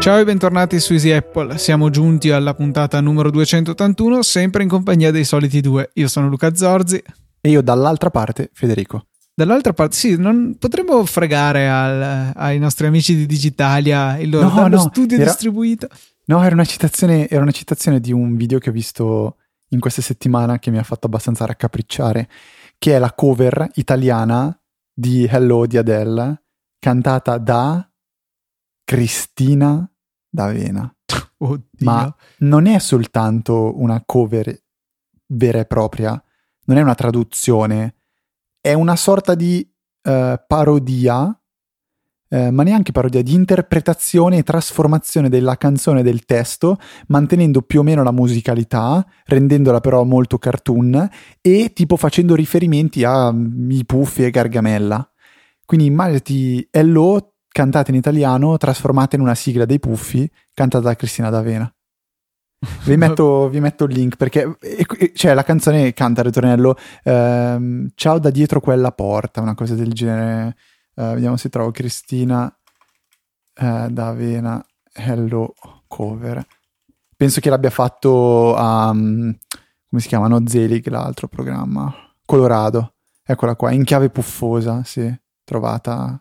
Ciao 0.00 0.18
e 0.20 0.24
bentornati 0.24 0.78
su 0.78 0.92
Easy 0.92 1.10
Apple, 1.10 1.58
siamo 1.58 1.90
giunti 1.90 2.30
alla 2.30 2.54
puntata 2.54 3.00
numero 3.00 3.30
281, 3.30 4.22
sempre 4.22 4.62
in 4.62 4.68
compagnia 4.68 5.10
dei 5.10 5.24
soliti 5.24 5.60
due. 5.60 5.90
Io 5.94 6.06
sono 6.06 6.28
Luca 6.28 6.54
Zorzi. 6.54 7.02
E 7.40 7.48
io 7.50 7.62
dall'altra 7.62 8.10
parte 8.10 8.50
Federico. 8.52 9.06
Dall'altra 9.34 9.72
parte, 9.72 9.96
sì, 9.96 10.16
non 10.16 10.56
potremmo 10.58 11.04
fregare 11.04 11.68
al, 11.68 12.32
ai 12.34 12.58
nostri 12.58 12.86
amici 12.86 13.16
di 13.16 13.26
Digitalia 13.26 14.16
il 14.18 14.30
loro 14.30 14.48
No, 14.48 14.68
no, 14.68 14.78
studio 14.78 15.16
era- 15.16 15.24
distribuito. 15.26 15.88
No, 16.28 16.42
era 16.42 16.54
una, 16.54 16.64
citazione, 16.64 17.28
era 17.28 17.42
una 17.42 17.52
citazione 17.52 18.00
di 18.00 18.12
un 18.12 18.36
video 18.36 18.58
che 18.58 18.70
ho 18.70 18.72
visto 18.72 19.38
in 19.70 19.80
questa 19.80 20.02
settimana 20.02 20.58
che 20.58 20.70
mi 20.70 20.78
ha 20.78 20.82
fatto 20.82 21.06
abbastanza 21.06 21.46
raccapricciare, 21.46 22.28
che 22.78 22.94
è 22.94 22.98
la 22.98 23.12
cover 23.12 23.70
italiana 23.74 24.58
di 24.92 25.24
Hello 25.24 25.66
di 25.66 25.76
Adele, 25.76 26.42
cantata 26.78 27.38
da 27.38 27.88
Cristina 28.84 29.88
D'Avena. 30.28 30.92
Oddio. 31.38 31.64
Ma 31.78 32.14
non 32.38 32.66
è 32.66 32.78
soltanto 32.78 33.78
una 33.80 34.02
cover 34.04 34.64
vera 35.26 35.60
e 35.60 35.66
propria, 35.66 36.20
non 36.64 36.76
è 36.76 36.82
una 36.82 36.94
traduzione, 36.94 37.96
è 38.60 38.72
una 38.72 38.96
sorta 38.96 39.34
di 39.34 39.68
eh, 40.02 40.44
parodia, 40.46 41.40
eh, 42.36 42.50
ma 42.50 42.62
neanche 42.62 42.92
parodia, 42.92 43.22
di 43.22 43.32
interpretazione 43.32 44.36
e 44.36 44.42
trasformazione 44.42 45.30
della 45.30 45.56
canzone 45.56 46.02
del 46.02 46.26
testo, 46.26 46.76
mantenendo 47.06 47.62
più 47.62 47.80
o 47.80 47.82
meno 47.82 48.02
la 48.02 48.10
musicalità, 48.12 49.06
rendendola 49.24 49.80
però 49.80 50.04
molto 50.04 50.36
cartoon 50.36 51.08
e 51.40 51.72
tipo 51.72 51.96
facendo 51.96 52.34
riferimenti 52.34 53.04
a 53.04 53.32
mm, 53.32 53.70
i 53.70 53.86
Puffi 53.86 54.24
e 54.24 54.30
Gargamella. 54.30 55.10
Quindi 55.64 55.86
immaginati 55.86 56.68
Hello 56.70 57.32
cantata 57.48 57.90
in 57.90 57.96
italiano, 57.96 58.58
trasformata 58.58 59.16
in 59.16 59.22
una 59.22 59.34
sigla 59.34 59.64
dei 59.64 59.80
Puffi, 59.80 60.30
cantata 60.52 60.88
da 60.88 60.94
Cristina 60.94 61.30
D'Avena. 61.30 61.74
Vi 62.84 62.96
metto, 62.98 63.48
vi 63.48 63.60
metto 63.60 63.84
il 63.84 63.94
link 63.94 64.16
perché 64.16 64.56
e- 64.60 64.86
e- 64.98 65.12
cioè, 65.14 65.32
la 65.32 65.42
canzone 65.42 65.94
canta 65.94 66.20
il 66.20 66.26
ritornello 66.26 66.76
ehm, 67.02 67.88
Ciao 67.94 68.18
da 68.18 68.28
dietro 68.28 68.60
quella 68.60 68.92
porta, 68.92 69.40
una 69.40 69.54
cosa 69.54 69.74
del 69.74 69.92
genere. 69.94 70.54
Eh, 70.98 71.14
vediamo 71.14 71.36
se 71.36 71.48
trovo 71.48 71.70
Cristina 71.70 72.52
eh, 73.54 73.86
D'Avena 73.90 74.64
Hello 74.92 75.54
cover. 75.86 76.44
Penso 77.14 77.40
che 77.40 77.50
l'abbia 77.50 77.70
fatto 77.70 78.54
a 78.56 78.92
mm, 78.92 79.30
come 79.88 80.02
si 80.02 80.08
chiama? 80.08 80.28
No, 80.28 80.46
Zelig, 80.46 80.86
l'altro 80.88 81.28
programma. 81.28 81.94
Colorado. 82.24 82.94
Eccola 83.24 83.56
qua, 83.56 83.72
in 83.72 83.84
chiave 83.84 84.10
puffosa, 84.10 84.82
sì, 84.84 85.12
trovata. 85.44 86.20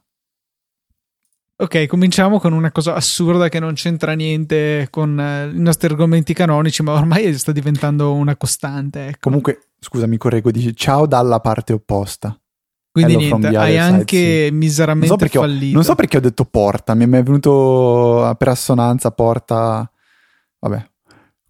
Ok, 1.57 1.87
cominciamo 1.87 2.39
con 2.39 2.53
una 2.53 2.71
cosa 2.71 2.95
assurda 2.95 3.47
che 3.49 3.59
non 3.59 3.73
c'entra 3.73 4.13
niente 4.13 4.87
con 4.89 5.19
eh, 5.19 5.49
i 5.53 5.59
nostri 5.59 5.87
argomenti 5.87 6.33
canonici, 6.33 6.83
ma 6.83 6.93
ormai 6.93 7.33
sta 7.37 7.51
diventando 7.51 8.13
una 8.13 8.35
costante. 8.35 9.07
Ecco. 9.07 9.19
Comunque, 9.21 9.69
scusa, 9.79 10.07
mi 10.07 10.17
correggo, 10.17 10.51
dici 10.51 10.75
ciao 10.75 11.05
dalla 11.05 11.39
parte 11.39 11.73
opposta. 11.73 12.37
Quindi 12.95 13.15
Hello 13.15 13.37
niente, 13.39 13.57
hai 13.57 13.71
side, 13.73 13.77
anche 13.79 14.49
miseramente 14.53 15.09
Non 15.09 15.17
so, 15.17 15.21
perché 15.21 15.37
ho, 15.37 15.41
fallito. 15.41 15.73
non 15.73 15.83
so 15.83 15.95
perché 15.95 16.15
ho 16.15 16.21
detto 16.21 16.45
porta, 16.45 16.93
mi 16.93 17.03
è 17.03 17.23
venuto 17.23 18.33
per 18.37 18.47
assonanza 18.47 19.11
porta. 19.11 19.91
Vabbè. 20.59 20.89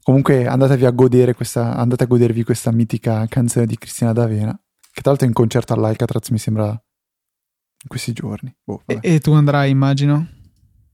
Comunque 0.01 0.47
andatevi 0.47 0.87
a 0.87 0.89
godere 0.89 1.35
questa, 1.35 1.75
andate 1.75 2.05
a 2.05 2.07
godervi 2.07 2.43
questa 2.43 2.71
mitica 2.71 3.27
canzone 3.27 3.67
di 3.67 3.77
Cristina 3.77 4.11
D'Avena, 4.11 4.59
che 4.91 5.01
tra 5.01 5.11
l'altro 5.11 5.27
è 5.27 5.29
in 5.29 5.35
concerto 5.35 5.73
all'Alcatraz 5.73 6.29
mi 6.29 6.39
sembra 6.39 6.65
in 6.69 7.87
questi 7.89 8.11
giorni. 8.11 8.51
Boh, 8.63 8.81
E, 8.87 8.97
e 9.03 9.19
tu 9.19 9.31
andrai, 9.33 9.69
immagino. 9.69 10.27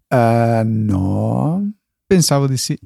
Eh, 0.10 0.64
no. 0.66 1.72
Pensavo 2.12 2.46
di 2.46 2.58
sì. 2.58 2.78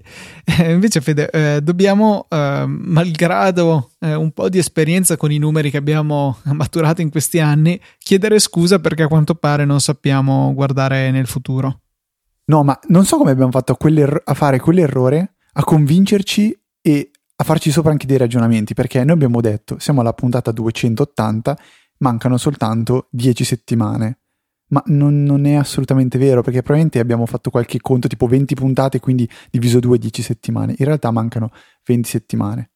Eh, 0.44 0.72
invece, 0.72 1.02
Fede, 1.02 1.32
eh, 1.32 1.60
dobbiamo, 1.60 2.28
eh, 2.30 2.64
malgrado 2.68 3.94
eh, 4.00 4.14
un 4.14 4.32
po' 4.32 4.50
di 4.50 4.60
esperienza 4.60 5.18
con 5.18 5.32
i 5.32 5.40
numeri 5.40 5.72
che 5.72 5.78
abbiamo 5.78 6.38
maturato 6.54 7.02
in 7.02 7.10
questi 7.10 7.40
anni, 7.40 7.82
chiedere 7.98 8.38
scusa 8.38 8.78
perché 8.78 9.02
a 9.02 9.08
quanto 9.08 9.34
pare 9.34 9.66
non 9.66 9.82
sappiamo 9.82 10.54
guardare 10.54 11.10
nel 11.10 11.26
futuro. 11.26 11.80
No, 12.46 12.64
ma 12.64 12.80
non 12.90 13.04
so 13.06 13.18
come 13.18 13.32
abbiamo 13.32 13.50
fatto 13.50 13.76
a, 13.76 14.34
fare 14.36 14.60
quell'errore, 14.60 15.38
a 15.54 15.64
convincerci 15.64 16.56
e 16.80 17.10
a 17.36 17.44
farci 17.44 17.72
sopra 17.72 17.90
anche 17.90 18.06
dei 18.06 18.18
ragionamenti, 18.18 18.76
perché 18.76 19.04
noi 19.04 19.16
abbiamo 19.16 19.42
detto, 19.42 19.80
siamo 19.80 20.02
alla 20.02 20.14
puntata 20.14 20.52
280, 20.52 21.58
mancano 21.98 22.38
soltanto 22.38 23.08
10 23.10 23.44
settimane. 23.44 24.20
Ma 24.68 24.82
non, 24.88 25.24
non 25.24 25.46
è 25.46 25.54
assolutamente 25.54 26.18
vero, 26.18 26.42
perché 26.42 26.60
probabilmente 26.62 27.00
abbiamo 27.00 27.26
fatto 27.26 27.50
qualche 27.52 27.80
conto, 27.80 28.08
tipo 28.08 28.26
20 28.28 28.56
puntate, 28.56 29.00
quindi 29.00 29.30
diviso 29.52 29.80
2, 29.80 29.98
10 30.00 30.22
settimane. 30.24 30.74
In 30.78 30.86
realtà 30.86 31.12
mancano 31.12 31.52
20 31.86 32.10
settimane, 32.10 32.72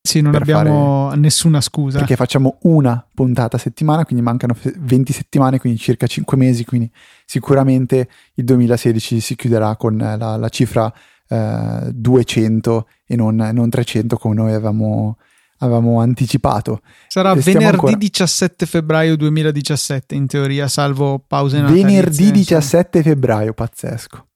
Sì, 0.00 0.20
non 0.20 0.34
abbiamo 0.36 1.12
nessuna 1.14 1.60
scusa. 1.60 1.98
perché 1.98 2.14
facciamo 2.14 2.58
una 2.62 3.04
puntata 3.12 3.56
a 3.56 3.58
settimana, 3.58 4.04
quindi 4.04 4.22
mancano 4.22 4.54
fe- 4.54 4.74
20 4.78 5.12
settimane, 5.12 5.58
quindi 5.58 5.78
circa 5.78 6.06
5 6.06 6.36
mesi, 6.36 6.64
quindi 6.64 6.88
sicuramente 7.24 8.08
il 8.34 8.44
2016 8.44 9.18
si 9.20 9.34
chiuderà 9.34 9.74
con 9.76 10.00
eh, 10.00 10.16
la, 10.16 10.36
la 10.36 10.48
cifra 10.48 10.92
eh, 11.28 11.90
200 11.92 12.86
e 13.06 13.16
non, 13.16 13.34
non 13.36 13.70
300 13.70 14.16
come 14.18 14.34
noi 14.34 14.50
avevamo, 14.52 15.16
avevamo 15.64 16.00
anticipato. 16.00 16.80
Sarà 17.08 17.32
e 17.32 17.40
venerdì 17.40 17.64
ancora- 17.64 17.96
17 17.96 18.66
febbraio 18.66 19.16
2017, 19.16 20.14
in 20.14 20.26
teoria, 20.26 20.68
salvo 20.68 21.22
pause 21.26 21.58
natalizie. 21.58 21.86
Venerdì 21.86 22.22
insomma. 22.22 22.38
17 22.38 23.02
febbraio, 23.02 23.52
pazzesco. 23.52 24.26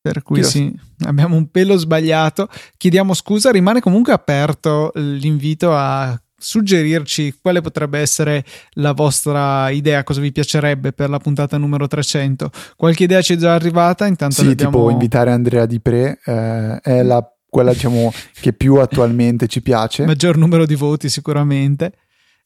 Per 0.00 0.22
cui 0.22 0.42
sì, 0.42 0.70
abbiamo 1.06 1.36
un 1.36 1.50
pelo 1.50 1.78
sbagliato. 1.78 2.48
Chiediamo 2.76 3.14
scusa, 3.14 3.50
rimane 3.50 3.80
comunque 3.80 4.12
aperto 4.12 4.92
l'invito 4.94 5.74
a 5.74 6.18
suggerirci 6.44 7.38
quale 7.40 7.62
potrebbe 7.62 7.98
essere 7.98 8.44
la 8.72 8.92
vostra 8.92 9.70
idea, 9.70 10.04
cosa 10.04 10.20
vi 10.20 10.30
piacerebbe 10.30 10.92
per 10.92 11.08
la 11.08 11.18
puntata 11.18 11.56
numero 11.56 11.86
300. 11.86 12.50
Qualche 12.76 13.04
idea 13.04 13.22
ci 13.22 13.32
è 13.32 13.36
già 13.36 13.54
arrivata, 13.54 14.06
intanto 14.06 14.42
Sì, 14.42 14.48
abbiamo... 14.48 14.70
tipo 14.72 14.90
invitare 14.90 15.30
Andrea 15.30 15.64
Di 15.64 15.80
Pre 15.80 16.20
eh, 16.22 16.80
è 16.82 17.02
la, 17.02 17.26
quella 17.54 17.72
diciamo 17.72 18.12
che 18.40 18.52
più 18.52 18.74
attualmente 18.80 19.46
ci 19.46 19.62
piace. 19.62 20.04
maggior 20.04 20.36
numero 20.36 20.66
di 20.66 20.74
voti 20.74 21.08
sicuramente. 21.08 21.92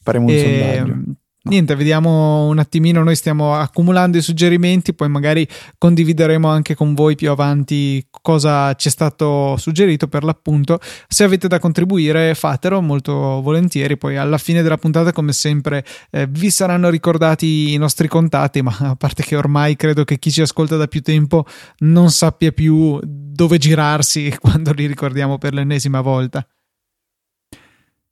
Faremo 0.03 0.27
un 0.27 0.33
E, 0.33 0.39
sondaggio. 0.39 1.17
Niente, 1.45 1.75
vediamo 1.77 2.47
un 2.49 2.59
attimino, 2.59 3.03
noi 3.03 3.17
stiamo 3.17 3.55
accumulando 3.55 4.19
i 4.19 4.21
suggerimenti, 4.21 4.93
poi 4.93 5.09
magari 5.09 5.49
condivideremo 5.79 6.47
anche 6.47 6.75
con 6.75 6.93
voi 6.93 7.15
più 7.15 7.31
avanti 7.31 8.07
cosa 8.11 8.75
ci 8.75 8.89
è 8.89 8.91
stato 8.91 9.57
suggerito 9.57 10.09
per 10.09 10.25
l'appunto. 10.25 10.79
Se 11.09 11.25
avete 11.25 11.49
da 11.49 11.59
contribuire 11.59 12.35
fatelo 12.35 12.83
molto 12.83 13.15
volentieri, 13.41 13.97
poi 13.97 14.19
alla 14.19 14.37
fine 14.37 14.61
della 14.61 14.77
puntata 14.77 15.13
come 15.13 15.33
sempre 15.33 15.87
eh, 16.11 16.27
vi 16.27 16.51
saranno 16.51 16.91
ricordati 16.91 17.73
i 17.73 17.79
nostri 17.79 18.09
contatti, 18.09 18.61
ma 18.61 18.77
a 18.81 18.97
parte 18.97 19.23
che 19.23 19.35
ormai 19.35 19.75
credo 19.75 20.05
che 20.05 20.19
chi 20.19 20.31
ci 20.31 20.43
ascolta 20.43 20.77
da 20.77 20.87
più 20.87 21.01
tempo 21.01 21.47
non 21.79 22.11
sappia 22.11 22.53
più 22.53 23.01
dove 23.39 23.59
girarsi 23.59 24.35
quando 24.41 24.73
li 24.73 24.87
ricordiamo 24.87 25.39
per 25.39 25.55
l'ennesima 25.55 26.01
volta. 26.01 26.45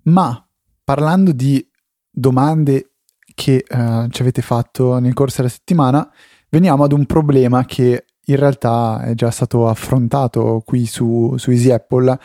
Ma 0.04 0.48
parlando 0.84 1.32
di 1.32 1.69
domande 2.09 2.92
che 3.34 3.64
eh, 3.66 4.06
ci 4.09 4.22
avete 4.22 4.41
fatto 4.41 5.00
nel 5.00 5.14
corso 5.14 5.38
della 5.38 5.48
settimana, 5.48 6.09
veniamo 6.48 6.84
ad 6.84 6.92
un 6.92 7.06
problema 7.06 7.64
che 7.64 8.04
in 8.28 8.37
realtà 8.37 9.03
è 9.03 9.14
già 9.14 9.32
stato 9.32 9.69
affrontato 9.69 10.62
qui 10.64 10.87
su, 10.87 11.34
su 11.37 11.50
Easy 11.50 11.72
Apple 11.72 12.16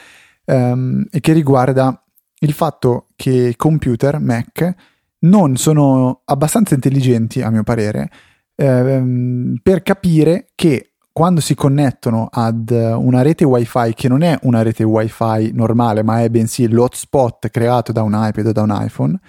ehm, 0.45 1.07
e 1.09 1.19
che 1.21 1.33
riguarda 1.33 2.03
il 2.41 2.53
fatto 2.53 3.07
che 3.15 3.55
computer 3.57 4.19
Mac 4.19 4.75
non 5.21 5.57
sono 5.57 6.21
abbastanza 6.25 6.75
intelligenti, 6.75 7.41
a 7.41 7.49
mio 7.49 7.63
parere, 7.63 8.09
ehm, 8.55 9.57
per 9.63 9.81
capire 9.81 10.49
che 10.53 10.90
quando 11.11 11.41
si 11.41 11.55
connettono 11.55 12.27
ad 12.31 12.69
una 12.69 13.21
rete 13.21 13.43
wifi 13.43 13.93
che 13.93 14.07
non 14.07 14.21
è 14.21 14.37
una 14.43 14.61
rete 14.61 14.83
wifi 14.83 15.51
normale, 15.53 16.03
ma 16.03 16.21
è 16.21 16.29
bensì 16.29 16.67
l'hotspot 16.67 17.49
creato 17.49 17.91
da 17.91 18.01
un 18.03 18.13
iPad 18.15 18.47
o 18.47 18.51
da 18.51 18.61
un 18.61 18.77
iPhone, 18.79 19.19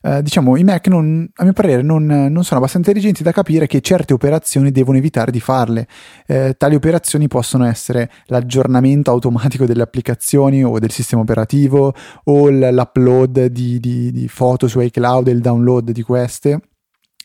eh, 0.00 0.22
diciamo 0.22 0.56
i 0.56 0.64
Mac 0.64 0.86
non, 0.86 1.28
a 1.34 1.42
mio 1.42 1.52
parere 1.52 1.82
non, 1.82 2.06
non 2.06 2.44
sono 2.44 2.60
abbastanza 2.60 2.88
intelligenti 2.88 3.22
da 3.22 3.32
capire 3.32 3.66
che 3.66 3.80
certe 3.80 4.12
operazioni 4.12 4.70
devono 4.70 4.96
evitare 4.96 5.30
di 5.30 5.40
farle. 5.40 5.86
Eh, 6.26 6.54
tali 6.56 6.74
operazioni 6.74 7.26
possono 7.28 7.64
essere 7.64 8.10
l'aggiornamento 8.26 9.10
automatico 9.10 9.66
delle 9.66 9.82
applicazioni 9.82 10.62
o 10.64 10.78
del 10.78 10.92
sistema 10.92 11.22
operativo 11.22 11.94
o 12.24 12.48
l'upload 12.48 13.46
di, 13.46 13.80
di- 13.80 14.12
di 14.12 14.28
foto 14.28 14.68
su 14.68 14.80
iCloud 14.80 15.28
e 15.28 15.32
il 15.32 15.40
download 15.40 15.90
di 15.90 16.02
queste 16.02 16.60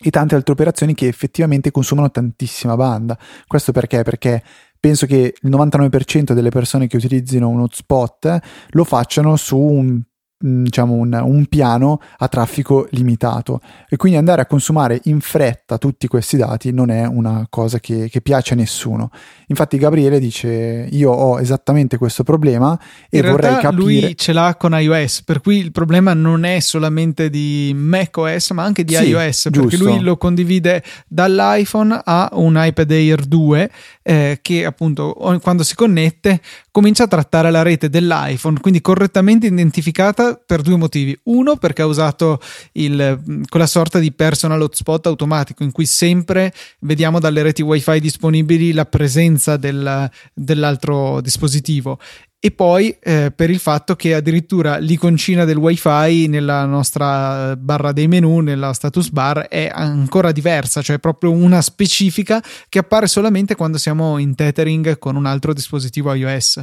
e 0.03 0.09
tante 0.09 0.35
altre 0.35 0.51
operazioni 0.51 0.93
che 0.93 1.07
effettivamente 1.07 1.71
consumano 1.71 2.11
tantissima 2.11 2.75
banda. 2.75 3.17
Questo 3.47 3.71
perché? 3.71 4.03
Perché 4.03 4.43
penso 4.79 5.05
che 5.05 5.33
il 5.39 5.49
99% 5.49 6.33
delle 6.33 6.49
persone 6.49 6.87
che 6.87 6.97
utilizzino 6.97 7.47
un 7.47 7.61
hotspot 7.61 8.39
lo 8.71 8.83
facciano 8.83 9.37
su 9.37 9.57
un 9.57 10.01
diciamo 10.45 10.93
un, 10.95 11.17
un, 11.23 11.45
piano 11.45 12.01
a 12.17 12.27
traffico 12.27 12.87
limitato 12.91 13.61
e 13.87 13.95
quindi 13.95 14.17
andare 14.17 14.41
a 14.41 14.45
consumare 14.45 14.99
in 15.05 15.21
fretta 15.21 15.77
tutti 15.77 16.07
questi 16.07 16.35
dati 16.35 16.73
non 16.73 16.89
è 16.89 17.05
una 17.05 17.47
cosa 17.49 17.79
che, 17.79 18.09
che 18.09 18.21
piace 18.21 18.53
a 18.53 18.57
nessuno. 18.57 19.09
Infatti 19.47 19.77
Gabriele 19.77 20.19
dice 20.19 20.87
io 20.91 21.11
ho 21.11 21.39
esattamente 21.39 21.97
questo 21.97 22.23
problema 22.23 22.77
e 23.09 23.19
in 23.19 23.29
vorrei 23.29 23.55
capire... 23.55 23.71
Lui 23.73 24.17
ce 24.17 24.33
l'ha 24.33 24.55
con 24.59 24.77
iOS, 24.77 25.23
per 25.23 25.39
cui 25.39 25.57
il 25.57 25.71
problema 25.71 26.13
non 26.13 26.43
è 26.43 26.59
solamente 26.59 27.29
di 27.29 27.71
macOS 27.73 28.51
ma 28.51 28.63
anche 28.63 28.83
di 28.83 28.95
sì, 28.95 29.07
iOS, 29.07 29.47
giusto. 29.49 29.69
perché 29.69 29.77
lui 29.77 29.99
lo 30.01 30.17
condivide 30.17 30.83
dall'iPhone 31.07 32.01
a 32.03 32.29
un 32.33 32.55
iPad 32.57 32.91
Air 32.91 33.23
2 33.23 33.71
eh, 34.01 34.39
che 34.41 34.65
appunto 34.65 35.13
quando 35.41 35.63
si 35.63 35.75
connette 35.75 36.41
comincia 36.69 37.03
a 37.03 37.07
trattare 37.07 37.49
la 37.49 37.61
rete 37.61 37.89
dell'iPhone, 37.89 38.59
quindi 38.59 38.81
correttamente 38.81 39.47
identificata 39.47 40.32
per 40.45 40.61
due 40.61 40.77
motivi. 40.77 41.17
Uno, 41.23 41.57
perché 41.57 41.81
ha 41.81 41.85
usato 41.85 42.39
il, 42.73 43.43
quella 43.49 43.67
sorta 43.67 43.99
di 43.99 44.11
personal 44.11 44.61
hotspot 44.61 45.07
automatico 45.07 45.63
in 45.63 45.71
cui 45.71 45.85
sempre 45.85 46.53
vediamo 46.79 47.19
dalle 47.19 47.41
reti 47.41 47.61
wifi 47.61 47.99
disponibili 47.99 48.73
la 48.73 48.85
presenza 48.85 49.57
del, 49.57 50.09
dell'altro 50.33 51.21
dispositivo 51.21 51.99
e 52.45 52.51
poi 52.51 52.93
eh, 52.99 53.31
per 53.33 53.49
il 53.49 53.57
fatto 53.57 53.95
che 53.95 54.13
addirittura 54.13 54.75
l'iconcina 54.75 55.45
del 55.45 55.55
wifi 55.55 56.27
nella 56.27 56.65
nostra 56.65 57.55
barra 57.55 57.93
dei 57.93 58.09
menu, 58.09 58.41
nella 58.41 58.73
status 58.73 59.11
bar, 59.11 59.47
è 59.47 59.71
ancora 59.73 60.33
diversa, 60.33 60.81
cioè 60.81 60.99
proprio 60.99 61.31
una 61.31 61.61
specifica 61.61 62.43
che 62.67 62.79
appare 62.79 63.07
solamente 63.07 63.55
quando 63.55 63.77
siamo 63.77 64.17
in 64.17 64.35
tethering 64.35 64.99
con 64.99 65.15
un 65.15 65.25
altro 65.25 65.53
dispositivo 65.53 66.13
iOS. 66.13 66.61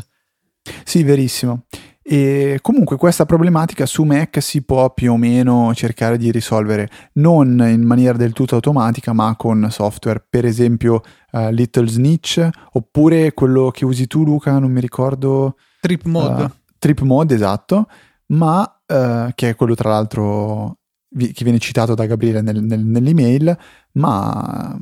Sì, 0.85 1.03
verissimo. 1.03 1.65
E 2.13 2.59
comunque 2.61 2.97
questa 2.97 3.25
problematica 3.25 3.87
su 3.87 4.03
Mac 4.03 4.43
si 4.43 4.63
può 4.63 4.93
più 4.93 5.13
o 5.13 5.17
meno 5.17 5.73
cercare 5.77 6.19
di 6.19 6.33
risolvere 6.33 6.89
non 7.13 7.65
in 7.65 7.83
maniera 7.83 8.19
del 8.19 8.33
tutto 8.33 8.57
automatica, 8.57 9.13
ma 9.13 9.37
con 9.37 9.69
software, 9.71 10.27
per 10.29 10.45
esempio 10.45 11.03
uh, 11.31 11.51
Little 11.51 11.87
Snitch, 11.87 12.49
oppure 12.73 13.33
quello 13.33 13.71
che 13.71 13.85
usi 13.85 14.09
tu, 14.09 14.25
Luca, 14.25 14.59
non 14.59 14.73
mi 14.73 14.81
ricordo 14.81 15.55
Trip 15.81 16.03
mode. 16.07 16.43
Uh, 16.43 16.51
trip 16.81 17.01
mode, 17.03 17.33
esatto, 17.33 17.87
ma 18.27 18.63
uh, 18.63 19.31
che 19.33 19.51
è 19.51 19.55
quello 19.55 19.77
tra 19.77 19.91
l'altro 19.91 20.79
vi- 21.11 21.31
che 21.31 21.45
viene 21.45 21.61
citato 21.61 21.95
da 21.95 22.07
Gabriele 22.07 22.41
nel, 22.43 22.61
nel, 22.61 22.85
nell'email, 22.85 23.57
ma 23.93 24.77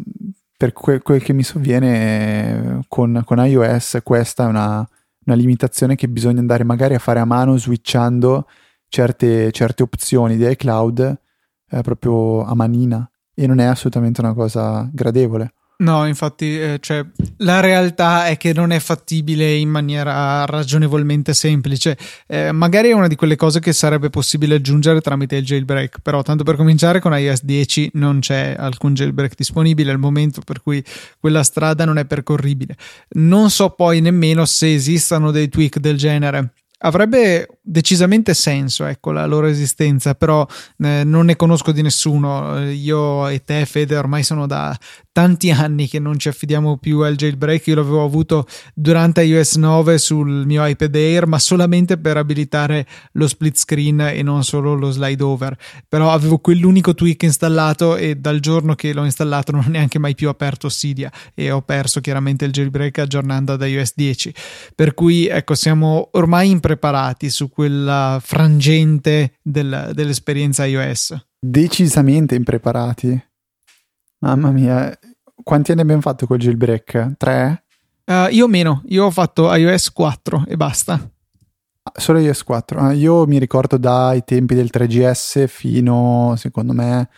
per 0.56 0.72
que- 0.72 1.02
quel 1.02 1.22
che 1.22 1.34
mi 1.34 1.42
sovviene 1.42 2.86
con, 2.88 3.20
con 3.26 3.38
iOS 3.44 3.98
questa 4.02 4.44
è 4.44 4.46
una, 4.46 4.88
una, 5.28 5.36
limitazione 5.36 5.94
che 5.94 6.08
bisogna 6.08 6.40
andare 6.40 6.64
magari 6.64 6.94
a 6.94 6.98
fare 6.98 7.20
a 7.20 7.24
mano 7.24 7.56
switchando 7.56 8.46
certe, 8.88 9.50
certe 9.52 9.82
opzioni 9.82 10.36
di 10.36 10.48
iCloud 10.48 11.20
eh, 11.70 11.80
proprio 11.82 12.42
a 12.44 12.54
manina 12.54 13.08
e 13.34 13.46
non 13.46 13.58
è 13.58 13.64
assolutamente 13.64 14.20
una 14.20 14.34
cosa 14.34 14.88
gradevole. 14.92 15.52
No, 15.80 16.08
infatti, 16.08 16.60
eh, 16.60 16.78
cioè, 16.80 17.06
la 17.38 17.60
realtà 17.60 18.26
è 18.26 18.36
che 18.36 18.52
non 18.52 18.72
è 18.72 18.80
fattibile 18.80 19.54
in 19.54 19.68
maniera 19.68 20.44
ragionevolmente 20.44 21.34
semplice. 21.34 21.96
Eh, 22.26 22.50
magari 22.50 22.88
è 22.88 22.94
una 22.94 23.06
di 23.06 23.14
quelle 23.14 23.36
cose 23.36 23.60
che 23.60 23.72
sarebbe 23.72 24.10
possibile 24.10 24.56
aggiungere 24.56 25.00
tramite 25.00 25.36
il 25.36 25.44
jailbreak, 25.44 26.00
però 26.00 26.22
tanto 26.22 26.42
per 26.42 26.56
cominciare 26.56 26.98
con 26.98 27.16
iOS 27.16 27.44
10 27.44 27.90
non 27.94 28.18
c'è 28.18 28.56
alcun 28.58 28.94
jailbreak 28.94 29.36
disponibile 29.36 29.92
al 29.92 30.00
momento, 30.00 30.40
per 30.40 30.62
cui 30.62 30.82
quella 31.20 31.44
strada 31.44 31.84
non 31.84 31.98
è 31.98 32.06
percorribile. 32.06 32.74
Non 33.10 33.48
so 33.48 33.70
poi 33.70 34.00
nemmeno 34.00 34.46
se 34.46 34.74
esistano 34.74 35.30
dei 35.30 35.48
tweak 35.48 35.78
del 35.78 35.96
genere 35.96 36.54
avrebbe 36.78 37.57
decisamente 37.70 38.32
senso 38.32 38.86
ecco 38.86 39.12
la 39.12 39.26
loro 39.26 39.46
esistenza 39.46 40.14
però 40.14 40.46
eh, 40.78 41.02
non 41.04 41.26
ne 41.26 41.36
conosco 41.36 41.72
di 41.72 41.82
nessuno. 41.82 42.70
Io 42.70 43.28
e 43.28 43.44
te 43.44 43.66
Fede 43.66 43.96
ormai 43.96 44.22
sono 44.22 44.46
da 44.46 44.76
tanti 45.12 45.50
anni 45.50 45.88
che 45.88 45.98
non 45.98 46.18
ci 46.18 46.28
affidiamo 46.28 46.78
più 46.78 47.00
al 47.00 47.16
jailbreak. 47.16 47.66
Io 47.66 47.74
l'avevo 47.74 48.04
avuto 48.04 48.46
durante 48.74 49.22
iOS 49.22 49.56
9 49.56 49.98
sul 49.98 50.46
mio 50.46 50.64
iPad 50.64 50.94
Air 50.94 51.26
ma 51.26 51.38
solamente 51.38 51.98
per 51.98 52.16
abilitare 52.16 52.86
lo 53.12 53.28
split 53.28 53.56
screen 53.56 54.00
e 54.00 54.22
non 54.22 54.44
solo 54.44 54.74
lo 54.74 54.90
slide 54.90 55.22
over. 55.22 55.56
Però 55.88 56.10
avevo 56.10 56.38
quell'unico 56.38 56.94
tweak 56.94 57.22
installato 57.24 57.96
e 57.96 58.16
dal 58.16 58.40
giorno 58.40 58.74
che 58.74 58.92
l'ho 58.92 59.04
installato 59.04 59.52
non 59.52 59.64
ho 59.66 59.68
neanche 59.68 59.98
mai 59.98 60.14
più 60.14 60.28
aperto 60.28 60.68
Cydia 60.68 61.12
e 61.34 61.50
ho 61.50 61.62
perso 61.62 62.00
chiaramente 62.00 62.44
il 62.44 62.52
jailbreak 62.52 62.98
aggiornando 62.98 63.52
ad 63.52 63.62
iOS 63.62 63.92
10 63.94 64.34
per 64.74 64.94
cui 64.94 65.26
ecco 65.26 65.54
siamo 65.54 66.08
ormai 66.12 66.50
impreparati 66.50 67.28
su 67.28 67.50
quella 67.58 68.20
frangente 68.22 69.38
del, 69.42 69.90
dell'esperienza 69.92 70.64
iOS. 70.64 71.16
Decisamente 71.40 72.36
impreparati. 72.36 73.20
Mamma 74.20 74.52
mia, 74.52 74.96
quanti 75.42 75.72
anni 75.72 75.80
abbiamo 75.80 76.00
fatto 76.00 76.28
col 76.28 76.38
jailbreak? 76.38 77.16
Tre? 77.16 77.64
Uh, 78.04 78.28
io 78.30 78.46
meno, 78.46 78.82
io 78.86 79.06
ho 79.06 79.10
fatto 79.10 79.52
iOS 79.52 79.90
4 79.90 80.44
e 80.46 80.56
basta. 80.56 81.10
Ah, 81.82 81.92
solo 81.96 82.20
iOS 82.20 82.44
4. 82.44 82.80
Uh, 82.80 82.90
io 82.92 83.26
mi 83.26 83.40
ricordo 83.40 83.76
dai 83.76 84.22
tempi 84.24 84.54
del 84.54 84.70
3GS 84.72 85.48
fino, 85.48 86.34
secondo 86.36 86.72
me, 86.72 87.08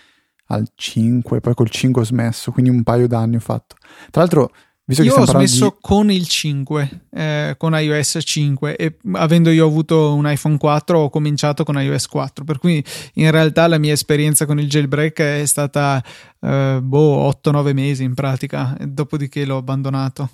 al 0.47 0.67
5, 0.75 1.41
poi 1.41 1.53
col 1.53 1.69
5 1.69 2.01
ho 2.01 2.05
smesso, 2.07 2.51
quindi 2.51 2.71
un 2.71 2.83
paio 2.83 3.07
d'anni 3.07 3.37
ho 3.37 3.41
fatto. 3.41 3.77
Tra 4.11 4.23
l'altro 4.23 4.53
Visto 4.91 5.05
io 5.05 5.15
ho 5.15 5.25
smesso 5.25 5.67
di... 5.67 5.77
con 5.81 6.11
il 6.11 6.27
5, 6.27 7.03
eh, 7.11 7.55
con 7.57 7.79
iOS 7.79 8.19
5 8.21 8.77
e 8.77 8.97
avendo 9.13 9.51
io 9.51 9.65
avuto 9.65 10.15
un 10.15 10.29
iPhone 10.29 10.59
4 10.59 10.99
ho 10.99 11.11
cominciato 11.11 11.63
con 11.63 11.81
iOS 11.81 12.09
4, 12.09 12.43
per 12.43 12.59
cui 12.59 12.85
in 13.15 13.31
realtà 13.31 13.69
la 13.69 13.79
mia 13.79 13.93
esperienza 13.93 14.47
con 14.47 14.59
il 14.59 14.69
jailbreak 14.69 15.21
è 15.21 15.47
stata 15.47 16.03
eh, 16.41 16.81
boh, 16.83 17.31
8-9 17.41 17.73
mesi 17.73 18.03
in 18.03 18.15
pratica, 18.15 18.77
dopodiché 18.85 19.45
l'ho 19.45 19.59
abbandonato. 19.59 20.29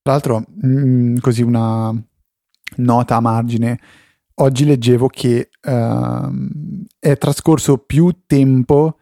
Tra 0.00 0.12
l'altro, 0.12 0.44
mh, 0.48 0.66
mm, 0.66 1.16
così 1.18 1.42
una 1.42 1.94
nota 2.76 3.16
a 3.16 3.20
margine, 3.20 3.78
oggi 4.36 4.64
leggevo 4.64 5.08
che 5.08 5.50
uh, 5.62 6.32
è 6.98 7.18
trascorso 7.18 7.76
più 7.76 8.22
tempo 8.24 8.96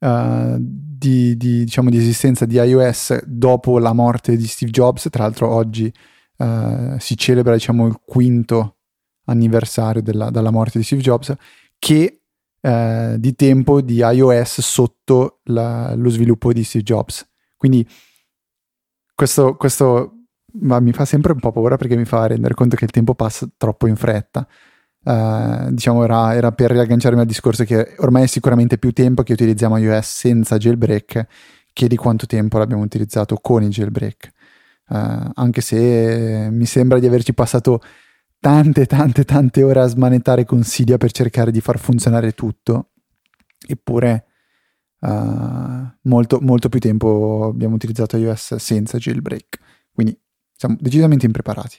uh, 0.00 0.56
di, 1.02 1.36
di, 1.36 1.64
diciamo, 1.64 1.90
di, 1.90 1.96
esistenza 1.96 2.46
di 2.46 2.54
iOS 2.54 3.24
dopo 3.24 3.80
la 3.80 3.92
morte 3.92 4.36
di 4.36 4.46
Steve 4.46 4.70
Jobs. 4.70 5.08
Tra 5.10 5.24
l'altro 5.24 5.52
oggi 5.52 5.92
uh, 6.36 6.96
si 6.98 7.16
celebra 7.16 7.54
diciamo, 7.54 7.88
il 7.88 7.98
quinto 8.04 8.76
anniversario 9.24 10.00
della, 10.00 10.30
della 10.30 10.50
morte 10.50 10.78
di 10.78 10.84
Steve 10.84 11.02
Jobs, 11.02 11.34
che 11.78 12.20
uh, 12.60 13.16
di 13.18 13.34
tempo 13.34 13.80
di 13.80 13.96
iOS 13.96 14.60
sotto 14.60 15.40
la, 15.44 15.94
lo 15.96 16.08
sviluppo 16.08 16.52
di 16.52 16.62
Steve 16.62 16.84
Jobs. 16.84 17.28
Quindi 17.56 17.84
questo, 19.12 19.56
questo 19.56 20.18
mi 20.52 20.92
fa 20.92 21.04
sempre 21.04 21.32
un 21.32 21.40
po' 21.40 21.50
paura 21.50 21.76
perché 21.76 21.96
mi 21.96 22.04
fa 22.04 22.26
rendere 22.26 22.54
conto 22.54 22.76
che 22.76 22.84
il 22.84 22.90
tempo 22.90 23.14
passa 23.14 23.48
troppo 23.56 23.88
in 23.88 23.96
fretta. 23.96 24.46
Uh, 25.04 25.72
diciamo 25.72 26.04
era, 26.04 26.32
era, 26.34 26.52
per 26.52 26.70
riagganciarmi 26.70 27.20
al 27.20 27.26
discorso 27.26 27.64
che 27.64 27.94
ormai 27.98 28.22
è 28.22 28.26
sicuramente 28.26 28.78
più 28.78 28.92
tempo 28.92 29.24
che 29.24 29.32
utilizziamo 29.32 29.76
iOS 29.76 30.06
senza 30.06 30.58
jailbreak 30.58 31.26
che 31.72 31.88
di 31.88 31.96
quanto 31.96 32.26
tempo 32.26 32.58
l'abbiamo 32.58 32.82
utilizzato 32.82 33.36
con 33.36 33.64
il 33.64 33.70
jailbreak. 33.70 34.30
Uh, 34.88 35.30
anche 35.34 35.60
se 35.60 36.48
mi 36.50 36.66
sembra 36.66 36.98
di 36.98 37.06
averci 37.06 37.34
passato 37.34 37.80
tante, 38.38 38.86
tante, 38.86 39.24
tante 39.24 39.62
ore 39.62 39.80
a 39.80 39.86
smanettare 39.86 40.44
con 40.44 40.60
Cydia 40.62 40.98
per 40.98 41.12
cercare 41.12 41.50
di 41.50 41.60
far 41.60 41.78
funzionare 41.78 42.32
tutto, 42.32 42.90
eppure 43.66 44.26
uh, 45.00 45.08
molto, 46.02 46.40
molto 46.40 46.68
più 46.68 46.78
tempo 46.78 47.48
abbiamo 47.52 47.74
utilizzato 47.74 48.16
iOS 48.16 48.56
senza 48.56 48.98
jailbreak. 48.98 49.58
Quindi 49.92 50.16
siamo 50.56 50.76
decisamente 50.78 51.26
impreparati. 51.26 51.76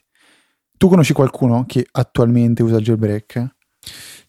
Tu 0.84 0.90
conosci 0.90 1.13
qualcuno 1.13 1.63
che 1.66 1.88
attualmente 1.90 2.62
usa 2.62 2.75
il 2.75 2.84
jailbreak? 2.84 3.56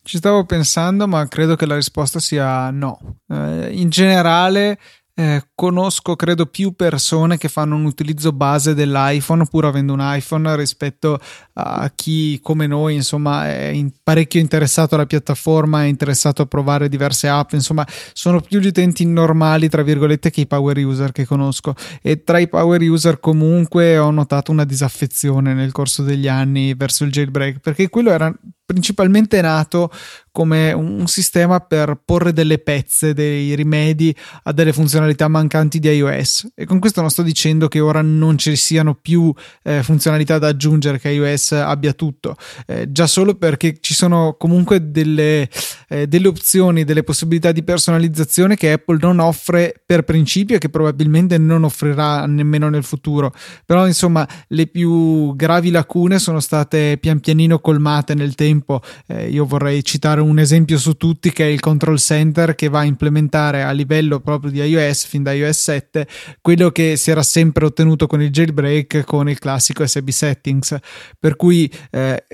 Ci 0.04 0.18
stavo 0.18 0.44
pensando, 0.44 1.08
ma 1.08 1.26
credo 1.26 1.56
che 1.56 1.66
la 1.66 1.74
risposta 1.74 2.20
sia 2.20 2.70
no. 2.70 3.22
Eh, 3.26 3.70
in 3.72 3.88
generale, 3.88 4.78
eh, 5.16 5.44
conosco 5.54 6.16
credo 6.16 6.46
più 6.46 6.74
persone 6.74 7.38
che 7.38 7.48
fanno 7.48 7.76
un 7.76 7.84
utilizzo 7.84 8.32
base 8.32 8.74
dell'iPhone 8.74 9.46
pur 9.46 9.66
avendo 9.66 9.92
un 9.92 10.00
iPhone 10.02 10.56
rispetto 10.56 11.20
a 11.52 11.88
chi 11.94 12.40
come 12.42 12.66
noi 12.66 12.96
insomma 12.96 13.46
è 13.46 13.66
in 13.66 13.92
parecchio 14.02 14.40
interessato 14.40 14.96
alla 14.96 15.06
piattaforma 15.06 15.84
è 15.84 15.86
interessato 15.86 16.42
a 16.42 16.46
provare 16.46 16.88
diverse 16.88 17.28
app. 17.28 17.52
Insomma 17.52 17.86
sono 18.12 18.40
più 18.40 18.58
gli 18.58 18.66
utenti 18.66 19.04
normali 19.06 19.68
tra 19.68 19.82
virgolette 19.82 20.30
che 20.30 20.40
i 20.40 20.46
power 20.48 20.78
user 20.78 21.12
che 21.12 21.26
conosco. 21.26 21.74
E 22.02 22.24
tra 22.24 22.38
i 22.38 22.48
power 22.48 22.82
user 22.82 23.20
comunque 23.20 23.96
ho 23.98 24.10
notato 24.10 24.50
una 24.50 24.64
disaffezione 24.64 25.54
nel 25.54 25.70
corso 25.70 26.02
degli 26.02 26.26
anni 26.26 26.74
verso 26.74 27.04
il 27.04 27.12
jailbreak 27.12 27.60
perché 27.60 27.88
quello 27.88 28.10
era 28.10 28.34
principalmente 28.64 29.40
nato 29.40 29.90
come 30.30 30.72
un 30.72 31.06
sistema 31.06 31.60
per 31.60 32.00
porre 32.04 32.32
delle 32.32 32.58
pezze, 32.58 33.14
dei 33.14 33.54
rimedi 33.54 34.14
a 34.44 34.52
delle 34.52 34.72
funzionalità 34.72 35.28
mancanti 35.28 35.78
di 35.78 35.88
iOS. 35.88 36.48
E 36.56 36.64
con 36.64 36.80
questo 36.80 37.00
non 37.00 37.10
sto 37.10 37.22
dicendo 37.22 37.68
che 37.68 37.78
ora 37.78 38.02
non 38.02 38.36
ci 38.36 38.56
siano 38.56 38.94
più 38.94 39.32
eh, 39.62 39.82
funzionalità 39.84 40.38
da 40.38 40.48
aggiungere, 40.48 40.98
che 40.98 41.10
iOS 41.10 41.52
abbia 41.52 41.92
tutto, 41.92 42.34
eh, 42.66 42.90
già 42.90 43.06
solo 43.06 43.36
perché 43.36 43.76
ci 43.80 43.94
sono 43.94 44.34
comunque 44.36 44.90
delle, 44.90 45.48
eh, 45.94 46.08
delle 46.08 46.26
opzioni, 46.26 46.82
delle 46.82 47.04
possibilità 47.04 47.52
di 47.52 47.62
personalizzazione 47.62 48.56
che 48.56 48.72
Apple 48.72 48.98
non 49.00 49.20
offre 49.20 49.80
per 49.86 50.02
principio 50.02 50.56
e 50.56 50.58
che 50.58 50.68
probabilmente 50.68 51.38
non 51.38 51.62
offrirà 51.62 52.26
nemmeno 52.26 52.68
nel 52.68 52.82
futuro. 52.82 53.32
Però 53.64 53.86
insomma 53.86 54.26
le 54.48 54.66
più 54.66 55.36
gravi 55.36 55.70
lacune 55.70 56.18
sono 56.18 56.40
state 56.40 56.98
pian 56.98 57.20
pianino 57.20 57.60
colmate 57.60 58.14
nel 58.14 58.34
tempo. 58.34 58.80
Eh, 59.06 59.28
io 59.28 59.44
vorrei 59.44 59.84
citare 59.84 60.20
un 60.20 60.40
esempio 60.40 60.78
su 60.78 60.94
tutti 60.94 61.30
che 61.30 61.44
è 61.44 61.48
il 61.48 61.60
control 61.60 62.00
center 62.00 62.56
che 62.56 62.68
va 62.68 62.80
a 62.80 62.84
implementare 62.84 63.62
a 63.62 63.70
livello 63.70 64.18
proprio 64.18 64.50
di 64.50 64.60
iOS 64.60 65.04
fin 65.06 65.22
da 65.22 65.32
iOS 65.32 65.60
7 65.60 66.06
quello 66.40 66.70
che 66.70 66.96
si 66.96 67.10
era 67.10 67.22
sempre 67.22 67.66
ottenuto 67.66 68.06
con 68.06 68.20
il 68.20 68.30
jailbreak 68.30 69.04
con 69.04 69.28
il 69.28 69.38
classico 69.38 69.86
SB 69.86 70.08
settings 70.08 70.76
per 71.18 71.36
cui 71.36 71.70
eh, 71.90 72.24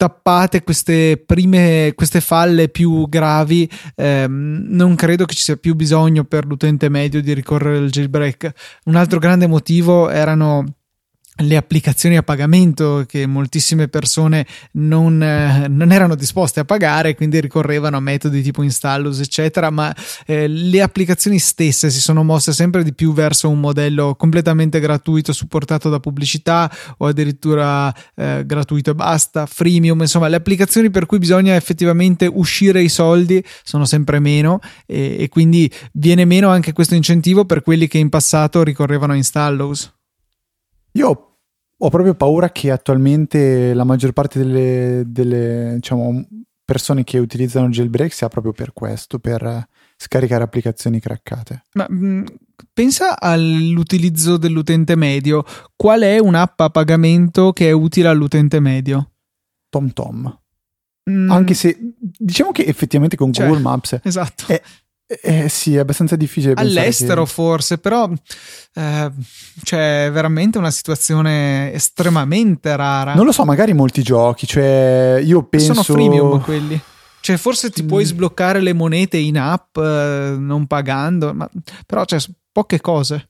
tappate 0.00 0.62
queste 0.62 1.22
prime 1.26 1.92
queste 1.94 2.22
falle 2.22 2.70
più 2.70 3.06
gravi 3.06 3.70
ehm, 3.94 4.64
non 4.68 4.94
credo 4.94 5.26
che 5.26 5.34
ci 5.34 5.42
sia 5.42 5.56
più 5.56 5.74
bisogno 5.74 6.24
per 6.24 6.46
l'utente 6.46 6.88
medio 6.88 7.20
di 7.20 7.34
ricorrere 7.34 7.76
al 7.76 7.90
jailbreak. 7.90 8.50
Un 8.84 8.96
altro 8.96 9.18
grande 9.18 9.46
motivo 9.46 10.08
erano 10.08 10.64
le 11.40 11.56
applicazioni 11.56 12.16
a 12.16 12.22
pagamento 12.22 13.04
che 13.06 13.26
moltissime 13.26 13.88
persone 13.88 14.46
non, 14.72 15.22
eh, 15.22 15.68
non, 15.68 15.92
erano 15.92 16.14
disposte 16.14 16.60
a 16.60 16.64
pagare, 16.64 17.14
quindi 17.14 17.40
ricorrevano 17.40 17.96
a 17.96 18.00
metodi 18.00 18.42
tipo 18.42 18.62
Installus, 18.62 19.20
eccetera, 19.20 19.70
ma 19.70 19.94
eh, 20.26 20.48
le 20.48 20.82
applicazioni 20.82 21.38
stesse 21.38 21.90
si 21.90 22.00
sono 22.00 22.22
mosse 22.22 22.52
sempre 22.52 22.82
di 22.82 22.94
più 22.94 23.12
verso 23.12 23.48
un 23.48 23.60
modello 23.60 24.14
completamente 24.14 24.80
gratuito, 24.80 25.32
supportato 25.32 25.88
da 25.88 26.00
pubblicità 26.00 26.70
o 26.98 27.06
addirittura 27.06 27.92
eh, 28.14 28.44
gratuito 28.44 28.90
e 28.90 28.94
basta, 28.94 29.46
freemium, 29.46 30.00
insomma, 30.00 30.28
le 30.28 30.36
applicazioni 30.36 30.90
per 30.90 31.06
cui 31.06 31.18
bisogna 31.18 31.54
effettivamente 31.54 32.26
uscire 32.26 32.82
i 32.82 32.88
soldi 32.88 33.42
sono 33.62 33.84
sempre 33.84 34.18
meno 34.18 34.60
e, 34.86 35.16
e 35.18 35.28
quindi 35.28 35.70
viene 35.92 36.24
meno 36.24 36.48
anche 36.48 36.72
questo 36.72 36.94
incentivo 36.94 37.44
per 37.44 37.62
quelli 37.62 37.88
che 37.88 37.98
in 37.98 38.08
passato 38.08 38.62
ricorrevano 38.62 39.12
a 39.12 39.16
Installus. 39.16 39.92
Io 40.92 41.29
ho 41.82 41.88
proprio 41.88 42.14
paura 42.14 42.50
che 42.50 42.70
attualmente 42.70 43.72
la 43.72 43.84
maggior 43.84 44.12
parte 44.12 44.38
delle, 44.38 45.04
delle 45.06 45.74
diciamo, 45.76 46.26
persone 46.64 47.04
che 47.04 47.18
utilizzano 47.18 47.68
jailbreak 47.68 48.12
sia 48.12 48.28
proprio 48.28 48.52
per 48.52 48.72
questo, 48.72 49.18
per 49.18 49.66
scaricare 49.96 50.44
applicazioni 50.44 51.00
craccate. 51.00 51.64
Ma 51.74 51.86
mh, 51.88 52.06
mm, 52.06 52.24
pensa 52.72 53.18
all'utilizzo 53.18 54.36
dell'utente 54.36 54.94
medio. 54.94 55.44
Qual 55.74 56.02
è 56.02 56.18
un'app 56.18 56.60
a 56.60 56.70
pagamento 56.70 57.52
che 57.52 57.68
è 57.68 57.72
utile 57.72 58.08
all'utente 58.08 58.60
medio? 58.60 59.12
TomTom. 59.70 60.38
Mm. 61.10 61.30
Anche 61.30 61.54
se 61.54 61.76
diciamo 61.98 62.52
che 62.52 62.64
effettivamente 62.64 63.16
con 63.16 63.32
cioè, 63.32 63.46
Google 63.46 63.62
Maps 63.62 63.98
esatto. 64.02 64.44
è, 64.48 64.60
eh, 65.22 65.48
sì, 65.48 65.74
è 65.74 65.80
abbastanza 65.80 66.14
difficile. 66.14 66.52
All'estero 66.54 67.24
che... 67.24 67.30
forse, 67.30 67.78
però 67.78 68.08
eh, 68.74 69.10
cioè, 69.64 70.06
è 70.06 70.12
veramente 70.12 70.58
una 70.58 70.70
situazione 70.70 71.72
estremamente 71.72 72.76
rara. 72.76 73.14
Non 73.14 73.24
lo 73.24 73.32
so, 73.32 73.44
magari 73.44 73.72
molti 73.72 74.02
giochi, 74.02 74.46
cioè 74.46 75.20
io 75.20 75.42
penso... 75.42 75.74
Sono 75.74 75.82
freemium 75.82 76.40
quelli. 76.40 76.80
Cioè, 77.18 77.36
forse 77.36 77.70
ti 77.70 77.82
mm. 77.82 77.88
puoi 77.88 78.04
sbloccare 78.04 78.60
le 78.60 78.72
monete 78.72 79.16
in 79.16 79.36
app 79.36 79.76
eh, 79.76 80.36
non 80.38 80.68
pagando, 80.68 81.34
ma 81.34 81.50
però 81.86 82.04
cioè, 82.04 82.20
poche 82.52 82.80
cose. 82.80 83.26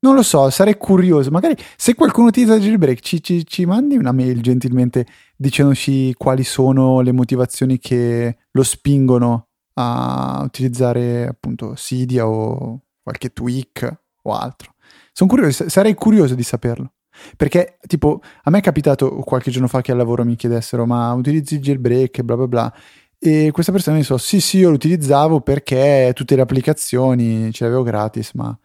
Non 0.00 0.14
lo 0.14 0.22
so, 0.22 0.48
sarei 0.50 0.76
curioso. 0.76 1.30
Magari 1.32 1.56
se 1.76 1.96
qualcuno 1.96 2.28
utilizza 2.28 2.56
Jailbreak 2.56 3.00
ci, 3.00 3.20
ci, 3.20 3.44
ci 3.44 3.64
mandi 3.64 3.96
una 3.96 4.12
mail 4.12 4.40
gentilmente 4.40 5.04
dicendoci 5.36 6.14
quali 6.14 6.44
sono 6.44 7.00
le 7.00 7.10
motivazioni 7.10 7.80
che 7.80 8.36
lo 8.52 8.62
spingono 8.62 9.47
a 9.80 10.42
utilizzare 10.42 11.26
appunto 11.28 11.74
Cydia 11.74 12.26
o 12.26 12.80
qualche 13.02 13.32
tweak 13.32 14.00
o 14.22 14.34
altro. 14.34 14.74
Sono 15.12 15.30
curioso, 15.30 15.68
sarei 15.68 15.94
curioso 15.94 16.34
di 16.34 16.42
saperlo. 16.42 16.92
Perché, 17.36 17.78
tipo, 17.86 18.20
a 18.42 18.50
me 18.50 18.58
è 18.58 18.62
capitato 18.62 19.08
qualche 19.24 19.50
giorno 19.50 19.68
fa 19.68 19.80
che 19.80 19.92
al 19.92 19.98
lavoro 19.98 20.24
mi 20.24 20.36
chiedessero: 20.36 20.86
ma 20.86 21.12
utilizzi 21.12 21.54
il 21.54 21.60
jailbreak, 21.60 22.22
bla 22.22 22.36
bla 22.36 22.48
bla. 22.48 22.74
E 23.18 23.50
questa 23.52 23.72
persona 23.72 23.96
mi 23.96 24.02
disse: 24.02 24.18
Sì, 24.18 24.40
sì, 24.40 24.58
io 24.58 24.68
lo 24.68 24.76
utilizzavo 24.76 25.40
perché 25.40 26.12
tutte 26.14 26.36
le 26.36 26.42
applicazioni 26.42 27.52
ce 27.52 27.64
le 27.64 27.70
avevo 27.70 27.82
gratis, 27.84 28.32
ma 28.34 28.56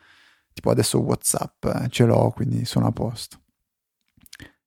tipo 0.53 0.69
adesso 0.69 0.99
WhatsApp 0.99 1.65
eh, 1.65 1.87
ce 1.89 2.05
l'ho, 2.05 2.31
quindi 2.35 2.65
sono 2.65 2.87
a 2.87 2.91
posto. 2.91 3.42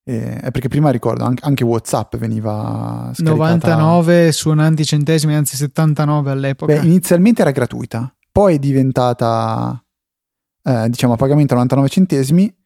Eh, 0.09 0.39
è 0.39 0.51
perché 0.53 0.69
prima 0.69 0.91
ricordo 0.91 1.25
anche, 1.25 1.45
anche 1.45 1.65
WhatsApp 1.65 2.15
veniva 2.15 3.11
scaricata 3.13 3.75
99 3.77 4.31
suonanti 4.31 4.85
centesimi, 4.85 5.35
anzi 5.35 5.57
79 5.57 6.31
all'epoca. 6.31 6.73
Beh, 6.73 6.87
inizialmente 6.87 7.43
era 7.43 7.51
gratuita, 7.51 8.15
poi 8.31 8.55
è 8.55 8.59
diventata 8.61 9.85
eh, 10.63 10.89
diciamo 10.89 11.15
a 11.15 11.17
pagamento 11.17 11.55
99 11.55 11.89
centesimi 11.89 12.57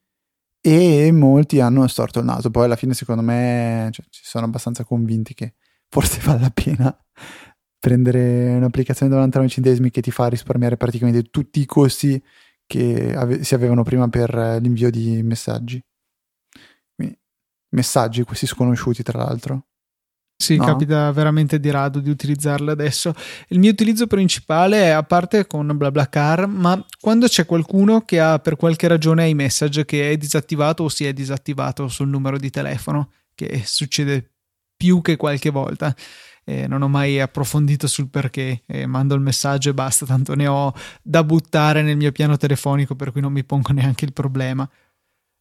e 0.61 1.11
molti 1.13 1.61
hanno 1.61 1.87
storto 1.87 2.19
il 2.19 2.27
naso. 2.27 2.51
Poi 2.51 2.67
alla 2.67 2.77
fine, 2.77 2.93
secondo 2.93 3.23
me, 3.23 3.89
cioè, 3.91 4.05
ci 4.11 4.21
sono 4.23 4.45
abbastanza 4.45 4.85
convinti 4.85 5.33
che 5.33 5.55
forse 5.89 6.21
vale 6.25 6.41
la 6.41 6.51
pena 6.53 6.95
prendere 7.79 8.55
un'applicazione 8.55 9.11
da 9.11 9.17
99 9.17 9.51
centesimi 9.51 9.91
che 9.91 10.03
ti 10.03 10.11
fa 10.11 10.27
risparmiare 10.27 10.77
praticamente 10.77 11.31
tutti 11.31 11.61
i 11.61 11.65
costi 11.65 12.23
che 12.67 13.15
ave- 13.17 13.43
si 13.45 13.55
avevano 13.55 13.83
prima 13.83 14.07
per 14.09 14.59
l'invio 14.61 14.91
di 14.91 15.23
messaggi 15.23 15.83
messaggi, 17.71 18.23
questi 18.23 18.47
sconosciuti 18.47 19.03
tra 19.03 19.19
l'altro. 19.19 19.65
Sì, 20.41 20.57
no? 20.57 20.65
capita 20.65 21.13
veramente 21.13 21.61
di 21.61 21.69
rado 21.69 22.01
di 22.01 22.09
utilizzarle 22.09 22.73
adesso. 22.73 23.13
Il 23.49 23.59
mio 23.59 23.71
utilizzo 23.71 24.07
principale 24.07 24.85
è 24.85 24.89
a 24.89 25.03
parte 25.03 25.47
con 25.47 25.71
BlaBlaCar, 25.77 26.47
ma 26.47 26.83
quando 26.99 27.27
c'è 27.27 27.45
qualcuno 27.45 28.01
che 28.01 28.21
ha 28.21 28.39
per 28.39 28.57
qualche 28.57 28.89
ragione 28.89 29.29
iMessage 29.29 29.85
che 29.85 30.11
è 30.11 30.17
disattivato 30.17 30.85
o 30.85 30.89
si 30.89 31.05
è 31.05 31.13
disattivato 31.13 31.89
sul 31.89 32.09
numero 32.09 32.39
di 32.39 32.49
telefono, 32.49 33.11
che 33.35 33.63
succede 33.67 34.31
più 34.75 35.03
che 35.03 35.17
qualche 35.17 35.51
volta. 35.51 35.95
Eh, 36.43 36.67
non 36.67 36.81
ho 36.81 36.89
mai 36.89 37.21
approfondito 37.21 37.87
sul 37.87 38.09
perché, 38.09 38.63
eh, 38.67 38.87
mando 38.87 39.15
il 39.15 39.21
messaggio 39.21 39.69
e 39.69 39.75
basta, 39.75 40.07
tanto 40.07 40.35
ne 40.35 40.47
ho 40.47 40.73
da 41.03 41.23
buttare 41.23 41.83
nel 41.83 41.99
mio 41.99 42.13
piano 42.13 42.39
telefonico, 42.39 42.97
per 42.97 43.13
cui 43.13 43.21
non 43.21 43.31
mi 43.31 43.45
pongo 43.45 43.73
neanche 43.77 44.07
il 44.07 44.15
problema. 44.15 44.67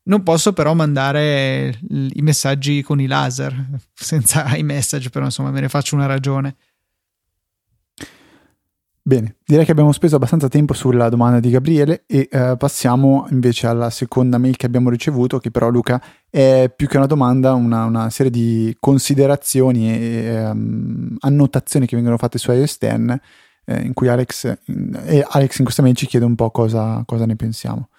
Non 0.10 0.24
posso 0.24 0.54
però 0.54 0.74
mandare 0.74 1.78
i 1.88 2.22
messaggi 2.22 2.82
con 2.82 3.00
i 3.00 3.06
laser, 3.06 3.54
senza 3.94 4.46
iMessage, 4.58 5.10
però 5.10 5.26
insomma 5.26 5.52
me 5.52 5.62
ne 5.62 5.70
faccio 5.70 5.96
una 5.96 6.08
ragione. 6.08 6.56
Bene, 9.02 9.38
direi 9.46 9.66
che 9.66 9.72
abbiamo 9.72 9.92
speso 9.92 10.16
abbastanza 10.16 10.48
tempo 10.50 10.74
sulla 10.74 11.10
domanda 11.10 11.40
di 11.40 11.50
Gabriele 11.50 12.04
e 12.06 12.28
eh, 12.30 12.56
passiamo 12.58 13.28
invece 13.32 13.66
alla 13.66 13.90
seconda 13.90 14.38
mail 14.38 14.56
che 14.56 14.66
abbiamo 14.66 14.90
ricevuto, 14.90 15.40
che 15.40 15.52
però 15.52 15.70
Luca 15.70 16.02
è 16.30 16.72
più 16.76 16.88
che 16.88 16.98
una 16.98 17.08
domanda, 17.08 17.54
una, 17.54 17.86
una 17.86 18.10
serie 18.10 18.32
di 18.32 18.76
considerazioni 18.80 19.92
e 19.92 20.50
um, 20.50 21.16
annotazioni 21.20 21.88
che 21.88 21.96
vengono 21.96 22.18
fatte 22.18 22.38
su 22.38 22.52
iOS 22.52 22.78
10, 22.80 23.20
eh, 23.66 23.82
in 23.82 23.94
cui 23.94 24.10
Alex, 24.10 24.58
in, 24.66 25.24
Alex 25.28 25.58
in 25.58 25.64
questa 25.64 25.82
mail 25.82 25.96
ci 25.96 26.06
chiede 26.06 26.26
un 26.26 26.36
po' 26.36 26.52
cosa, 26.52 27.02
cosa 27.06 27.26
ne 27.26 27.36
pensiamo. 27.36 27.90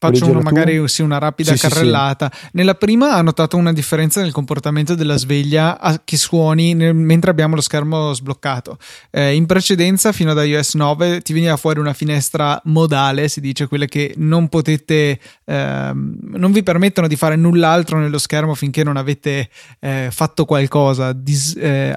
Faccio 0.00 0.30
una, 0.30 0.40
magari 0.40 0.86
sì, 0.86 1.02
una 1.02 1.18
rapida 1.18 1.56
sì, 1.56 1.68
carrellata. 1.68 2.30
Sì, 2.32 2.50
Nella 2.52 2.74
prima 2.74 3.14
ha 3.14 3.22
notato 3.22 3.56
una 3.56 3.72
differenza 3.72 4.20
nel 4.20 4.30
comportamento 4.30 4.94
della 4.94 5.16
sveglia 5.16 5.80
a 5.80 6.00
che 6.04 6.16
suoni 6.16 6.72
nel, 6.74 6.94
mentre 6.94 7.32
abbiamo 7.32 7.56
lo 7.56 7.60
schermo 7.60 8.12
sbloccato. 8.12 8.78
Eh, 9.10 9.34
in 9.34 9.46
precedenza, 9.46 10.12
fino 10.12 10.30
ad 10.30 10.46
iOS 10.46 10.74
9, 10.74 11.20
ti 11.22 11.32
veniva 11.32 11.56
fuori 11.56 11.80
una 11.80 11.94
finestra 11.94 12.60
modale, 12.66 13.26
si 13.26 13.40
dice, 13.40 13.66
quelle 13.66 13.86
che 13.86 14.14
non 14.18 14.48
potete, 14.48 15.18
eh, 15.44 15.92
non 15.92 16.52
vi 16.52 16.62
permettono 16.62 17.08
di 17.08 17.16
fare 17.16 17.34
null'altro 17.34 17.98
nello 17.98 18.18
schermo 18.18 18.54
finché 18.54 18.84
non 18.84 18.96
avete 18.96 19.50
eh, 19.80 20.10
fatto 20.12 20.44
qualcosa, 20.44 21.12
dis, 21.12 21.56
eh, 21.56 21.92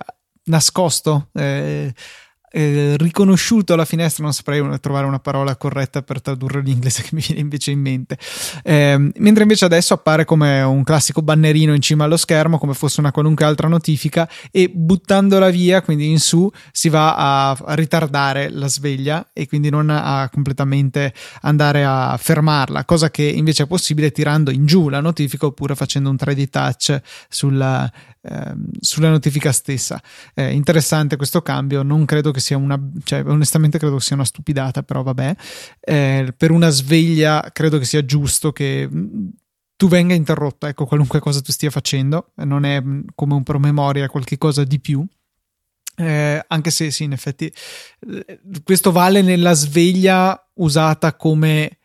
nascosto. 0.46 1.28
Eh, 2.54 2.96
riconosciuto 2.98 3.78
la 3.78 3.86
finestra, 3.86 4.26
non 4.26 4.34
saprei 4.34 4.62
trovare 4.82 5.06
una 5.06 5.20
parola 5.20 5.56
corretta 5.56 6.02
per 6.02 6.22
tradurre 6.22 6.62
l'inglese 6.62 7.02
che 7.04 7.10
mi 7.14 7.24
viene 7.26 7.40
invece 7.40 7.72
in 7.72 7.80
mente. 7.80 8.18
Eh, 8.64 9.12
mentre 9.16 9.44
invece 9.44 9.64
adesso 9.64 9.94
appare 9.94 10.26
come 10.26 10.62
un 10.62 10.84
classico 10.84 11.22
bannerino 11.22 11.74
in 11.74 11.82
cima 11.82 12.04
allo 12.04 12.18
schermo, 12.18 12.58
come 12.58 12.74
fosse 12.74 13.00
una 13.00 13.14
qualunque 13.14 13.46
altra 13.46 13.70
notifica, 13.70 14.30
e 14.52 14.70
buttandola 14.70 15.50
via, 15.50 15.82
quindi 15.82 16.10
in 16.10 16.20
su, 16.20 16.52
si 16.74 16.90
va 16.90 17.16
a, 17.16 17.50
a 17.52 17.74
ritardare 17.74 18.50
la 18.50 18.68
sveglia 18.68 19.30
e 19.32 19.48
quindi 19.48 19.70
non 19.70 19.90
a 19.90 20.30
completamente 20.30 21.14
andare 21.44 21.86
a 21.86 22.18
fermarla, 22.20 22.84
cosa 22.84 23.10
che 23.10 23.24
invece 23.24 23.64
è 23.64 23.68
possibile 23.68 24.12
tirando 24.12 24.52
in 24.52 24.66
giù 24.66 24.90
la 24.90 25.00
notifica 25.00 25.46
oppure 25.46 25.74
facendo 25.76 26.10
un 26.10 26.18
3D 26.20 26.50
touch 26.50 27.00
sulla, 27.30 27.90
sulla 28.80 29.10
notifica 29.10 29.52
stessa. 29.52 30.02
Eh, 30.34 30.52
interessante 30.54 31.16
questo 31.16 31.42
cambio, 31.42 31.82
non 31.82 32.06
credo 32.06 32.32
che 32.32 32.40
sia 32.40 32.58
una, 32.58 32.80
cioè 33.04 33.24
onestamente 33.26 33.78
credo 33.78 33.96
che 33.96 34.04
sia 34.04 34.16
una 34.16 34.26
stupidata, 34.26 34.84
però 34.84 35.04
vabbè, 35.04 35.36
eh, 35.80 36.34
per 36.36 36.52
una 36.52 36.70
sveglia 36.70 37.50
credo 37.52 37.80
che 37.80 37.86
sia 37.86 38.06
giusto 38.06 38.52
che 38.52 38.88
mm, 38.92 39.28
tu 39.76 39.88
venga 39.88 40.14
interrotto, 40.14 40.68
ecco, 40.68 40.86
qualunque 40.86 41.20
cosa 41.20 41.42
tu 41.42 41.52
stia 41.52 41.72
facendo, 41.72 42.32
non 42.36 42.66
è 42.66 42.80
mm, 42.80 43.02
come 43.16 43.34
un 43.34 43.44
promemoria, 43.44 44.10
qualche 44.10 44.38
cosa 44.38 44.64
di 44.64 44.80
più. 44.80 45.06
Eh, 45.98 46.44
anche 46.48 46.72
se 46.72 46.90
sì, 46.90 47.04
in 47.04 47.12
effetti 47.12 47.52
eh, 48.08 48.40
questo 48.64 48.92
vale 48.92 49.22
nella 49.22 49.54
sveglia 49.54 50.42
usata 50.54 51.16
come 51.16 51.80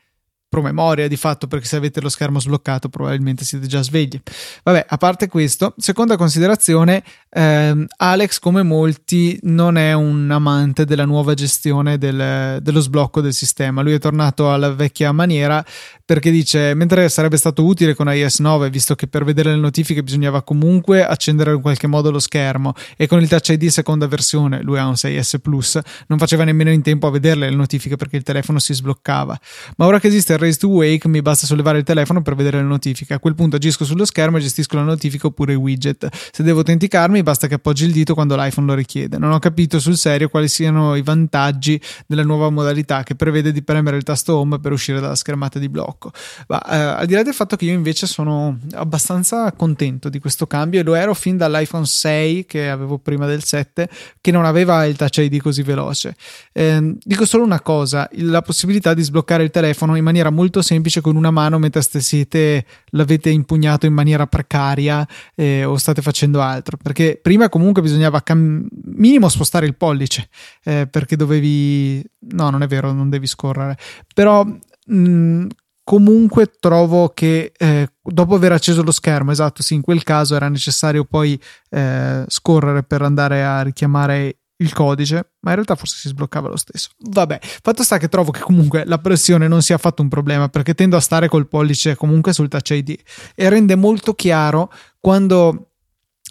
promemoria 0.56 1.06
di 1.06 1.16
fatto 1.16 1.46
perché 1.46 1.66
se 1.66 1.76
avete 1.76 2.00
lo 2.00 2.08
schermo 2.08 2.40
sbloccato 2.40 2.88
probabilmente 2.88 3.44
siete 3.44 3.66
già 3.66 3.82
svegli. 3.82 4.18
Vabbè, 4.62 4.86
a 4.88 4.96
parte 4.96 5.28
questo, 5.28 5.74
seconda 5.76 6.16
considerazione, 6.16 7.02
ehm, 7.28 7.84
Alex 7.98 8.38
come 8.38 8.62
molti 8.62 9.38
non 9.42 9.76
è 9.76 9.92
un 9.92 10.30
amante 10.30 10.86
della 10.86 11.04
nuova 11.04 11.34
gestione 11.34 11.98
del, 11.98 12.60
dello 12.62 12.80
sblocco 12.80 13.20
del 13.20 13.34
sistema, 13.34 13.82
lui 13.82 13.92
è 13.92 13.98
tornato 13.98 14.50
alla 14.50 14.72
vecchia 14.72 15.12
maniera 15.12 15.62
perché 16.04 16.30
dice 16.30 16.72
mentre 16.74 17.08
sarebbe 17.08 17.36
stato 17.36 17.64
utile 17.64 17.94
con 17.94 18.08
iOS 18.08 18.38
9 18.38 18.70
visto 18.70 18.94
che 18.94 19.08
per 19.08 19.24
vedere 19.24 19.50
le 19.50 19.60
notifiche 19.60 20.04
bisognava 20.04 20.42
comunque 20.42 21.04
accendere 21.04 21.52
in 21.52 21.60
qualche 21.60 21.88
modo 21.88 22.10
lo 22.10 22.20
schermo 22.20 22.74
e 22.96 23.06
con 23.06 23.20
il 23.20 23.28
Touch 23.28 23.48
ID 23.48 23.66
seconda 23.66 24.06
versione, 24.06 24.62
lui 24.62 24.78
ha 24.78 24.86
un 24.86 24.92
6S 24.92 25.38
Plus, 25.40 25.78
non 26.06 26.18
faceva 26.18 26.44
nemmeno 26.44 26.70
in 26.70 26.80
tempo 26.80 27.08
a 27.08 27.10
vederle 27.10 27.50
le 27.50 27.56
notifiche 27.56 27.96
perché 27.96 28.16
il 28.16 28.22
telefono 28.22 28.58
si 28.58 28.72
sbloccava. 28.72 29.38
Ma 29.76 29.86
ora 29.86 29.98
che 29.98 30.06
esiste 30.06 30.32
il 30.32 30.38
Raise 30.46 30.58
to 30.58 30.68
Wake 30.68 31.08
mi 31.08 31.22
basta 31.22 31.44
sollevare 31.44 31.78
il 31.78 31.84
telefono 31.84 32.22
per 32.22 32.36
vedere 32.36 32.58
le 32.58 32.62
notifiche. 32.62 33.14
A 33.14 33.18
quel 33.18 33.34
punto 33.34 33.56
agisco 33.56 33.84
sullo 33.84 34.04
schermo 34.04 34.36
e 34.36 34.40
gestisco 34.40 34.76
la 34.76 34.82
notifica 34.82 35.26
oppure 35.26 35.54
i 35.54 35.56
widget. 35.56 36.08
Se 36.30 36.44
devo 36.44 36.58
autenticarmi 36.58 37.22
basta 37.24 37.48
che 37.48 37.54
appoggi 37.54 37.84
il 37.84 37.92
dito 37.92 38.14
quando 38.14 38.36
l'iPhone 38.36 38.68
lo 38.68 38.74
richiede. 38.74 39.18
Non 39.18 39.32
ho 39.32 39.40
capito 39.40 39.80
sul 39.80 39.96
serio 39.96 40.28
quali 40.28 40.46
siano 40.46 40.94
i 40.94 41.02
vantaggi 41.02 41.80
della 42.06 42.22
nuova 42.22 42.48
modalità 42.50 43.02
che 43.02 43.16
prevede 43.16 43.50
di 43.50 43.62
premere 43.62 43.96
il 43.96 44.04
tasto 44.04 44.36
home 44.36 44.60
per 44.60 44.70
uscire 44.70 45.00
dalla 45.00 45.16
schermata 45.16 45.58
di 45.58 45.68
blocco. 45.68 46.12
Ma 46.46 46.62
eh, 46.62 47.00
al 47.00 47.06
di 47.06 47.14
là 47.14 47.24
del 47.24 47.34
fatto 47.34 47.56
che 47.56 47.64
io 47.64 47.72
invece 47.72 48.06
sono 48.06 48.58
abbastanza 48.74 49.50
contento 49.52 50.08
di 50.08 50.20
questo 50.20 50.46
cambio 50.46 50.78
e 50.78 50.82
lo 50.84 50.94
ero 50.94 51.12
fin 51.14 51.36
dall'iPhone 51.36 51.86
6 51.86 52.46
che 52.46 52.70
avevo 52.70 52.98
prima 52.98 53.26
del 53.26 53.42
7 53.42 53.88
che 54.20 54.30
non 54.30 54.44
aveva 54.44 54.84
il 54.84 54.94
Touch 54.94 55.16
ID 55.18 55.40
così 55.40 55.62
veloce. 55.62 56.14
Eh, 56.52 56.96
dico 57.02 57.26
solo 57.26 57.42
una 57.42 57.60
cosa, 57.60 58.08
la 58.12 58.42
possibilità 58.42 58.94
di 58.94 59.02
sbloccare 59.02 59.42
il 59.42 59.50
telefono 59.50 59.96
in 59.96 60.04
maniera 60.04 60.25
molto 60.30 60.62
semplice 60.62 61.00
con 61.00 61.16
una 61.16 61.30
mano 61.30 61.58
mentre 61.58 61.82
siete 61.82 62.64
l'avete 62.90 63.30
impugnato 63.30 63.86
in 63.86 63.92
maniera 63.92 64.26
precaria 64.26 65.06
eh, 65.34 65.64
o 65.64 65.76
state 65.76 66.02
facendo 66.02 66.40
altro? 66.40 66.76
Perché 66.76 67.18
prima 67.20 67.48
comunque 67.48 67.82
bisognava 67.82 68.22
cam- 68.22 68.66
minimo 68.84 69.28
spostare 69.28 69.66
il 69.66 69.76
pollice 69.76 70.28
eh, 70.64 70.86
perché 70.90 71.16
dovevi 71.16 72.04
no 72.32 72.50
non 72.50 72.62
è 72.62 72.66
vero 72.66 72.92
non 72.92 73.08
devi 73.08 73.26
scorrere. 73.26 73.76
Però 74.14 74.44
mh, 74.86 75.46
comunque 75.86 76.50
trovo 76.58 77.10
che 77.10 77.52
eh, 77.56 77.88
dopo 78.02 78.34
aver 78.34 78.50
acceso 78.50 78.82
lo 78.82 78.90
schermo, 78.90 79.30
esatto, 79.30 79.62
sì, 79.62 79.74
in 79.74 79.82
quel 79.82 80.02
caso 80.02 80.34
era 80.34 80.48
necessario 80.48 81.04
poi 81.04 81.40
eh, 81.70 82.24
scorrere 82.26 82.82
per 82.82 83.02
andare 83.02 83.44
a 83.44 83.62
richiamare 83.62 84.38
il 84.58 84.72
codice, 84.72 85.32
ma 85.40 85.50
in 85.50 85.56
realtà 85.56 85.74
forse 85.74 85.96
si 85.98 86.08
sbloccava 86.08 86.48
lo 86.48 86.56
stesso. 86.56 86.90
Vabbè, 86.98 87.38
fatto 87.42 87.82
sta 87.82 87.98
che 87.98 88.08
trovo 88.08 88.30
che 88.30 88.40
comunque 88.40 88.84
la 88.84 88.98
pressione 88.98 89.48
non 89.48 89.62
sia 89.62 89.74
affatto 89.74 90.02
un 90.02 90.08
problema 90.08 90.48
perché 90.48 90.74
tendo 90.74 90.96
a 90.96 91.00
stare 91.00 91.28
col 91.28 91.48
pollice 91.48 91.96
comunque 91.96 92.32
sul 92.32 92.48
touch 92.48 92.70
ID 92.70 92.96
e 93.34 93.48
rende 93.48 93.74
molto 93.76 94.14
chiaro 94.14 94.72
quando 95.00 95.72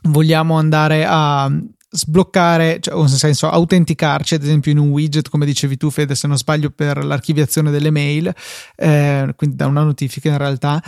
vogliamo 0.03 0.57
andare 0.57 1.05
a 1.07 1.51
sbloccare, 1.95 2.79
cioè, 2.81 2.95
nel 2.95 3.09
senso 3.09 3.49
autenticarci, 3.49 4.35
ad 4.35 4.43
esempio 4.43 4.71
in 4.71 4.77
un 4.77 4.89
widget, 4.89 5.29
come 5.29 5.45
dicevi 5.45 5.77
tu, 5.77 5.89
Fede, 5.89 6.13
se 6.13 6.27
non 6.27 6.37
sbaglio, 6.37 6.69
per 6.69 7.03
l'archiviazione 7.03 7.71
delle 7.71 7.89
mail, 7.89 8.33
eh, 8.75 9.33
quindi 9.35 9.55
da 9.55 9.67
una 9.67 9.83
notifica 9.83 10.29
in 10.29 10.37
realtà, 10.37 10.83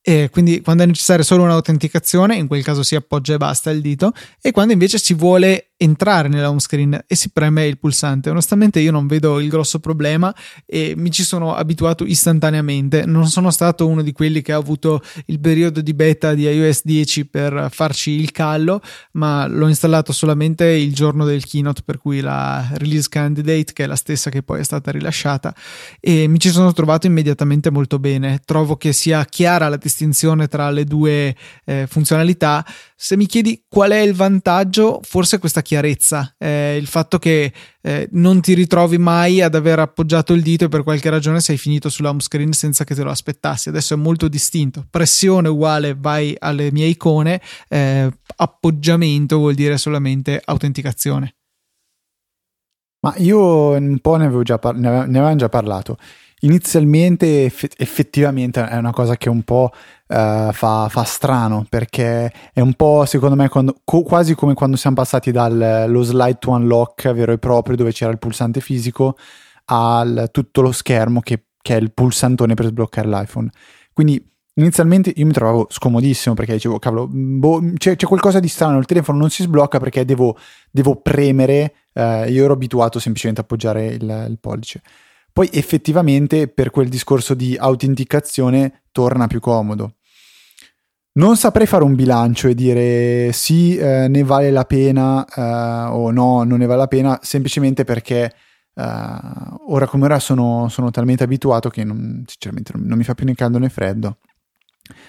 e 0.00 0.30
quindi 0.30 0.60
quando 0.60 0.82
è 0.82 0.86
necessaria 0.86 1.24
solo 1.24 1.44
un'autenticazione, 1.44 2.36
in 2.36 2.46
quel 2.46 2.62
caso 2.62 2.82
si 2.82 2.94
appoggia 2.94 3.34
e 3.34 3.38
basta 3.38 3.70
il 3.70 3.80
dito, 3.80 4.12
e 4.40 4.50
quando 4.50 4.72
invece 4.72 4.98
si 4.98 5.14
vuole 5.14 5.71
entrare 5.82 6.28
nella 6.28 6.48
home 6.48 6.60
screen 6.60 7.04
e 7.06 7.14
si 7.16 7.30
preme 7.30 7.66
il 7.66 7.76
pulsante. 7.76 8.30
Onestamente 8.30 8.78
io 8.78 8.92
non 8.92 9.08
vedo 9.08 9.40
il 9.40 9.48
grosso 9.48 9.80
problema 9.80 10.34
e 10.64 10.94
mi 10.96 11.10
ci 11.10 11.24
sono 11.24 11.54
abituato 11.54 12.04
istantaneamente. 12.04 13.04
Non 13.04 13.26
sono 13.26 13.50
stato 13.50 13.86
uno 13.88 14.02
di 14.02 14.12
quelli 14.12 14.42
che 14.42 14.52
ha 14.52 14.56
avuto 14.56 15.02
il 15.26 15.40
periodo 15.40 15.80
di 15.80 15.92
beta 15.92 16.34
di 16.34 16.44
iOS 16.44 16.82
10 16.84 17.26
per 17.26 17.68
farci 17.70 18.12
il 18.12 18.30
callo, 18.30 18.80
ma 19.12 19.46
l'ho 19.48 19.66
installato 19.66 20.12
solamente 20.12 20.66
il 20.66 20.94
giorno 20.94 21.24
del 21.24 21.44
keynote, 21.44 21.82
per 21.84 21.98
cui 21.98 22.20
la 22.20 22.68
release 22.74 23.08
candidate, 23.08 23.72
che 23.72 23.84
è 23.84 23.86
la 23.86 23.96
stessa 23.96 24.30
che 24.30 24.42
poi 24.42 24.60
è 24.60 24.64
stata 24.64 24.92
rilasciata, 24.92 25.54
e 25.98 26.28
mi 26.28 26.38
ci 26.38 26.50
sono 26.50 26.72
trovato 26.72 27.08
immediatamente 27.08 27.70
molto 27.70 27.98
bene. 27.98 28.40
Trovo 28.44 28.76
che 28.76 28.92
sia 28.92 29.24
chiara 29.24 29.68
la 29.68 29.76
distinzione 29.76 30.46
tra 30.46 30.70
le 30.70 30.84
due 30.84 31.34
eh, 31.64 31.86
funzionalità. 31.88 32.64
Se 33.02 33.16
mi 33.16 33.26
chiedi 33.26 33.64
qual 33.68 33.90
è 33.90 33.98
il 33.98 34.14
vantaggio, 34.14 35.00
forse 35.02 35.40
questa 35.40 35.60
chiarezza, 35.60 36.36
eh, 36.38 36.76
il 36.76 36.86
fatto 36.86 37.18
che 37.18 37.52
eh, 37.80 38.08
non 38.12 38.40
ti 38.40 38.54
ritrovi 38.54 38.96
mai 38.96 39.42
ad 39.42 39.56
aver 39.56 39.80
appoggiato 39.80 40.32
il 40.34 40.40
dito 40.40 40.66
e 40.66 40.68
per 40.68 40.84
qualche 40.84 41.10
ragione 41.10 41.40
sei 41.40 41.58
finito 41.58 41.88
sulla 41.88 42.10
home 42.10 42.20
screen 42.20 42.52
senza 42.52 42.84
che 42.84 42.94
te 42.94 43.02
lo 43.02 43.10
aspettassi. 43.10 43.70
Adesso 43.70 43.94
è 43.94 43.96
molto 43.96 44.28
distinto. 44.28 44.86
Pressione 44.88 45.48
uguale 45.48 45.96
vai 45.98 46.36
alle 46.38 46.70
mie 46.70 46.86
icone, 46.86 47.42
eh, 47.68 48.08
appoggiamento 48.36 49.38
vuol 49.38 49.54
dire 49.54 49.78
solamente 49.78 50.40
autenticazione. 50.44 51.34
Ma 53.00 53.16
io 53.16 53.70
un 53.70 53.98
po' 53.98 54.14
ne, 54.14 54.26
avevo 54.26 54.44
già 54.44 54.60
par- 54.60 54.76
ne 54.76 54.88
avevamo 54.88 55.34
già 55.34 55.48
parlato. 55.48 55.98
Inizialmente 56.44 57.44
eff- 57.44 57.74
effettivamente 57.76 58.66
è 58.66 58.76
una 58.76 58.90
cosa 58.90 59.16
che 59.16 59.28
un 59.28 59.42
po' 59.44 59.70
uh, 59.72 60.52
fa, 60.52 60.88
fa, 60.88 61.04
strano 61.04 61.64
perché 61.68 62.32
è 62.52 62.58
un 62.58 62.74
po' 62.74 63.04
secondo 63.04 63.36
me 63.36 63.48
quando, 63.48 63.76
co- 63.84 64.02
quasi 64.02 64.34
come 64.34 64.54
quando 64.54 64.76
siamo 64.76 64.96
passati 64.96 65.30
dallo 65.30 66.02
slide 66.02 66.38
to 66.40 66.50
unlock 66.50 67.12
vero 67.12 67.30
e 67.30 67.38
proprio 67.38 67.76
dove 67.76 67.92
c'era 67.92 68.10
il 68.10 68.18
pulsante 68.18 68.60
fisico 68.60 69.16
a 69.66 70.28
tutto 70.32 70.62
lo 70.62 70.72
schermo 70.72 71.20
che, 71.20 71.44
che, 71.62 71.76
è 71.76 71.78
il 71.78 71.92
pulsantone 71.92 72.54
per 72.54 72.66
sbloccare 72.66 73.06
l'iPhone. 73.06 73.48
Quindi 73.92 74.28
inizialmente 74.54 75.12
io 75.14 75.26
mi 75.26 75.32
trovavo 75.32 75.68
scomodissimo 75.70 76.34
perché 76.34 76.54
dicevo 76.54 76.80
cavolo 76.80 77.06
boh, 77.08 77.62
c'è, 77.76 77.94
c'è, 77.94 78.06
qualcosa 78.08 78.40
di 78.40 78.48
strano, 78.48 78.78
il 78.78 78.86
telefono 78.86 79.18
non 79.18 79.30
si 79.30 79.44
sblocca 79.44 79.78
perché 79.78 80.04
devo, 80.04 80.36
devo 80.72 80.96
premere, 80.96 81.72
uh, 81.92 82.24
io 82.26 82.42
ero 82.42 82.54
abituato 82.54 82.98
semplicemente 82.98 83.40
a 83.40 83.44
appoggiare 83.44 83.86
il, 83.86 84.26
il 84.28 84.38
pollice. 84.40 84.82
Poi 85.32 85.48
effettivamente 85.52 86.48
per 86.48 86.70
quel 86.70 86.88
discorso 86.88 87.34
di 87.34 87.56
autenticazione 87.58 88.82
torna 88.92 89.26
più 89.26 89.40
comodo. 89.40 89.94
Non 91.14 91.36
saprei 91.36 91.66
fare 91.66 91.84
un 91.84 91.94
bilancio 91.94 92.48
e 92.48 92.54
dire 92.54 93.32
sì, 93.32 93.76
eh, 93.76 94.08
ne 94.08 94.22
vale 94.22 94.50
la 94.50 94.64
pena 94.64 95.24
eh, 95.26 95.90
o 95.90 96.10
no, 96.10 96.42
non 96.42 96.58
ne 96.58 96.66
vale 96.66 96.80
la 96.80 96.86
pena, 96.86 97.18
semplicemente 97.22 97.84
perché 97.84 98.32
eh, 98.74 98.84
ora 99.66 99.86
come 99.86 100.04
ora 100.04 100.18
sono, 100.18 100.68
sono 100.68 100.90
talmente 100.90 101.22
abituato 101.24 101.68
che 101.68 101.84
non, 101.84 102.24
sinceramente 102.26 102.72
non, 102.74 102.86
non 102.86 102.96
mi 102.96 103.04
fa 103.04 103.14
più 103.14 103.26
né 103.26 103.34
caldo 103.34 103.58
né 103.58 103.68
freddo. 103.68 104.18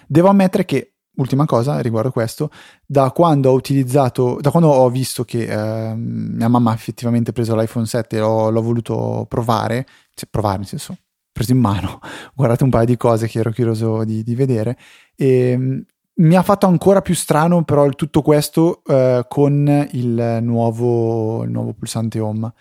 Devo 0.07 0.27
ammettere 0.27 0.65
che 0.65 0.92
ultima 1.15 1.45
cosa 1.45 1.80
riguardo 1.80 2.12
questo, 2.12 2.49
da 2.86 3.12
quando 3.12 3.52
ho 3.52 3.54
utilizzato, 3.54 4.38
da 4.41 4.52
quando 4.52 4.69
ho 4.69 4.89
visto 4.89 5.23
che 5.23 5.43
eh, 5.43 5.93
mia 5.95 6.47
mamma 6.47 6.71
ha 6.71 6.73
effettivamente 6.73 7.32
preso 7.32 7.56
l'iPhone 7.56 7.86
7 7.86 8.15
e 8.15 8.19
l'ho, 8.19 8.49
l'ho 8.49 8.62
voluto 8.62 9.26
provare, 9.28 9.86
cioè 10.13 10.28
provare 10.30 10.58
nel 10.58 10.67
senso, 10.67 10.97
preso 11.32 11.52
in 11.52 11.60
mano, 11.60 11.99
ho 12.02 12.32
guardato 12.34 12.63
un 12.63 12.69
paio 12.69 12.86
di 12.86 12.97
cose 12.97 13.28
che 13.28 13.39
ero 13.39 13.52
curioso 13.52 14.04
di, 14.04 14.23
di 14.23 14.36
vedere 14.36 14.78
e 15.15 15.56
mm, 15.58 15.80
mi 16.15 16.36
ha 16.36 16.43
fatto 16.43 16.67
ancora 16.67 17.02
più 17.02 17.15
strano 17.15 17.63
però 17.63 17.89
tutto 17.89 18.21
questo 18.21 18.84
eh, 18.86 19.26
con 19.28 19.88
il 19.91 20.39
nuovo, 20.41 21.43
il 21.43 21.49
nuovo 21.49 21.73
pulsante 21.73 22.19
home, 22.19 22.52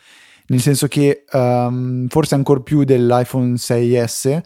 nel 0.47 0.61
senso 0.61 0.89
che 0.89 1.25
um, 1.33 2.09
forse 2.09 2.35
ancora 2.35 2.61
più 2.61 2.85
dell'iPhone 2.85 3.55
6S 3.55 4.41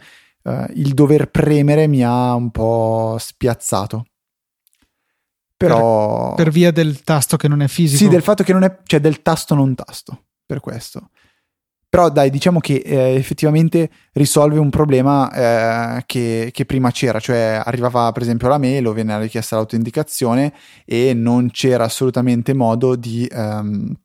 uh, 0.47 0.65
il 0.73 0.93
dover 0.93 1.29
premere 1.29 1.87
mi 1.87 2.03
ha 2.03 2.33
un 2.33 2.51
po' 2.51 3.17
spiazzato. 3.19 4.05
Però... 5.55 6.35
Per, 6.35 6.45
per, 6.45 6.53
via 6.53 6.71
del 6.71 7.01
tasto 7.01 7.35
che 7.35 7.47
non 7.47 7.61
è 7.61 7.67
fisico? 7.67 8.03
Sì, 8.03 8.09
del 8.09 8.21
fatto 8.21 8.43
che 8.43 8.53
non 8.53 8.63
è... 8.63 8.79
cioè 8.83 8.99
del 8.99 9.21
tasto 9.21 9.55
non 9.55 9.75
tasto. 9.75 10.25
per 10.45 10.59
questo. 10.59 11.09
Però 11.89 12.09
dai, 12.09 12.29
diciamo 12.29 12.59
che 12.59 12.75
eh, 12.85 13.15
effettivamente 13.15 13.89
risolve 14.13 14.59
un 14.59 14.69
problema 14.69 15.31
eh, 15.31 16.03
che, 16.05 16.49
che, 16.51 16.65
prima 16.65 16.91
c'era, 16.91 17.19
cioè 17.19 17.61
arrivava 17.63 18.11
per 18.11 18.23
esempio 18.23 18.49
la 18.49 18.57
mail 18.57 18.85
o 18.87 18.93
venne 18.93 19.17
richiesta 19.19 19.55
l'autenticazione 19.55 20.53
e 20.85 21.13
non 21.13 21.49
c'era 21.49 21.85
assolutamente 21.85 22.53
modo 22.53 22.97
di 22.97 23.25
ehm, 23.31 23.95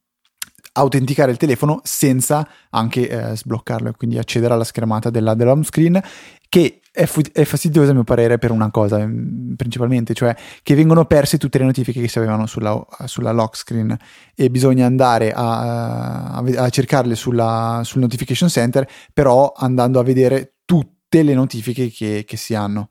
autenticare 0.72 1.30
il 1.30 1.36
telefono 1.36 1.80
senza 1.84 2.48
anche 2.70 3.08
eh, 3.08 3.36
sbloccarlo 3.36 3.90
e 3.90 3.92
quindi 3.92 4.18
accedere 4.18 4.54
alla 4.54 4.64
schermata 4.64 5.10
della, 5.10 5.34
dell'home 5.34 5.64
screen 5.64 6.00
che 6.48 6.80
è, 6.90 7.06
fu- 7.06 7.22
è, 7.32 7.44
fastidiosa 7.44 7.90
a 7.90 7.94
mio 7.94 8.04
parere 8.04 8.36
per 8.36 8.50
una 8.50 8.70
cosa 8.70 8.98
mm, 8.98 9.54
principalmente, 9.54 10.12
cioè 10.12 10.36
che 10.62 10.74
vengono 10.74 11.06
perse 11.06 11.38
tutte 11.38 11.58
le 11.58 11.64
notifiche 11.64 12.00
che 12.00 12.08
si 12.08 12.18
avevano 12.18 12.46
sulla, 12.46 12.86
sulla 13.06 13.32
lock 13.32 13.56
screen 13.56 13.96
e 14.34 14.50
bisogna 14.50 14.84
andare 14.84 15.32
a, 15.32 16.34
a, 16.34 16.68
cercarle 16.68 17.14
sulla, 17.14 17.80
sul 17.84 18.02
notification 18.02 18.50
center, 18.50 18.86
però 19.14 19.52
andando 19.56 19.98
a 19.98 20.02
vedere 20.02 20.56
tutte 20.66 21.22
le 21.22 21.32
notifiche 21.32 21.90
che, 21.90 22.24
che 22.26 22.36
si 22.36 22.54
hanno. 22.54 22.90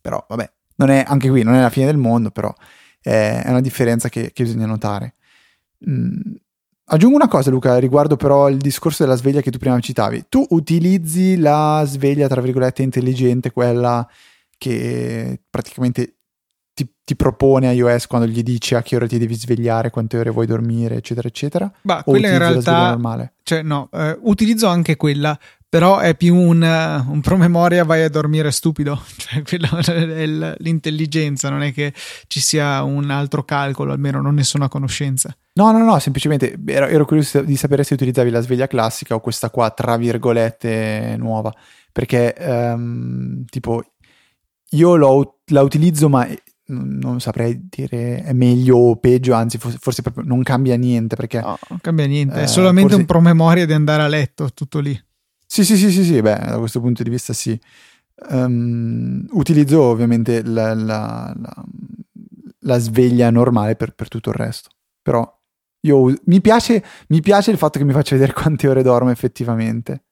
Però 0.00 0.24
vabbè, 0.28 0.52
non 0.76 0.90
è, 0.90 1.04
anche 1.06 1.28
qui 1.28 1.42
non 1.42 1.54
è 1.54 1.60
la 1.60 1.70
fine 1.70 1.86
del 1.86 1.96
mondo, 1.96 2.30
però 2.30 2.54
è, 3.00 3.42
è 3.44 3.50
una 3.50 3.60
differenza 3.60 4.08
che, 4.08 4.30
che 4.32 4.44
bisogna 4.44 4.66
notare. 4.66 5.14
Mm, 5.88 6.20
Aggiungo 6.84 7.16
una 7.16 7.28
cosa, 7.28 7.50
Luca, 7.50 7.78
riguardo 7.78 8.16
però 8.16 8.48
il 8.48 8.58
discorso 8.58 9.04
della 9.04 9.16
sveglia 9.16 9.40
che 9.40 9.50
tu 9.50 9.58
prima 9.58 9.78
citavi. 9.78 10.26
Tu 10.28 10.44
utilizzi 10.50 11.38
la 11.38 11.82
sveglia, 11.86 12.28
tra 12.28 12.40
virgolette, 12.40 12.82
intelligente, 12.82 13.52
quella 13.52 14.06
che 14.58 15.40
praticamente 15.48 16.16
ti, 16.74 16.88
ti, 17.04 17.16
propone 17.16 17.72
iOS 17.72 18.06
quando 18.06 18.26
gli 18.26 18.42
dici 18.42 18.74
a 18.74 18.82
che 18.82 18.96
ora 18.96 19.06
ti 19.06 19.18
devi 19.18 19.34
svegliare, 19.34 19.90
quante 19.90 20.18
ore 20.18 20.30
vuoi 20.30 20.46
dormire, 20.46 20.96
eccetera, 20.96 21.28
eccetera? 21.28 21.72
Ma 21.82 22.02
quella 22.02 22.28
in 22.28 22.38
realtà. 22.38 23.30
Cioè, 23.42 23.62
no, 23.62 23.88
eh, 23.92 24.18
utilizzo 24.22 24.66
anche 24.66 24.96
quella, 24.96 25.38
però 25.72 26.00
è 26.00 26.14
più 26.14 26.36
un, 26.36 26.60
un 26.60 27.20
promemoria 27.22 27.82
vai 27.84 28.02
a 28.02 28.10
dormire 28.10 28.50
stupido, 28.50 29.00
cioè 29.16 29.42
l'intelligenza, 30.58 31.48
non 31.48 31.62
è 31.62 31.72
che 31.72 31.94
ci 32.26 32.40
sia 32.40 32.82
un 32.82 33.08
altro 33.08 33.42
calcolo, 33.42 33.92
almeno 33.92 34.20
non 34.20 34.34
ne 34.34 34.42
sono 34.42 34.64
a 34.64 34.68
conoscenza. 34.68 35.34
No, 35.54 35.72
no, 35.72 35.82
no, 35.82 35.98
semplicemente 35.98 36.58
ero, 36.66 36.88
ero, 36.88 37.06
curioso 37.06 37.40
di 37.40 37.56
sapere 37.56 37.84
se 37.84 37.94
utilizzavi 37.94 38.28
la 38.28 38.42
sveglia 38.42 38.66
classica 38.66 39.14
o 39.14 39.20
questa 39.20 39.48
qua, 39.48 39.70
tra 39.70 39.96
virgolette, 39.96 41.16
nuova. 41.18 41.50
Perché, 41.90 42.34
um, 42.38 43.42
tipo, 43.46 43.82
io 44.72 44.96
la 44.96 45.62
utilizzo, 45.62 46.10
ma 46.10 46.28
non 46.66 47.18
saprei 47.18 47.68
dire 47.70 48.22
è 48.22 48.34
meglio 48.34 48.76
o 48.76 48.96
peggio, 48.96 49.32
anzi, 49.32 49.56
forse, 49.56 50.02
proprio 50.02 50.24
non 50.26 50.42
cambia 50.42 50.76
niente. 50.76 51.16
Perché, 51.16 51.40
no, 51.40 51.58
non 51.70 51.78
cambia 51.80 52.04
niente, 52.04 52.40
eh, 52.40 52.42
è 52.42 52.46
solamente 52.46 52.90
forse... 52.90 53.00
un 53.00 53.06
promemoria 53.06 53.64
di 53.64 53.72
andare 53.72 54.02
a 54.02 54.08
letto, 54.08 54.50
tutto 54.52 54.78
lì. 54.78 55.02
Sì, 55.52 55.64
sì, 55.66 55.76
sì, 55.76 55.90
sì, 55.90 56.02
sì, 56.02 56.22
beh, 56.22 56.38
da 56.46 56.58
questo 56.58 56.80
punto 56.80 57.02
di 57.02 57.10
vista 57.10 57.34
sì. 57.34 57.60
Um, 58.30 59.26
utilizzo 59.32 59.82
ovviamente 59.82 60.42
la, 60.42 60.72
la, 60.72 61.30
la, 61.38 61.64
la 62.60 62.78
sveglia 62.78 63.28
normale 63.28 63.76
per, 63.76 63.92
per, 63.94 64.08
tutto 64.08 64.30
il 64.30 64.36
resto. 64.36 64.70
Però 65.02 65.22
io, 65.80 66.14
mi, 66.24 66.40
piace, 66.40 66.82
mi 67.08 67.20
piace 67.20 67.50
il 67.50 67.58
fatto 67.58 67.78
che 67.78 67.84
mi 67.84 67.92
faccia 67.92 68.14
vedere 68.14 68.32
quante 68.32 68.66
ore 68.66 68.82
dormo 68.82 69.10
effettivamente. 69.10 70.04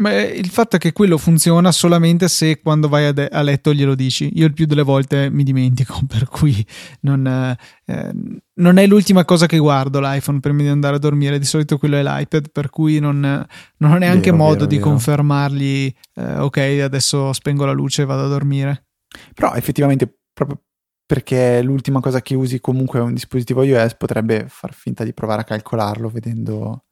Ma 0.00 0.18
il 0.22 0.48
fatto 0.48 0.76
è 0.76 0.78
che 0.78 0.92
quello 0.92 1.18
funziona 1.18 1.70
solamente 1.72 2.26
se 2.28 2.60
quando 2.60 2.88
vai 2.88 3.06
a, 3.06 3.12
de- 3.12 3.28
a, 3.28 3.42
letto 3.42 3.74
glielo 3.74 3.94
dici. 3.94 4.30
Io 4.34 4.46
il 4.46 4.54
più 4.54 4.64
delle 4.64 4.82
volte 4.82 5.28
mi 5.28 5.42
dimentico, 5.42 6.00
per 6.08 6.26
cui 6.26 6.66
non, 7.00 7.26
eh, 7.26 8.12
non, 8.54 8.78
è 8.78 8.86
l'ultima 8.86 9.26
cosa 9.26 9.44
che 9.44 9.58
guardo 9.58 10.00
l'iPhone 10.00 10.40
prima 10.40 10.62
di 10.62 10.68
andare 10.68 10.96
a 10.96 10.98
dormire. 10.98 11.38
Di 11.38 11.44
solito 11.44 11.76
quello 11.76 11.96
è 11.96 12.02
l'iPad, 12.02 12.50
per 12.50 12.70
cui 12.70 12.98
non, 12.98 13.20
non 13.20 13.92
ho 13.92 13.98
neanche 13.98 14.30
vero, 14.30 14.36
modo 14.36 14.54
vero, 14.54 14.66
di 14.66 14.76
vero. 14.76 14.88
confermargli, 14.88 15.94
eh, 16.14 16.38
ok, 16.38 16.56
adesso 16.82 17.34
spengo 17.34 17.66
la 17.66 17.72
luce 17.72 18.02
e 18.02 18.06
vado 18.06 18.24
a 18.24 18.28
dormire. 18.28 18.86
Però 19.34 19.52
effettivamente, 19.52 20.20
proprio 20.32 20.62
perché 21.04 21.60
l'ultima 21.60 22.00
cosa 22.00 22.22
che 22.22 22.34
usi 22.36 22.60
comunque 22.60 23.00
è 23.00 23.02
un 23.02 23.12
dispositivo 23.12 23.64
iOS, 23.64 23.96
potrebbe 23.96 24.46
far 24.48 24.72
finta 24.72 25.04
di 25.04 25.12
provare 25.12 25.42
a 25.42 25.44
calcolarlo 25.44 26.08
vedendo 26.08 26.84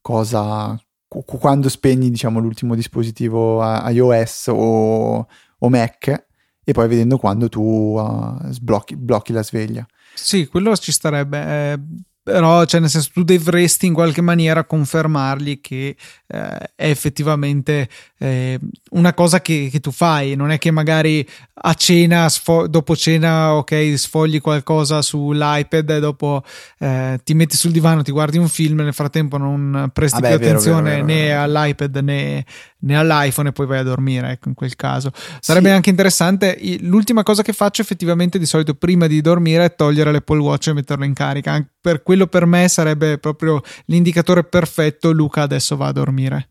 cosa 0.00 0.76
quando 1.10 1.68
spegni 1.68 2.08
diciamo 2.08 2.38
l'ultimo 2.38 2.76
dispositivo 2.76 3.60
iOS 3.88 4.46
o, 4.52 5.26
o 5.58 5.68
Mac 5.68 6.26
e 6.62 6.72
poi 6.72 6.86
vedendo 6.86 7.18
quando 7.18 7.48
tu 7.48 7.60
uh, 7.60 8.50
sblocchi 8.50 8.96
blocchi 8.96 9.32
la 9.32 9.42
sveglia. 9.42 9.84
Sì, 10.14 10.46
quello 10.46 10.76
ci 10.76 10.92
starebbe. 10.92 11.44
Eh, 11.44 11.80
però 12.30 12.64
cioè 12.64 12.80
nel 12.80 12.88
senso 12.88 13.10
tu 13.12 13.24
dovresti 13.24 13.86
in 13.86 13.92
qualche 13.92 14.20
maniera 14.20 14.64
confermargli 14.64 15.60
che 15.60 15.96
eh, 16.28 16.58
è 16.76 16.88
effettivamente 16.88 17.88
eh, 18.18 18.58
una 18.90 19.14
cosa 19.14 19.40
che, 19.40 19.68
che, 19.70 19.80
tu 19.80 19.90
fai. 19.90 20.36
Non 20.36 20.50
è 20.50 20.58
che 20.58 20.70
magari 20.70 21.26
a 21.62 21.74
cena 21.74 22.28
sfo- 22.28 22.68
dopo 22.68 22.94
cena 22.94 23.54
ok 23.54 23.98
sfogli 23.98 24.40
qualcosa 24.40 25.02
sull'iPad 25.02 25.90
e 25.90 26.00
dopo 26.00 26.44
eh, 26.78 27.18
ti 27.24 27.34
metti 27.34 27.56
sul 27.56 27.72
divano 27.72 28.02
ti 28.02 28.12
guardi 28.12 28.38
un 28.38 28.48
film 28.48 28.80
e 28.80 28.84
nel 28.84 28.94
frattempo 28.94 29.36
non 29.36 29.90
presti 29.92 30.20
Vabbè, 30.20 30.38
più 30.38 30.46
attenzione 30.46 30.90
vero, 30.90 31.04
vero, 31.04 31.06
vero, 31.06 31.28
né 31.28 31.34
all'iPad 31.34 31.96
né, 31.96 32.44
né, 32.80 32.96
all'iPhone 32.96 33.48
e 33.48 33.52
poi 33.52 33.66
vai 33.66 33.78
a 33.78 33.82
dormire 33.82 34.30
ecco 34.30 34.48
in 34.48 34.54
quel 34.54 34.76
caso 34.76 35.10
sarebbe 35.40 35.68
sì. 35.68 35.74
anche 35.74 35.90
interessante 35.90 36.58
l'ultima 36.80 37.22
cosa 37.22 37.42
che 37.42 37.52
faccio 37.52 37.82
effettivamente 37.82 38.38
di 38.38 38.46
solito 38.46 38.74
prima 38.74 39.06
di 39.06 39.20
dormire 39.20 39.64
è 39.64 39.74
togliere 39.74 40.12
l'Apple 40.12 40.40
Watch 40.40 40.68
e 40.68 40.72
metterlo 40.74 41.04
in 41.04 41.14
carica 41.14 41.64
per 41.80 42.02
quello 42.02 42.26
per 42.26 42.46
me 42.46 42.68
sarebbe 42.68 43.18
proprio 43.18 43.60
l'indicatore 43.86 44.44
perfetto 44.44 45.12
Luca 45.12 45.42
adesso 45.42 45.76
va 45.76 45.86
a 45.86 45.92
dormire 45.92 46.48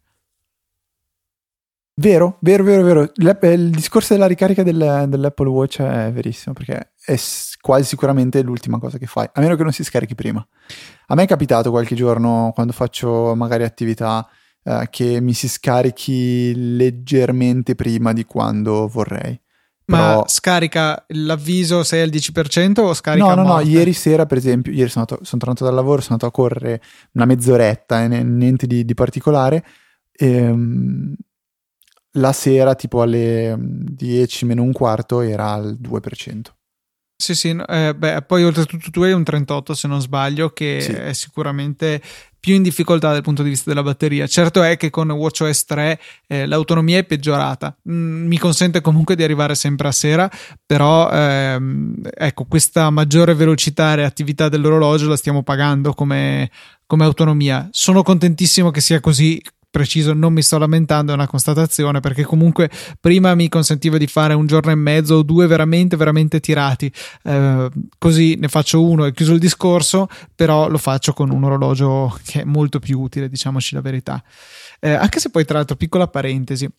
Vero, 1.99 2.37
vero, 2.39 2.63
vero, 2.63 2.81
vero. 2.81 3.11
Il 3.53 3.71
discorso 3.71 4.13
della 4.13 4.25
ricarica 4.25 4.63
del, 4.63 5.05
dell'Apple 5.09 5.49
Watch 5.49 5.81
è 5.81 6.09
verissimo 6.13 6.53
perché 6.53 6.93
è 7.03 7.19
quasi 7.59 7.83
sicuramente 7.83 8.41
l'ultima 8.41 8.79
cosa 8.79 8.97
che 8.97 9.05
fai, 9.05 9.29
a 9.33 9.41
meno 9.41 9.57
che 9.57 9.63
non 9.63 9.73
si 9.73 9.83
scarichi 9.83 10.15
prima. 10.15 10.45
A 11.07 11.15
me 11.15 11.23
è 11.23 11.27
capitato 11.27 11.71
qualche 11.71 11.95
giorno 11.95 12.51
quando 12.53 12.71
faccio 12.71 13.35
magari 13.35 13.63
attività 13.63 14.25
eh, 14.69 14.88
che 14.91 15.19
mi 15.19 15.34
si 15.34 15.49
scarichi 15.49 16.53
leggermente 16.75 17.73
prima 17.73 18.13
di 18.13 18.23
quando 18.23 18.88
vorrei. 18.88 19.39
Ma 19.86 19.97
Però... 19.97 20.25
scarica 20.27 21.05
l'avviso 21.08 21.84
sei 21.84 22.01
al 22.01 22.10
10% 22.10 22.79
o 22.82 22.93
scarica 22.93 23.34
No, 23.34 23.41
no, 23.41 23.53
no, 23.55 23.60
ieri 23.62 23.93
sera 23.93 24.27
per 24.27 24.38
esempio, 24.38 24.71
ieri 24.71 24.89
sono, 24.89 25.05
andato, 25.10 25.25
sono 25.25 25.41
tornato 25.41 25.63
dal 25.65 25.73
lavoro, 25.73 26.01
sono 26.01 26.19
andato 26.21 26.27
a 26.27 26.32
correre 26.32 26.82
una 27.13 27.25
mezz'oretta, 27.25 28.03
eh, 28.03 28.23
niente 28.23 28.67
di, 28.67 28.86
di 28.86 28.93
particolare. 28.93 29.65
Ehm, 30.12 31.15
la 32.13 32.32
sera 32.32 32.75
tipo 32.75 33.01
alle 33.01 33.55
10 33.58 34.45
mm, 34.45 34.47
meno 34.47 34.62
un 34.62 34.71
quarto 34.71 35.21
era 35.21 35.51
al 35.51 35.79
2%. 35.82 36.41
Sì, 37.21 37.36
sì, 37.36 37.49
eh, 37.67 37.93
beh, 37.95 38.21
poi 38.21 38.45
oltretutto 38.45 38.91
tu 38.91 39.01
hai 39.01 39.12
un 39.12 39.23
38 39.25 39.73
se 39.73 39.88
non 39.89 39.99
sbaglio, 39.99 40.51
che 40.51 40.79
sì. 40.79 40.91
è 40.93 41.12
sicuramente 41.13 42.01
più 42.39 42.56
in 42.56 42.63
difficoltà 42.63 43.12
dal 43.12 43.21
punto 43.21 43.43
di 43.43 43.49
vista 43.49 43.69
della 43.69 43.84
batteria. 43.84 44.28
Certo 44.28 44.62
è 44.63 44.78
che 44.78 44.89
con 44.89 45.12
WatchOS 45.12 45.65
3 45.65 45.99
eh, 46.28 46.45
l'autonomia 46.45 46.97
è 46.97 47.04
peggiorata, 47.04 47.75
mm, 47.89 48.28
mi 48.28 48.38
consente 48.38 48.82
comunque 48.82 49.15
di 49.15 49.23
arrivare 49.23 49.56
sempre 49.56 49.88
a 49.88 49.91
sera, 49.91 50.30
però 50.65 51.10
ehm, 51.12 52.02
ecco, 52.13 52.45
questa 52.45 52.89
maggiore 52.89 53.34
velocità 53.34 53.91
e 53.91 53.95
reattività 53.97 54.49
dell'orologio 54.49 55.08
la 55.08 55.17
stiamo 55.17 55.43
pagando 55.43 55.93
come, 55.93 56.49
come 56.86 57.04
autonomia. 57.04 57.67
Sono 57.71 58.04
contentissimo 58.04 58.71
che 58.71 58.82
sia 58.82 58.99
così 58.99 59.41
preciso, 59.69 60.13
non 60.13 60.34
mi 60.34 60.41
sto 60.41 60.58
lamentando, 60.58 61.12
è 61.12 61.15
una 61.15 61.27
constatazione 61.27 61.99
perché 61.99 62.23
comunque 62.23 62.69
prima 62.99 63.36
mi 63.36 63.49
consentiva 63.49 63.97
di 63.97 64.08
fare 64.08 64.34
un 64.34 64.47
giorno 64.47 64.71
e 64.71 64.75
mezzo 64.75 65.15
o 65.15 65.23
due 65.23 65.47
veramente, 65.47 65.95
veramente 65.95 66.39
tirati. 66.39 66.91
Eh, 67.23 67.69
così 67.97 68.36
ne 68.36 68.47
faccio 68.47 68.84
uno 68.84 69.05
e 69.05 69.13
chiuso 69.13 69.34
il 69.34 69.39
discorso, 69.39 70.08
però 70.36 70.67
lo 70.67 70.77
faccio 70.77 71.13
con 71.13 71.29
un 71.29 71.43
orologio 71.43 72.17
che 72.25 72.41
è 72.41 72.43
molto 72.43 72.79
più 72.79 72.99
utile, 72.99 73.29
diciamoci 73.29 73.75
la 73.75 73.82
verità. 73.82 74.23
Eh, 74.79 74.91
anche 74.91 75.19
se 75.19 75.29
poi, 75.29 75.45
tra 75.45 75.58
l'altro, 75.58 75.75
piccola 75.75 76.08
parentesi. 76.08 76.69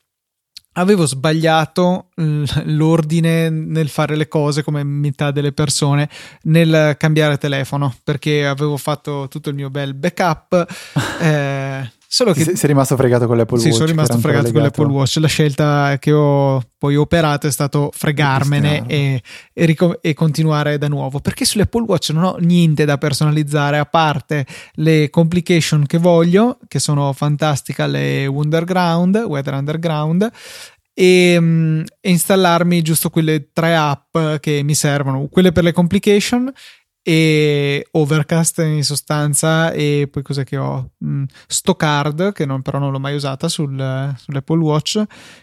Avevo 0.74 1.05
sbagliato 1.05 2.11
l'ordine 2.14 3.50
nel 3.50 3.88
fare 3.88 4.14
le 4.14 4.29
cose 4.29 4.62
come 4.62 4.85
metà 4.85 5.33
delle 5.33 5.50
persone 5.50 6.09
nel 6.42 6.94
cambiare 6.96 7.38
telefono 7.38 7.92
perché 8.05 8.46
avevo 8.46 8.76
fatto 8.76 9.26
tutto 9.29 9.48
il 9.48 9.57
mio 9.57 9.68
bel 9.68 9.94
backup. 9.94 10.64
eh, 11.20 11.90
Solo 12.12 12.33
che... 12.33 12.42
Sei, 12.42 12.57
rimasto 12.66 12.96
fregato 12.96 13.29
con 13.29 13.37
l'Apple 13.37 13.59
sì, 13.61 13.66
Watch. 13.66 13.73
Sì, 13.73 13.79
sono 13.79 13.90
rimasto 13.92 14.18
fregato 14.18 14.51
con 14.51 14.62
l'Apple 14.62 14.87
Watch. 14.87 15.18
La 15.18 15.29
scelta 15.29 15.96
che 16.01 16.11
ho 16.11 16.61
poi 16.77 16.96
operato 16.96 17.46
è 17.46 17.53
stato 17.53 17.92
fregarmene 17.94 18.85
e, 18.88 19.23
e, 19.53 19.64
ric- 19.64 19.99
e, 20.01 20.12
continuare 20.12 20.77
da 20.77 20.88
nuovo. 20.88 21.20
Perché 21.20 21.44
sull'Apple 21.44 21.85
Watch 21.87 22.11
non 22.11 22.25
ho 22.25 22.37
niente 22.40 22.85
da 22.85 22.99
personalizzare 22.99 23.79
a 23.79 23.85
parte 23.85 24.44
le 24.73 25.09
complication 25.09 25.87
che 25.87 25.99
voglio, 25.99 26.59
che 26.66 26.81
sono 26.81 27.12
fantastiche, 27.12 27.87
le 27.87 28.27
Wonderground, 28.27 29.14
Weather 29.29 29.55
Underground. 29.55 30.29
E, 30.92 31.85
e 32.01 32.11
installarmi 32.11 32.83
giusto 32.83 33.09
quelle 33.09 33.51
tre 33.53 33.77
app 33.77 34.18
che 34.40 34.62
mi 34.64 34.75
servono, 34.75 35.29
quelle 35.31 35.53
per 35.53 35.62
le 35.62 35.73
complication 35.73 36.53
e 37.02 37.86
Overcast 37.92 38.58
in 38.58 38.84
sostanza 38.84 39.72
e 39.72 40.08
poi 40.10 40.22
cos'è 40.22 40.44
che 40.44 40.56
ho? 40.56 40.92
Mm, 41.04 41.24
Stockard 41.46 42.32
che 42.32 42.44
non, 42.44 42.62
però 42.62 42.78
non 42.78 42.92
l'ho 42.92 43.00
mai 43.00 43.14
usata 43.14 43.48
sul, 43.48 44.14
sull'Apple 44.16 44.62
Watch 44.62 45.02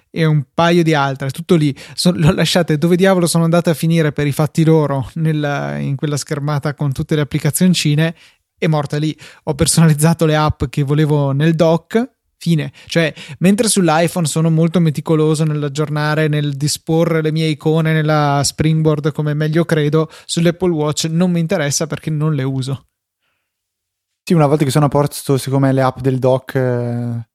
e 0.09 0.25
un 0.25 0.43
paio 0.53 0.83
di 0.83 0.93
altre, 0.93 1.31
tutto 1.31 1.55
lì. 1.55 1.75
So, 1.93 2.11
l'ho 2.11 2.31
lasciate 2.31 2.77
dove 2.77 2.95
diavolo 2.95 3.27
sono 3.27 3.43
andate 3.43 3.69
a 3.71 3.73
finire 3.73 4.11
per 4.11 4.27
i 4.27 4.31
fatti 4.31 4.63
loro 4.63 5.09
nel, 5.15 5.77
in 5.79 5.95
quella 5.95 6.17
schermata 6.17 6.73
con 6.73 6.91
tutte 6.91 7.15
le 7.15 7.21
applicazioncine 7.21 8.15
è 8.57 8.67
morta 8.67 8.97
lì. 8.97 9.15
Ho 9.43 9.55
personalizzato 9.55 10.25
le 10.25 10.35
app 10.35 10.65
che 10.65 10.83
volevo 10.83 11.31
nel 11.31 11.53
dock 11.53 12.16
Fine. 12.39 12.71
Cioè, 12.85 13.13
mentre 13.39 13.67
sull'iPhone 13.67 14.27
sono 14.27 14.49
molto 14.49 14.79
meticoloso 14.79 15.43
nell'aggiornare, 15.43 16.27
nel 16.27 16.55
disporre 16.55 17.21
le 17.21 17.31
mie 17.31 17.47
icone 17.47 17.93
nella 17.93 18.41
Springboard 18.43 19.11
come 19.11 19.33
meglio 19.33 19.65
credo, 19.65 20.09
sull'Apple 20.25 20.71
Watch 20.71 21.05
non 21.05 21.31
mi 21.31 21.39
interessa 21.39 21.87
perché 21.87 22.11
non 22.11 22.35
le 22.35 22.43
uso. 22.43 22.87
Sì, 24.23 24.33
una 24.33 24.45
volta 24.45 24.65
che 24.65 24.71
sono 24.71 24.85
a 24.85 24.89
posto, 24.89 25.37
siccome 25.37 25.71
le 25.71 25.81
app 25.81 25.99
del 25.99 26.19
dock, 26.19 26.55
eh, 26.55 27.27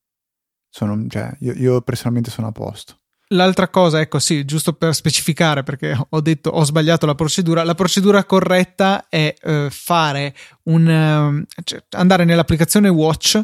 sono, 0.68 1.06
cioè, 1.08 1.34
io, 1.40 1.52
io 1.54 1.80
personalmente 1.80 2.30
sono 2.30 2.48
a 2.48 2.52
posto. 2.52 2.98
L'altra 3.32 3.68
cosa, 3.68 3.98
ecco 3.98 4.18
sì, 4.18 4.44
giusto 4.44 4.74
per 4.74 4.94
specificare 4.94 5.62
perché 5.62 5.96
ho 6.06 6.20
detto 6.20 6.50
ho 6.50 6.64
sbagliato 6.64 7.06
la 7.06 7.14
procedura, 7.14 7.64
la 7.64 7.74
procedura 7.74 8.24
corretta 8.24 9.06
è 9.08 9.34
eh, 9.40 9.68
fare 9.70 10.34
un 10.64 11.42
cioè, 11.64 11.82
andare 11.92 12.24
nell'applicazione 12.24 12.90
Watch 12.90 13.40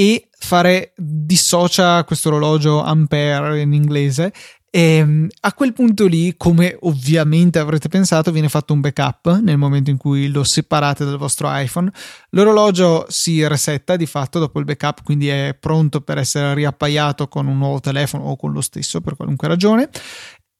e 0.00 0.28
fare 0.30 0.94
dissocia 0.96 2.02
questo 2.04 2.30
orologio 2.30 2.82
Ampere 2.82 3.60
in 3.60 3.74
inglese 3.74 4.32
e 4.70 4.94
ehm, 4.96 5.28
a 5.40 5.52
quel 5.52 5.74
punto 5.74 6.06
lì, 6.06 6.34
come 6.38 6.74
ovviamente 6.80 7.58
avrete 7.58 7.88
pensato, 7.88 8.32
viene 8.32 8.48
fatto 8.48 8.72
un 8.72 8.80
backup 8.80 9.40
nel 9.40 9.58
momento 9.58 9.90
in 9.90 9.98
cui 9.98 10.28
lo 10.28 10.42
separate 10.42 11.04
dal 11.04 11.18
vostro 11.18 11.48
iPhone. 11.52 11.92
L'orologio 12.30 13.04
si 13.10 13.46
resetta 13.46 13.96
di 13.96 14.06
fatto 14.06 14.38
dopo 14.38 14.58
il 14.58 14.64
backup, 14.64 15.02
quindi 15.02 15.28
è 15.28 15.54
pronto 15.60 16.00
per 16.00 16.16
essere 16.16 16.54
riappaiato 16.54 17.28
con 17.28 17.46
un 17.46 17.58
nuovo 17.58 17.80
telefono 17.80 18.24
o 18.24 18.36
con 18.36 18.52
lo 18.52 18.62
stesso 18.62 19.02
per 19.02 19.16
qualunque 19.16 19.48
ragione. 19.48 19.90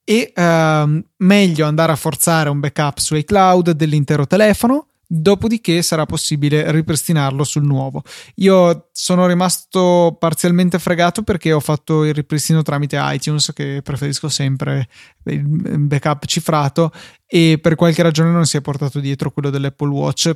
E 0.04 0.34
uh, 0.36 1.02
meglio 1.18 1.66
andare 1.66 1.92
a 1.92 1.96
forzare 1.96 2.50
un 2.50 2.60
backup 2.60 2.98
su 2.98 3.14
iCloud 3.14 3.70
dell'intero 3.70 4.26
telefono 4.26 4.88
dopodiché 5.12 5.82
sarà 5.82 6.06
possibile 6.06 6.70
ripristinarlo 6.70 7.42
sul 7.42 7.64
nuovo. 7.64 8.04
Io 8.36 8.90
sono 8.92 9.26
rimasto 9.26 10.16
parzialmente 10.16 10.78
fregato 10.78 11.24
perché 11.24 11.52
ho 11.52 11.58
fatto 11.58 12.04
il 12.04 12.14
ripristino 12.14 12.62
tramite 12.62 12.96
iTunes, 13.00 13.50
che 13.52 13.80
preferisco 13.82 14.28
sempre 14.28 14.88
il 15.24 15.42
backup 15.80 16.26
cifrato, 16.26 16.92
e 17.26 17.58
per 17.60 17.74
qualche 17.74 18.02
ragione 18.02 18.30
non 18.30 18.46
si 18.46 18.56
è 18.56 18.60
portato 18.60 19.00
dietro 19.00 19.32
quello 19.32 19.50
dell'Apple 19.50 19.88
Watch 19.88 20.32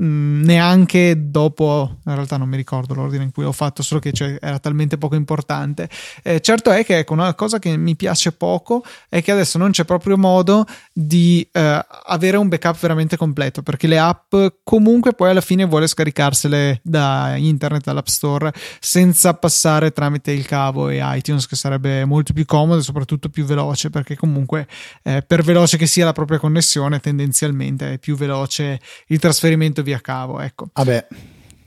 neanche 0.00 1.30
dopo, 1.30 1.98
in 2.04 2.14
realtà 2.14 2.36
non 2.36 2.48
mi 2.48 2.56
ricordo 2.56 2.94
l'ordine 2.94 3.24
in 3.24 3.32
cui 3.32 3.42
l'ho 3.42 3.52
fatto, 3.52 3.82
solo 3.82 4.00
che 4.00 4.12
cioè, 4.12 4.38
era 4.40 4.58
talmente 4.58 4.98
poco 4.98 5.16
importante. 5.16 5.88
Eh, 6.22 6.40
certo 6.40 6.70
è 6.70 6.84
che 6.84 6.98
ecco, 6.98 7.14
una 7.14 7.34
cosa 7.34 7.58
che 7.58 7.76
mi 7.76 7.96
piace 7.96 8.32
poco 8.32 8.84
è 9.08 9.22
che 9.22 9.32
adesso 9.32 9.58
non 9.58 9.70
c'è 9.70 9.84
proprio 9.84 10.16
modo 10.16 10.64
di 10.92 11.46
eh, 11.52 11.86
avere 12.06 12.36
un 12.36 12.48
backup 12.48 12.78
veramente 12.78 13.16
completo, 13.16 13.62
perché 13.62 13.86
le 13.86 13.98
app 13.98 14.34
comunque 14.62 15.14
poi 15.14 15.30
alla 15.30 15.40
fine 15.40 15.64
vuole 15.64 15.86
scaricarsele 15.86 16.80
da 16.84 17.34
internet, 17.36 17.84
dall'app 17.84 18.06
store, 18.06 18.52
senza 18.80 19.34
passare 19.34 19.90
tramite 19.90 20.30
il 20.32 20.46
cavo 20.46 20.88
e 20.88 21.00
iTunes, 21.02 21.46
che 21.46 21.56
sarebbe 21.56 22.04
molto 22.04 22.32
più 22.32 22.44
comodo 22.44 22.80
e 22.80 22.82
soprattutto 22.82 23.28
più 23.28 23.44
veloce, 23.44 23.90
perché 23.90 24.16
comunque 24.16 24.68
eh, 25.02 25.22
per 25.22 25.42
veloce 25.42 25.76
che 25.76 25.86
sia 25.86 26.04
la 26.04 26.12
propria 26.12 26.38
connessione, 26.38 27.00
tendenzialmente 27.00 27.94
è 27.94 27.98
più 27.98 28.16
veloce 28.16 28.80
il 29.08 29.18
trasferimento 29.18 29.67
collegamento 29.68 29.82
via 29.82 30.00
cavo, 30.00 30.40
ecco. 30.40 30.68
Vabbè, 30.72 31.06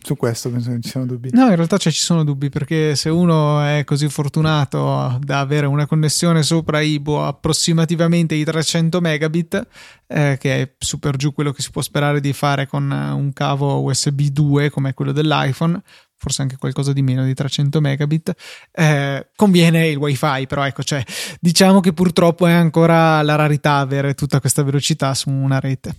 su 0.04 0.16
questo 0.16 0.50
penso 0.50 0.72
che 0.72 0.80
ci 0.82 0.90
siano 0.90 1.06
dubbi. 1.06 1.30
No, 1.32 1.48
in 1.48 1.56
realtà 1.56 1.78
cioè, 1.78 1.92
ci 1.92 2.02
sono 2.02 2.24
dubbi 2.24 2.50
perché 2.50 2.96
se 2.96 3.10
uno 3.10 3.62
è 3.62 3.84
così 3.84 4.10
fortunato 4.10 5.20
da 5.22 5.40
avere 5.40 5.68
una 5.68 5.86
connessione 5.86 6.44
sopra 6.44 6.82
Ibo 6.82 7.24
approssimativamente 7.24 8.36
di 8.36 8.44
300 8.44 9.00
megabit, 9.00 9.68
eh, 10.08 10.38
che 10.40 10.62
è 10.62 10.74
super 10.78 11.16
giù 11.16 11.34
quello 11.34 11.52
che 11.52 11.62
si 11.62 11.72
può 11.72 11.82
sperare 11.82 12.20
di 12.20 12.34
fare 12.34 12.68
con 12.68 12.90
un 12.92 13.32
cavo 13.34 13.82
USB 13.84 14.22
2 14.22 14.70
come 14.70 14.94
quello 14.94 15.12
dell'iPhone, 15.12 15.82
forse 16.18 16.44
anche 16.44 16.58
qualcosa 16.58 16.94
di 16.94 17.02
meno 17.02 17.24
di 17.26 17.34
300 17.34 17.80
megabit, 17.80 18.34
eh, 18.72 19.30
conviene 19.36 19.88
il 19.88 19.98
wifi, 19.98 20.46
però 20.48 20.66
ecco, 20.66 20.84
cioè, 20.84 21.04
diciamo 21.40 21.80
che 21.80 21.94
purtroppo 21.94 22.46
è 22.48 22.54
ancora 22.54 23.22
la 23.24 23.36
rarità 23.36 23.78
avere 23.78 24.14
tutta 24.14 24.40
questa 24.40 24.64
velocità 24.64 25.14
su 25.14 25.30
una 25.30 25.60
rete. 25.60 25.96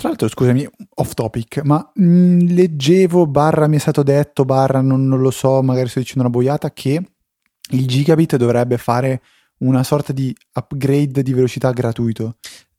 Tra 0.00 0.08
l'altro, 0.08 0.28
scusami, 0.28 0.66
off 0.94 1.12
topic, 1.12 1.60
ma 1.62 1.90
mh, 1.94 2.04
mm, 2.04 2.38
leggevo, 2.54 3.26
barra 3.26 3.66
mi 3.66 3.76
è 3.76 3.78
stato 3.78 4.02
detto, 4.02 4.46
barra 4.46 4.80
non, 4.80 5.06
non, 5.06 5.20
lo 5.20 5.30
so, 5.30 5.60
magari 5.60 5.90
sto 5.90 5.98
dicendo 5.98 6.22
una 6.22 6.30
boiata, 6.30 6.72
che 6.72 7.02
il 7.72 7.86
gigabit 7.86 8.36
dovrebbe 8.36 8.78
fare 8.78 9.20
una 9.58 9.84
sorta 9.84 10.14
di 10.14 10.34
upgrade 10.54 11.22
di 11.22 11.34
velocità 11.34 11.70
gratuito. 11.72 12.36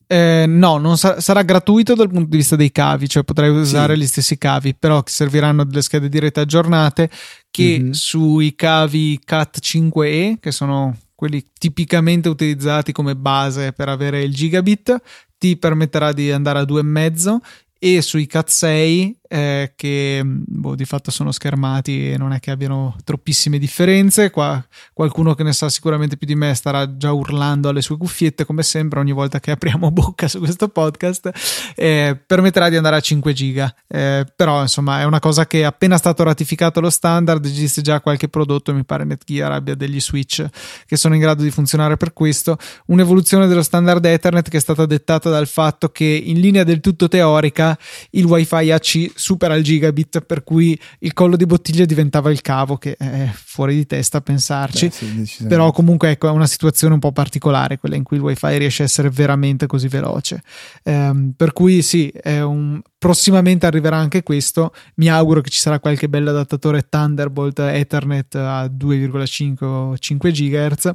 Eh, 0.08 0.46
no, 0.48 0.80
non 0.80 0.98
sa- 0.98 1.22
sarà 1.22 1.44
gratuito 1.44 1.94
dal 1.94 2.10
punto 2.10 2.28
di 2.28 2.38
vista 2.38 2.56
dei 2.56 2.72
cavi, 2.72 3.08
cioè 3.08 3.24
potrai 3.24 3.52
usare 3.52 3.94
sì. 3.94 4.02
gli 4.02 4.08
stessi 4.08 4.40
cavi, 4.40 4.74
però 4.74 5.04
serviranno 5.06 5.64
delle 5.64 5.84
schede 5.84 6.10
di 6.10 6.18
rete 6.18 6.40
aggiornate 6.40 7.08
che 7.52 7.78
mm-hmm. 7.80 7.92
sui 7.92 8.56
cavi 8.56 9.20
CAT 9.24 9.60
5E, 9.62 10.40
che 10.40 10.52
sono 10.52 10.98
quelli 11.14 11.50
tipicamente 11.56 12.30
utilizzati 12.30 12.92
come 12.92 13.16
base 13.16 13.74
per 13.74 13.90
avere 13.90 14.24
il 14.24 14.34
gigabit, 14.34 15.00
ti 15.42 15.58
permetterà 15.58 16.14
di 16.14 16.32
andare 16.32 16.60
a 16.60 16.62
2,5 16.62 17.38
e 17.80 18.04
sui 18.04 18.28
Cat 18.28 18.48
6 18.48 19.21
eh, 19.34 19.72
che 19.78 20.22
boh, 20.26 20.76
di 20.76 20.84
fatto 20.84 21.10
sono 21.10 21.32
schermati 21.32 22.12
e 22.12 22.18
non 22.18 22.34
è 22.34 22.42
che 22.42 22.52
abbiano 22.52 22.98
troppissime 23.06 23.60
differenze. 23.60 24.30
Qua 24.30 24.62
qualcuno 24.92 25.36
che 25.36 25.44
ne 25.44 25.54
sa 25.54 25.70
sicuramente 25.70 26.18
più 26.18 26.28
di 26.28 26.36
me 26.36 26.54
starà 26.54 26.98
già 26.98 27.14
urlando 27.14 27.70
alle 27.70 27.82
sue 27.82 27.96
cuffiette, 27.96 28.44
come 28.44 28.62
sempre, 28.62 29.00
ogni 29.00 29.14
volta 29.14 29.40
che 29.40 29.52
apriamo 29.52 29.90
bocca 29.92 30.28
su 30.28 30.40
questo 30.40 30.68
podcast. 30.68 31.32
Eh, 31.78 32.20
permetterà 32.28 32.68
di 32.68 32.76
andare 32.76 32.98
a 32.98 33.00
5 33.00 33.32
giga. 33.32 33.74
Eh, 33.88 34.26
però, 34.36 34.62
insomma, 34.62 35.00
è 35.00 35.06
una 35.06 35.20
cosa 35.20 35.48
che 35.48 35.64
appena 35.64 35.96
stato 35.96 36.24
ratificato 36.24 36.82
lo 36.82 36.90
standard, 36.90 37.46
esiste 37.46 37.82
già 37.82 38.02
qualche 38.02 38.28
prodotto, 38.28 38.74
mi 38.74 38.84
pare 38.84 39.06
Netgear 39.06 39.54
abbia 39.54 39.76
degli 39.76 40.02
switch 40.02 40.46
che 40.86 40.98
sono 40.98 41.14
in 41.14 41.22
grado 41.22 41.42
di 41.42 41.52
funzionare 41.52 41.96
per 41.96 42.12
questo. 42.12 42.58
Un'evoluzione 42.88 43.48
dello 43.48 43.64
standard 43.64 44.04
Ethernet 44.04 44.50
che 44.50 44.58
è 44.58 44.60
stata 44.60 44.86
dettata 44.86 45.30
dal 45.30 45.48
fatto 45.48 45.88
che 45.88 46.04
in 46.04 46.42
linea 46.42 46.66
del 46.66 46.82
tutto 46.82 47.08
teorica 47.08 47.78
il 48.10 48.26
WiFi 48.26 48.72
AC 48.72 49.20
supera 49.22 49.54
il 49.56 49.64
gigabit, 49.64 50.22
per 50.22 50.44
cui 50.44 50.78
il 51.00 51.14
collo 51.14 51.36
di 51.36 51.46
bottiglia 51.46 51.86
diventava 51.86 52.32
il 52.32 52.42
cavo, 52.42 52.78
che 52.78 52.96
è 52.98 53.30
fuori 53.32 53.76
di 53.76 53.86
testa 53.86 54.18
a 54.18 54.22
pensarci. 54.22 54.88
Beh, 54.88 55.26
sì, 55.26 55.46
Però 55.46 55.72
comunque 55.72 56.10
ecco, 56.10 56.28
è 56.28 56.32
una 56.32 56.48
situazione 56.48 56.96
un 56.96 57.00
po' 57.00 57.12
particolare, 57.12 57.78
quella 57.78 57.96
in 57.96 58.04
cui 58.04 58.18
il 58.18 58.24
wifi 58.24 58.58
riesce 58.58 58.82
a 58.82 58.86
essere 58.86 59.10
veramente 59.10 59.68
così 59.68 59.88
veloce. 59.88 60.42
Ehm, 60.84 61.34
per 61.38 61.54
cui 61.54 61.84
sì, 61.84 62.12
un... 62.26 62.82
prossimamente 62.98 63.68
arriverà 63.68 63.98
anche 63.98 64.24
questo. 64.24 64.74
Mi 64.96 65.10
auguro 65.10 65.42
che 65.42 65.52
ci 65.52 65.60
sarà 65.60 65.80
qualche 65.80 66.10
bello 66.10 66.32
adattatore 66.32 66.88
Thunderbolt 66.90 67.60
Ethernet 67.60 68.36
a 68.36 68.66
2,5 68.66 69.96
5 70.00 70.32
GHz, 70.32 70.92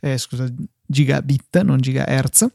eh, 0.00 0.18
scusa, 0.18 0.46
gigabit, 0.86 1.60
non 1.62 1.80
gigahertz 1.80 2.46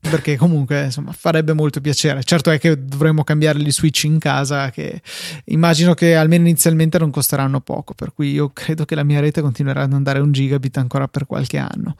perché 0.00 0.36
comunque 0.36 0.84
insomma 0.84 1.12
farebbe 1.12 1.52
molto 1.52 1.80
piacere. 1.80 2.22
Certo 2.22 2.50
è 2.50 2.58
che 2.58 2.84
dovremmo 2.84 3.24
cambiare 3.24 3.58
gli 3.58 3.70
switch 3.70 4.04
in 4.04 4.18
casa 4.18 4.70
che 4.70 5.00
immagino 5.46 5.94
che 5.94 6.14
almeno 6.14 6.46
inizialmente 6.46 6.98
non 6.98 7.10
costeranno 7.10 7.60
poco, 7.60 7.94
per 7.94 8.12
cui 8.12 8.32
io 8.32 8.50
credo 8.52 8.84
che 8.84 8.94
la 8.94 9.04
mia 9.04 9.20
rete 9.20 9.40
continuerà 9.40 9.82
ad 9.82 9.92
andare 9.92 10.20
un 10.20 10.32
gigabit 10.32 10.76
ancora 10.78 11.08
per 11.08 11.26
qualche 11.26 11.58
anno. 11.58 11.96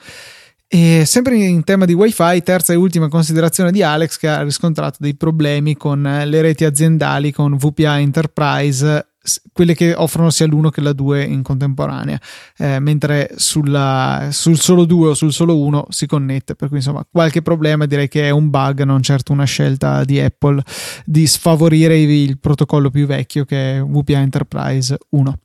E 0.70 1.04
sempre 1.06 1.34
in 1.36 1.64
tema 1.64 1.86
di 1.86 1.94
wifi, 1.94 2.42
terza 2.42 2.74
e 2.74 2.76
ultima 2.76 3.08
considerazione 3.08 3.72
di 3.72 3.82
Alex 3.82 4.18
che 4.18 4.28
ha 4.28 4.42
riscontrato 4.42 4.98
dei 5.00 5.14
problemi 5.14 5.76
con 5.78 6.02
le 6.02 6.42
reti 6.42 6.66
aziendali 6.66 7.32
con 7.32 7.56
VPA 7.56 7.98
Enterprise 8.00 9.14
quelle 9.52 9.74
che 9.74 9.94
offrono 9.94 10.30
sia 10.30 10.46
l'uno 10.46 10.70
che 10.70 10.80
la 10.80 10.92
2 10.92 11.22
in 11.22 11.42
contemporanea, 11.42 12.20
eh, 12.56 12.78
mentre 12.80 13.30
sulla, 13.36 14.28
sul 14.30 14.58
solo 14.58 14.84
2 14.84 15.08
o 15.08 15.14
sul 15.14 15.32
solo 15.32 15.58
1 15.58 15.86
si 15.90 16.06
connette, 16.06 16.54
per 16.54 16.68
cui 16.68 16.78
insomma 16.78 17.06
qualche 17.10 17.42
problema 17.42 17.86
direi 17.86 18.08
che 18.08 18.24
è 18.24 18.30
un 18.30 18.50
bug, 18.50 18.82
non 18.82 19.02
certo 19.02 19.32
una 19.32 19.44
scelta 19.44 20.04
di 20.04 20.20
Apple 20.20 20.62
di 21.04 21.26
sfavorire 21.26 21.98
il 21.98 22.38
protocollo 22.38 22.90
più 22.90 23.06
vecchio 23.06 23.44
che 23.44 23.76
è 23.76 23.80
VPA 23.82 24.18
Enterprise 24.18 24.96
1. 25.10 25.38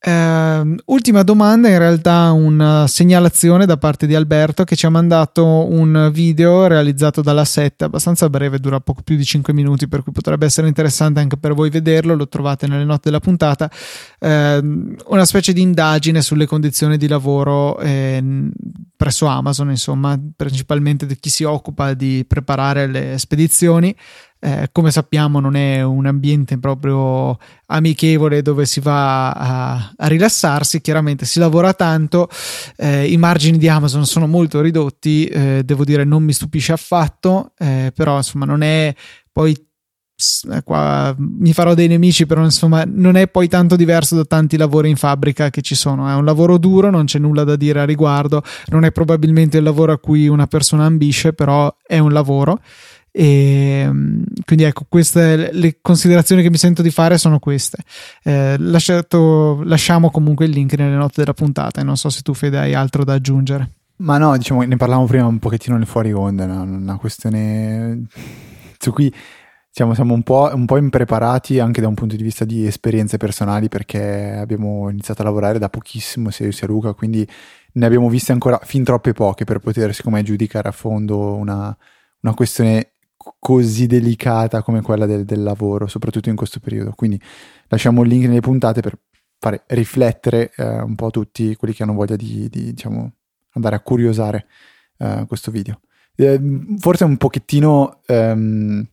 Uh, 0.00 0.76
ultima 0.86 1.24
domanda, 1.24 1.68
in 1.68 1.78
realtà 1.78 2.30
una 2.30 2.86
segnalazione 2.86 3.66
da 3.66 3.78
parte 3.78 4.06
di 4.06 4.14
Alberto 4.14 4.62
che 4.62 4.76
ci 4.76 4.86
ha 4.86 4.90
mandato 4.90 5.44
un 5.44 6.10
video 6.12 6.68
realizzato 6.68 7.20
dalla 7.20 7.44
7, 7.44 7.82
abbastanza 7.82 8.30
breve, 8.30 8.60
dura 8.60 8.78
poco 8.78 9.02
più 9.02 9.16
di 9.16 9.24
5 9.24 9.52
minuti, 9.52 9.88
per 9.88 10.04
cui 10.04 10.12
potrebbe 10.12 10.46
essere 10.46 10.68
interessante 10.68 11.18
anche 11.18 11.36
per 11.36 11.52
voi 11.52 11.68
vederlo, 11.70 12.14
lo 12.14 12.28
trovate 12.28 12.68
nelle 12.68 12.84
note 12.84 13.00
della 13.04 13.18
puntata, 13.18 13.68
uh, 14.20 14.28
una 14.28 15.24
specie 15.24 15.52
di 15.52 15.62
indagine 15.62 16.22
sulle 16.22 16.46
condizioni 16.46 16.96
di 16.96 17.08
lavoro 17.08 17.76
eh, 17.80 18.22
presso 18.96 19.26
Amazon, 19.26 19.70
insomma, 19.70 20.16
principalmente 20.36 21.06
di 21.06 21.16
chi 21.18 21.28
si 21.30 21.42
occupa 21.42 21.94
di 21.94 22.24
preparare 22.26 22.86
le 22.86 23.18
spedizioni. 23.18 23.94
Eh, 24.40 24.68
come 24.70 24.92
sappiamo 24.92 25.40
non 25.40 25.56
è 25.56 25.82
un 25.82 26.06
ambiente 26.06 26.58
proprio 26.58 27.36
amichevole 27.66 28.40
dove 28.40 28.66
si 28.66 28.78
va 28.78 29.32
a, 29.32 29.92
a 29.96 30.06
rilassarsi, 30.06 30.80
chiaramente 30.80 31.24
si 31.24 31.40
lavora 31.40 31.72
tanto, 31.74 32.28
eh, 32.76 33.10
i 33.10 33.16
margini 33.16 33.58
di 33.58 33.68
Amazon 33.68 34.06
sono 34.06 34.28
molto 34.28 34.60
ridotti, 34.60 35.24
eh, 35.26 35.62
devo 35.64 35.84
dire 35.84 36.04
non 36.04 36.22
mi 36.22 36.32
stupisce 36.32 36.72
affatto, 36.72 37.52
eh, 37.58 37.92
però 37.94 38.16
insomma 38.16 38.44
non 38.44 38.62
è 38.62 38.94
poi 39.32 39.56
eh, 40.50 40.62
qua 40.64 41.14
mi 41.16 41.52
farò 41.52 41.74
dei 41.74 41.86
nemici, 41.86 42.26
però 42.26 42.42
insomma 42.42 42.82
non 42.84 43.14
è 43.16 43.28
poi 43.28 43.46
tanto 43.46 43.76
diverso 43.76 44.16
da 44.16 44.24
tanti 44.24 44.56
lavori 44.56 44.90
in 44.90 44.96
fabbrica 44.96 45.50
che 45.50 45.62
ci 45.62 45.76
sono. 45.76 46.08
È 46.08 46.14
un 46.14 46.24
lavoro 46.24 46.58
duro, 46.58 46.90
non 46.90 47.04
c'è 47.04 47.20
nulla 47.20 47.44
da 47.44 47.54
dire 47.54 47.80
a 47.80 47.84
riguardo, 47.84 48.42
non 48.66 48.84
è 48.84 48.90
probabilmente 48.90 49.58
il 49.58 49.62
lavoro 49.62 49.92
a 49.92 49.98
cui 49.98 50.26
una 50.26 50.48
persona 50.48 50.84
ambisce, 50.84 51.32
però 51.32 51.72
è 51.86 51.98
un 51.98 52.12
lavoro. 52.12 52.60
E 53.20 53.80
ehm, 53.84 54.22
quindi 54.44 54.64
ecco, 54.64 54.86
queste 54.88 55.50
le 55.52 55.78
considerazioni 55.82 56.40
che 56.40 56.50
mi 56.50 56.56
sento 56.56 56.82
di 56.82 56.90
fare 56.92 57.18
sono 57.18 57.40
queste. 57.40 57.78
Eh, 58.22 58.54
lasciato, 58.60 59.60
lasciamo 59.64 60.12
comunque 60.12 60.44
il 60.44 60.52
link 60.52 60.74
nelle 60.74 60.94
note 60.94 61.14
della 61.16 61.34
puntata 61.34 61.80
e 61.80 61.84
non 61.84 61.96
so 61.96 62.10
se 62.10 62.22
tu 62.22 62.32
Fede 62.32 62.58
hai 62.58 62.74
altro 62.74 63.02
da 63.02 63.14
aggiungere. 63.14 63.72
Ma 63.96 64.18
no, 64.18 64.36
diciamo, 64.36 64.62
ne 64.62 64.76
parlavamo 64.76 65.08
prima 65.08 65.26
un 65.26 65.40
pochettino 65.40 65.76
nel 65.76 65.88
fuori 65.88 66.12
onda, 66.12 66.46
no? 66.46 66.62
una 66.62 66.96
questione 66.96 68.06
su 68.78 68.92
cui 68.92 69.12
diciamo, 69.68 69.94
siamo 69.94 70.14
un 70.14 70.22
po', 70.22 70.52
un 70.54 70.66
po', 70.66 70.76
impreparati 70.76 71.58
anche 71.58 71.80
da 71.80 71.88
un 71.88 71.94
punto 71.94 72.14
di 72.14 72.22
vista 72.22 72.44
di 72.44 72.66
esperienze 72.66 73.16
personali 73.16 73.68
perché 73.68 74.36
abbiamo 74.40 74.90
iniziato 74.90 75.22
a 75.22 75.24
lavorare 75.24 75.58
da 75.58 75.68
pochissimo 75.68 76.30
sia 76.30 76.46
io 76.46 76.52
sia 76.52 76.68
Luca, 76.68 76.92
quindi 76.92 77.26
ne 77.72 77.84
abbiamo 77.84 78.08
viste 78.08 78.30
ancora 78.30 78.60
fin 78.62 78.84
troppe 78.84 79.12
poche 79.12 79.42
per 79.42 79.58
poter, 79.58 79.92
siccome 79.92 80.22
giudicare 80.22 80.68
a 80.68 80.72
fondo 80.72 81.34
una, 81.34 81.76
una 82.20 82.34
questione 82.34 82.92
così 83.38 83.86
delicata 83.86 84.62
come 84.62 84.80
quella 84.80 85.06
del, 85.06 85.24
del, 85.24 85.42
lavoro, 85.42 85.86
soprattutto 85.86 86.28
in 86.28 86.36
questo 86.36 86.60
periodo. 86.60 86.92
Quindi 86.92 87.20
lasciamo 87.68 88.02
il 88.02 88.08
link 88.08 88.26
nelle 88.26 88.40
puntate 88.40 88.80
per 88.80 88.98
fare 89.38 89.64
riflettere 89.68 90.52
eh, 90.56 90.80
un 90.80 90.94
po' 90.94 91.10
tutti 91.10 91.54
quelli 91.56 91.74
che 91.74 91.82
hanno 91.82 91.94
voglia 91.94 92.16
di, 92.16 92.48
di 92.48 92.72
diciamo, 92.72 93.12
andare 93.52 93.76
a 93.76 93.80
curiosare 93.80 94.46
eh, 94.98 95.24
questo 95.26 95.50
video. 95.50 95.80
Eh, 96.14 96.40
forse 96.78 97.04
un 97.04 97.16
pochettino, 97.16 98.00
ehm, 98.06 98.86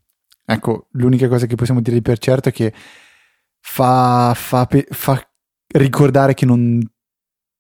ecco, 0.46 0.88
l'unica 0.92 1.28
cosa 1.28 1.46
che 1.46 1.56
possiamo 1.56 1.82
dire 1.82 2.02
per 2.02 2.18
certo 2.18 2.50
è 2.50 2.52
che 2.52 2.74
fa, 3.60 4.34
fa, 4.36 4.68
fa 4.90 5.30
ricordare 5.68 6.34
che 6.34 6.46
non 6.46 6.82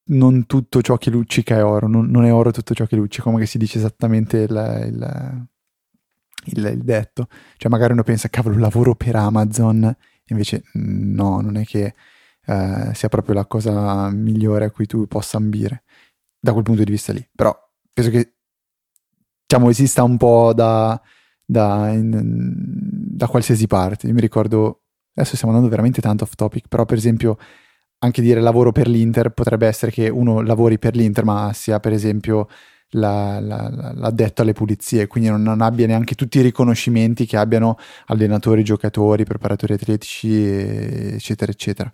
non 0.07 0.45
tutto 0.45 0.81
ciò 0.81 0.97
che 0.97 1.09
luccica 1.09 1.55
è 1.57 1.63
oro, 1.63 1.87
non, 1.87 2.09
non, 2.11 2.25
è 2.25 2.33
oro 2.33 2.51
tutto 2.51 2.75
ciò 2.75 2.85
che 2.85 2.95
luccica, 2.95 3.23
come 3.23 3.45
si 3.45 3.57
dice 3.57 3.79
esattamente 3.79 4.37
il, 4.37 4.83
il, 4.87 5.47
il, 6.45 6.65
il 6.65 6.83
detto. 6.83 7.27
Cioè 7.57 7.69
magari 7.69 7.93
uno 7.93 8.03
pensa, 8.03 8.29
cavolo, 8.29 8.57
lavoro 8.57 8.95
per 8.95 9.15
Amazon, 9.15 9.95
invece 10.27 10.63
no, 10.73 11.41
non 11.41 11.57
è 11.57 11.63
che 11.65 11.93
eh, 12.45 12.91
sia 12.93 13.09
proprio 13.09 13.35
la 13.35 13.45
cosa 13.45 14.09
migliore 14.09 14.65
a 14.65 14.71
cui 14.71 14.85
tu 14.85 15.07
possa 15.07 15.37
ambire, 15.37 15.83
da 16.39 16.51
quel 16.51 16.63
punto 16.63 16.83
di 16.83 16.91
vista 16.91 17.13
lì. 17.13 17.27
Però 17.35 17.55
penso 17.93 18.11
che, 18.11 18.35
diciamo, 19.47 19.69
esista 19.69 20.03
un 20.03 20.17
po' 20.17 20.53
da, 20.53 20.99
da, 21.45 21.89
in, 21.89 22.19
da 23.15 23.27
qualsiasi 23.27 23.67
parte. 23.67 24.07
Io 24.07 24.13
mi 24.13 24.21
ricordo, 24.21 24.83
adesso 25.13 25.35
stiamo 25.35 25.53
andando 25.53 25.73
veramente 25.73 26.01
tanto 26.01 26.23
off 26.23 26.35
topic, 26.35 26.67
però 26.67 26.85
per 26.85 26.97
esempio 26.97 27.37
anche 27.99 28.21
dire 28.21 28.39
lavoro 28.39 28.71
per 28.71 28.87
l'Inter 28.87 29.29
potrebbe 29.29 29.67
essere 29.67 29.91
che 29.91 30.09
uno 30.09 30.41
lavori 30.41 30.77
per 30.77 30.95
l'Inter 30.95 31.23
ma 31.23 31.51
sia 31.53 31.79
per 31.79 31.93
esempio 31.93 32.47
la, 32.95 33.39
la, 33.39 33.93
l'addetto 33.93 34.41
alle 34.41 34.53
pulizie, 34.53 35.07
quindi 35.07 35.29
non, 35.29 35.41
non, 35.41 35.61
abbia 35.61 35.87
neanche 35.87 36.15
tutti 36.15 36.39
i 36.39 36.41
riconoscimenti 36.41 37.25
che 37.25 37.37
abbiano 37.37 37.77
allenatori, 38.07 38.63
giocatori, 38.63 39.23
preparatori 39.23 39.73
atletici, 39.73 40.43
eccetera, 40.43 41.51
eccetera. 41.51 41.93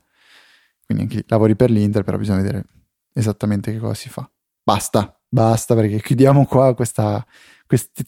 Quindi 0.85 1.03
anche 1.03 1.25
lavori 1.27 1.55
per 1.55 1.69
l'Inter, 1.69 2.03
però 2.03 2.17
bisogna 2.17 2.41
vedere 2.41 2.65
esattamente 3.13 3.71
che 3.71 3.79
cosa 3.79 3.93
si 3.93 4.09
fa. 4.09 4.29
Basta, 4.63 5.19
basta 5.27 5.75
perché 5.75 6.01
chiudiamo 6.01 6.45
qua 6.45 6.75
questa, 6.75 7.25
questi, 7.65 8.03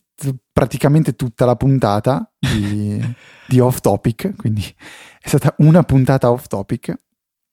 praticamente 0.51 1.15
tutta 1.15 1.45
la 1.45 1.55
puntata 1.55 2.31
di, 2.37 3.01
di 3.47 3.59
off 3.59 3.79
topic, 3.79 4.35
quindi 4.35 4.63
è 5.19 5.27
stata 5.27 5.53
una 5.59 5.83
puntata 5.83 6.31
off 6.31 6.47
topic 6.47 6.93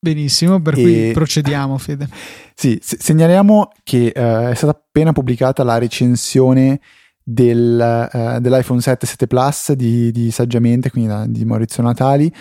Benissimo, 0.02 0.62
per 0.62 0.78
e... 0.78 0.82
cui 0.82 1.10
procediamo, 1.12 1.76
Fede. 1.76 2.08
sì, 2.56 2.78
se- 2.80 2.96
segnaliamo 2.98 3.70
che 3.82 4.10
uh, 4.16 4.48
è 4.48 4.54
stata 4.54 4.70
appena 4.70 5.12
pubblicata 5.12 5.62
la 5.62 5.76
recensione 5.76 6.80
del, 7.22 8.08
uh, 8.10 8.40
dell'iPhone 8.40 8.80
7 8.80 9.06
7 9.06 9.26
Plus 9.26 9.72
di, 9.72 10.10
di 10.10 10.30
Saggiamente, 10.30 10.90
quindi 10.90 11.10
da, 11.10 11.26
di 11.26 11.44
Maurizio 11.44 11.82
Natali. 11.82 12.32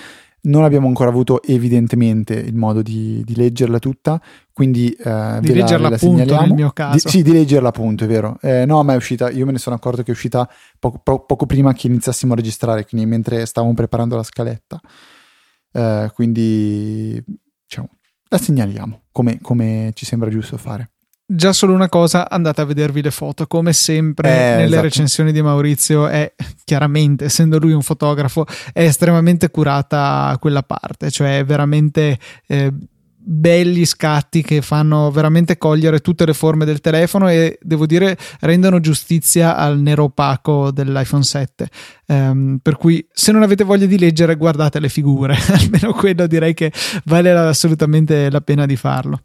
Non 0.41 0.63
abbiamo 0.63 0.87
ancora 0.87 1.09
avuto 1.09 1.43
evidentemente 1.43 2.33
il 2.33 2.55
modo 2.55 2.81
di, 2.81 3.21
di 3.25 3.35
leggerla 3.35 3.77
tutta, 3.77 4.21
quindi 4.53 4.95
uh, 4.97 5.41
di 5.41 5.53
leggerla 5.53 5.89
la, 5.89 5.95
appunto 5.95 6.39
nel 6.39 6.53
mio 6.53 6.71
caso. 6.71 6.93
Di, 6.93 7.09
sì, 7.11 7.21
di 7.23 7.33
leggerla 7.33 7.67
appunto, 7.67 8.05
è 8.05 8.07
vero. 8.07 8.37
Eh, 8.39 8.65
no, 8.65 8.81
ma 8.85 8.93
è 8.93 8.95
uscita, 8.95 9.29
io 9.29 9.45
me 9.45 9.51
ne 9.51 9.57
sono 9.57 9.75
accorto 9.75 10.01
che 10.01 10.11
è 10.11 10.13
uscita 10.13 10.49
poco, 10.79 11.01
po- 11.03 11.25
poco 11.25 11.45
prima 11.45 11.73
che 11.73 11.87
iniziassimo 11.87 12.31
a 12.31 12.35
registrare, 12.37 12.85
quindi 12.85 13.05
mentre 13.05 13.45
stavamo 13.45 13.73
preparando 13.73 14.15
la 14.15 14.23
scaletta. 14.23 14.79
Uh, 15.73 16.09
quindi 16.13 17.21
diciamo, 17.69 17.89
la 18.29 18.37
segnaliamo 18.39 19.03
come, 19.11 19.39
come 19.41 19.91
ci 19.93 20.05
sembra 20.05 20.29
giusto 20.31 20.57
fare 20.57 20.89
già 21.31 21.53
solo 21.53 21.73
una 21.73 21.89
cosa, 21.89 22.27
andate 22.27 22.61
a 22.61 22.65
vedervi 22.65 23.03
le 23.03 23.11
foto. 23.11 23.45
Come 23.45 23.71
sempre 23.71 24.29
eh, 24.29 24.49
nelle 24.55 24.65
esatto. 24.65 24.81
recensioni 24.81 25.31
di 25.31 25.43
Maurizio, 25.43 26.07
è 26.07 26.33
chiaramente, 26.65 27.25
essendo 27.25 27.59
lui 27.59 27.71
un 27.71 27.83
fotografo, 27.83 28.47
è 28.73 28.81
estremamente 28.81 29.51
curata 29.51 30.35
quella 30.39 30.63
parte, 30.63 31.11
cioè 31.11 31.45
veramente. 31.45 32.17
Eh, 32.47 32.73
belli 33.21 33.83
scatti 33.83 34.41
che 34.41 34.61
fanno 34.61 35.11
veramente 35.11 35.57
cogliere 35.57 35.99
tutte 35.99 36.25
le 36.25 36.33
forme 36.33 36.63
del 36.63 36.79
telefono 36.79 37.27
e 37.27 37.59
devo 37.61 37.85
dire 37.85 38.17
rendono 38.39 38.79
giustizia 38.79 39.57
al 39.57 39.77
nero 39.79 40.05
opaco 40.05 40.71
dell'iPhone 40.71 41.23
7 41.23 41.69
um, 42.07 42.15
ehm, 42.15 42.59
per 42.61 42.77
cui 42.77 43.05
se 43.11 43.33
non 43.33 43.43
avete 43.43 43.65
voglia 43.65 43.85
di 43.85 43.99
leggere 43.99 44.35
guardate 44.35 44.79
le 44.79 44.87
figure. 44.87 45.35
Almeno 45.51 45.91
quello 45.93 46.27
direi 46.27 46.53
che 46.53 46.71
vale 47.05 47.31
assolutamente 47.31 48.29
la 48.31 48.41
pena 48.41 48.65
di 48.65 48.77
farlo. 48.77 49.23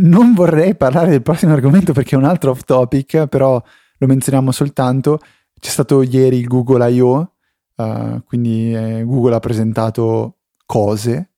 Non 0.00 0.32
vorrei 0.32 0.74
parlare 0.74 1.10
del 1.10 1.22
prossimo 1.22 1.52
argomento 1.52 1.92
perché 1.92 2.14
è 2.14 2.18
un 2.18 2.24
altro 2.24 2.52
off 2.52 2.62
topic 2.64 3.26
però 3.26 3.62
lo 3.98 4.06
menzioniamo 4.06 4.50
soltanto. 4.52 5.18
C'è 5.60 5.70
stato 5.70 6.02
ieri 6.02 6.38
il 6.38 6.46
Google 6.46 6.90
I.O. 6.90 7.32
Uh, 7.76 8.22
quindi 8.24 8.74
eh, 8.74 9.04
Google 9.04 9.36
ha 9.36 9.40
presentato 9.40 10.38
cose 10.66 11.30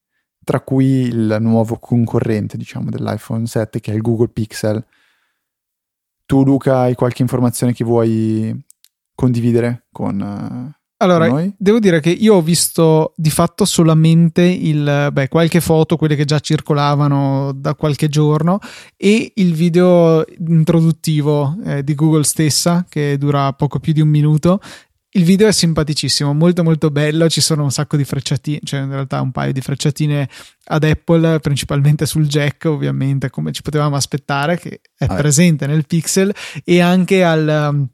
tra 0.50 0.58
cui 0.58 1.02
il 1.02 1.36
nuovo 1.38 1.78
concorrente, 1.78 2.56
diciamo, 2.56 2.90
dell'iPhone 2.90 3.46
7 3.46 3.78
che 3.78 3.92
è 3.92 3.94
il 3.94 4.00
Google 4.00 4.30
Pixel. 4.30 4.84
Tu 6.26 6.42
Luca 6.42 6.80
hai 6.80 6.96
qualche 6.96 7.22
informazione 7.22 7.72
che 7.72 7.84
vuoi 7.84 8.60
condividere 9.14 9.86
con, 9.92 10.18
uh, 10.20 10.80
allora, 10.96 11.28
con 11.28 11.54
devo 11.56 11.78
dire 11.78 12.00
che 12.00 12.10
io 12.10 12.34
ho 12.34 12.42
visto 12.42 13.12
di 13.14 13.30
fatto 13.30 13.64
solamente 13.64 14.42
il, 14.42 15.10
beh, 15.12 15.28
qualche 15.28 15.60
foto, 15.60 15.96
quelle 15.96 16.16
che 16.16 16.24
già 16.24 16.40
circolavano 16.40 17.52
da 17.54 17.76
qualche 17.76 18.08
giorno, 18.08 18.58
e 18.96 19.30
il 19.36 19.54
video 19.54 20.24
introduttivo 20.48 21.56
eh, 21.64 21.84
di 21.84 21.94
Google 21.94 22.24
stessa, 22.24 22.84
che 22.88 23.16
dura 23.18 23.52
poco 23.52 23.78
più 23.78 23.92
di 23.92 24.00
un 24.00 24.08
minuto, 24.08 24.58
il 25.12 25.24
video 25.24 25.48
è 25.48 25.52
simpaticissimo, 25.52 26.32
molto 26.32 26.62
molto 26.62 26.90
bello, 26.90 27.28
ci 27.28 27.40
sono 27.40 27.64
un 27.64 27.70
sacco 27.70 27.96
di 27.96 28.04
frecciatine, 28.04 28.60
cioè 28.62 28.80
in 28.80 28.90
realtà 28.90 29.20
un 29.20 29.32
paio 29.32 29.52
di 29.52 29.60
frecciatine 29.60 30.28
ad 30.66 30.84
Apple, 30.84 31.40
principalmente 31.40 32.06
sul 32.06 32.28
jack 32.28 32.66
ovviamente, 32.66 33.28
come 33.28 33.50
ci 33.50 33.62
potevamo 33.62 33.96
aspettare, 33.96 34.58
che 34.58 34.80
è 34.96 35.06
ah, 35.08 35.14
presente 35.14 35.66
nel 35.66 35.86
Pixel, 35.86 36.32
e 36.64 36.80
anche 36.80 37.24
al... 37.24 37.70
Um, 37.72 37.88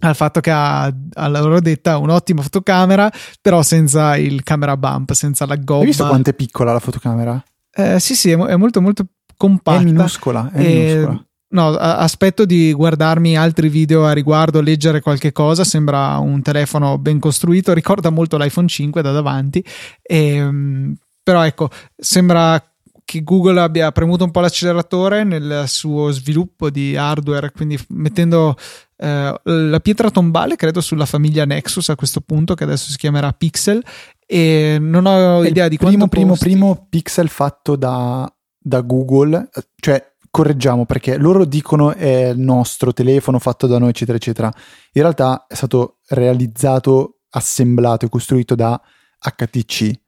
al 0.00 0.14
fatto 0.14 0.38
che 0.38 0.52
ha, 0.52 0.94
alla 1.14 1.40
loro 1.40 1.60
detta 1.60 1.98
un'ottima 1.98 2.40
fotocamera, 2.40 3.10
però 3.40 3.62
senza 3.62 4.16
il 4.16 4.44
camera 4.44 4.76
bump, 4.76 5.10
senza 5.10 5.44
la 5.44 5.56
gobba. 5.56 5.80
Hai 5.80 5.86
visto 5.86 6.06
quanto 6.06 6.30
è 6.30 6.34
piccola 6.34 6.72
la 6.72 6.78
fotocamera? 6.78 7.42
Eh, 7.72 7.98
sì, 7.98 8.14
sì, 8.14 8.30
è 8.30 8.54
molto 8.54 8.80
molto 8.80 9.06
compatta. 9.36 9.80
È 9.80 9.82
minuscola, 9.82 10.52
è 10.52 10.60
e... 10.60 10.94
minuscola. 10.94 11.26
No, 11.50 11.68
aspetto 11.68 12.44
di 12.44 12.74
guardarmi 12.74 13.36
altri 13.36 13.70
video 13.70 14.04
a 14.04 14.12
riguardo, 14.12 14.60
leggere 14.60 15.00
qualche 15.00 15.32
cosa. 15.32 15.64
Sembra 15.64 16.18
un 16.18 16.42
telefono 16.42 16.98
ben 16.98 17.18
costruito, 17.18 17.72
ricorda 17.72 18.10
molto 18.10 18.36
l'iPhone 18.36 18.68
5 18.68 19.00
da 19.00 19.12
davanti. 19.12 19.64
E, 20.02 20.34
ehm, 20.34 20.94
però 21.22 21.44
ecco, 21.46 21.70
sembra 21.96 22.62
che 23.08 23.22
Google 23.22 23.60
abbia 23.60 23.90
premuto 23.92 24.24
un 24.24 24.30
po' 24.30 24.40
l'acceleratore 24.40 25.24
nel 25.24 25.64
suo 25.66 26.10
sviluppo 26.10 26.68
di 26.68 26.94
hardware, 26.94 27.52
quindi 27.52 27.78
mettendo 27.88 28.54
eh, 28.98 29.40
la 29.42 29.80
pietra 29.80 30.10
tombale, 30.10 30.56
credo, 30.56 30.82
sulla 30.82 31.06
famiglia 31.06 31.46
Nexus 31.46 31.88
a 31.88 31.96
questo 31.96 32.20
punto, 32.20 32.54
che 32.54 32.64
adesso 32.64 32.90
si 32.90 32.98
chiamerà 32.98 33.32
Pixel. 33.32 33.82
E 34.26 34.76
non 34.78 35.06
ho 35.06 35.42
idea 35.42 35.68
di 35.68 35.78
primo, 35.78 35.92
quanto 35.92 36.08
primo, 36.08 36.28
costi. 36.32 36.44
primo 36.44 36.86
Pixel 36.90 37.28
fatto 37.30 37.76
da, 37.76 38.30
da 38.58 38.82
Google, 38.82 39.48
cioè 39.80 40.04
correggiamo 40.38 40.86
perché 40.86 41.16
loro 41.16 41.44
dicono 41.44 41.92
è 41.92 42.28
il 42.28 42.38
nostro 42.38 42.92
telefono 42.92 43.40
fatto 43.40 43.66
da 43.66 43.78
noi, 43.78 43.88
eccetera, 43.88 44.16
eccetera. 44.16 44.52
In 44.92 45.02
realtà 45.02 45.46
è 45.48 45.54
stato 45.54 45.98
realizzato, 46.10 47.18
assemblato 47.30 48.06
e 48.06 48.08
costruito 48.08 48.54
da 48.54 48.80
HTC 49.18 50.00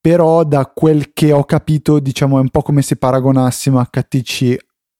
però 0.00 0.44
da 0.44 0.64
quel 0.66 1.12
che 1.12 1.32
ho 1.32 1.44
capito 1.44 1.98
diciamo 1.98 2.38
è 2.38 2.40
un 2.40 2.48
po' 2.48 2.62
come 2.62 2.80
se 2.80 2.96
paragonassimo 2.96 3.84
HTC 3.84 4.56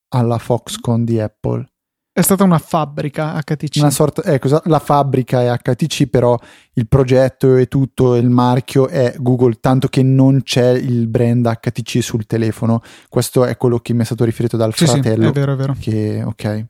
alla 0.08 0.36
Foxconn 0.36 1.04
di 1.04 1.18
Apple. 1.18 1.69
È 2.12 2.22
stata 2.22 2.42
una 2.42 2.58
fabbrica 2.58 3.40
HTC. 3.40 3.76
Una 3.76 3.90
sorta, 3.90 4.24
ecco, 4.24 4.60
la 4.64 4.80
fabbrica 4.80 5.42
è 5.42 5.56
HTC, 5.56 6.08
però 6.08 6.36
il 6.72 6.88
progetto 6.88 7.54
e 7.54 7.66
tutto, 7.66 8.16
il 8.16 8.28
marchio 8.28 8.88
è 8.88 9.14
Google, 9.18 9.58
tanto 9.60 9.86
che 9.86 10.02
non 10.02 10.42
c'è 10.42 10.70
il 10.70 11.06
brand 11.06 11.48
HTC 11.48 12.02
sul 12.02 12.26
telefono. 12.26 12.82
Questo 13.08 13.44
è 13.44 13.56
quello 13.56 13.78
che 13.78 13.92
mi 13.92 14.02
è 14.02 14.04
stato 14.04 14.24
riferito 14.24 14.56
dal 14.56 14.74
sì, 14.74 14.86
fratello. 14.86 15.22
Sì, 15.22 15.28
è 15.28 15.32
vero, 15.32 15.52
è 15.52 15.56
vero. 15.56 15.76
Che, 15.78 16.22
ok. 16.24 16.44
Eh, 16.44 16.66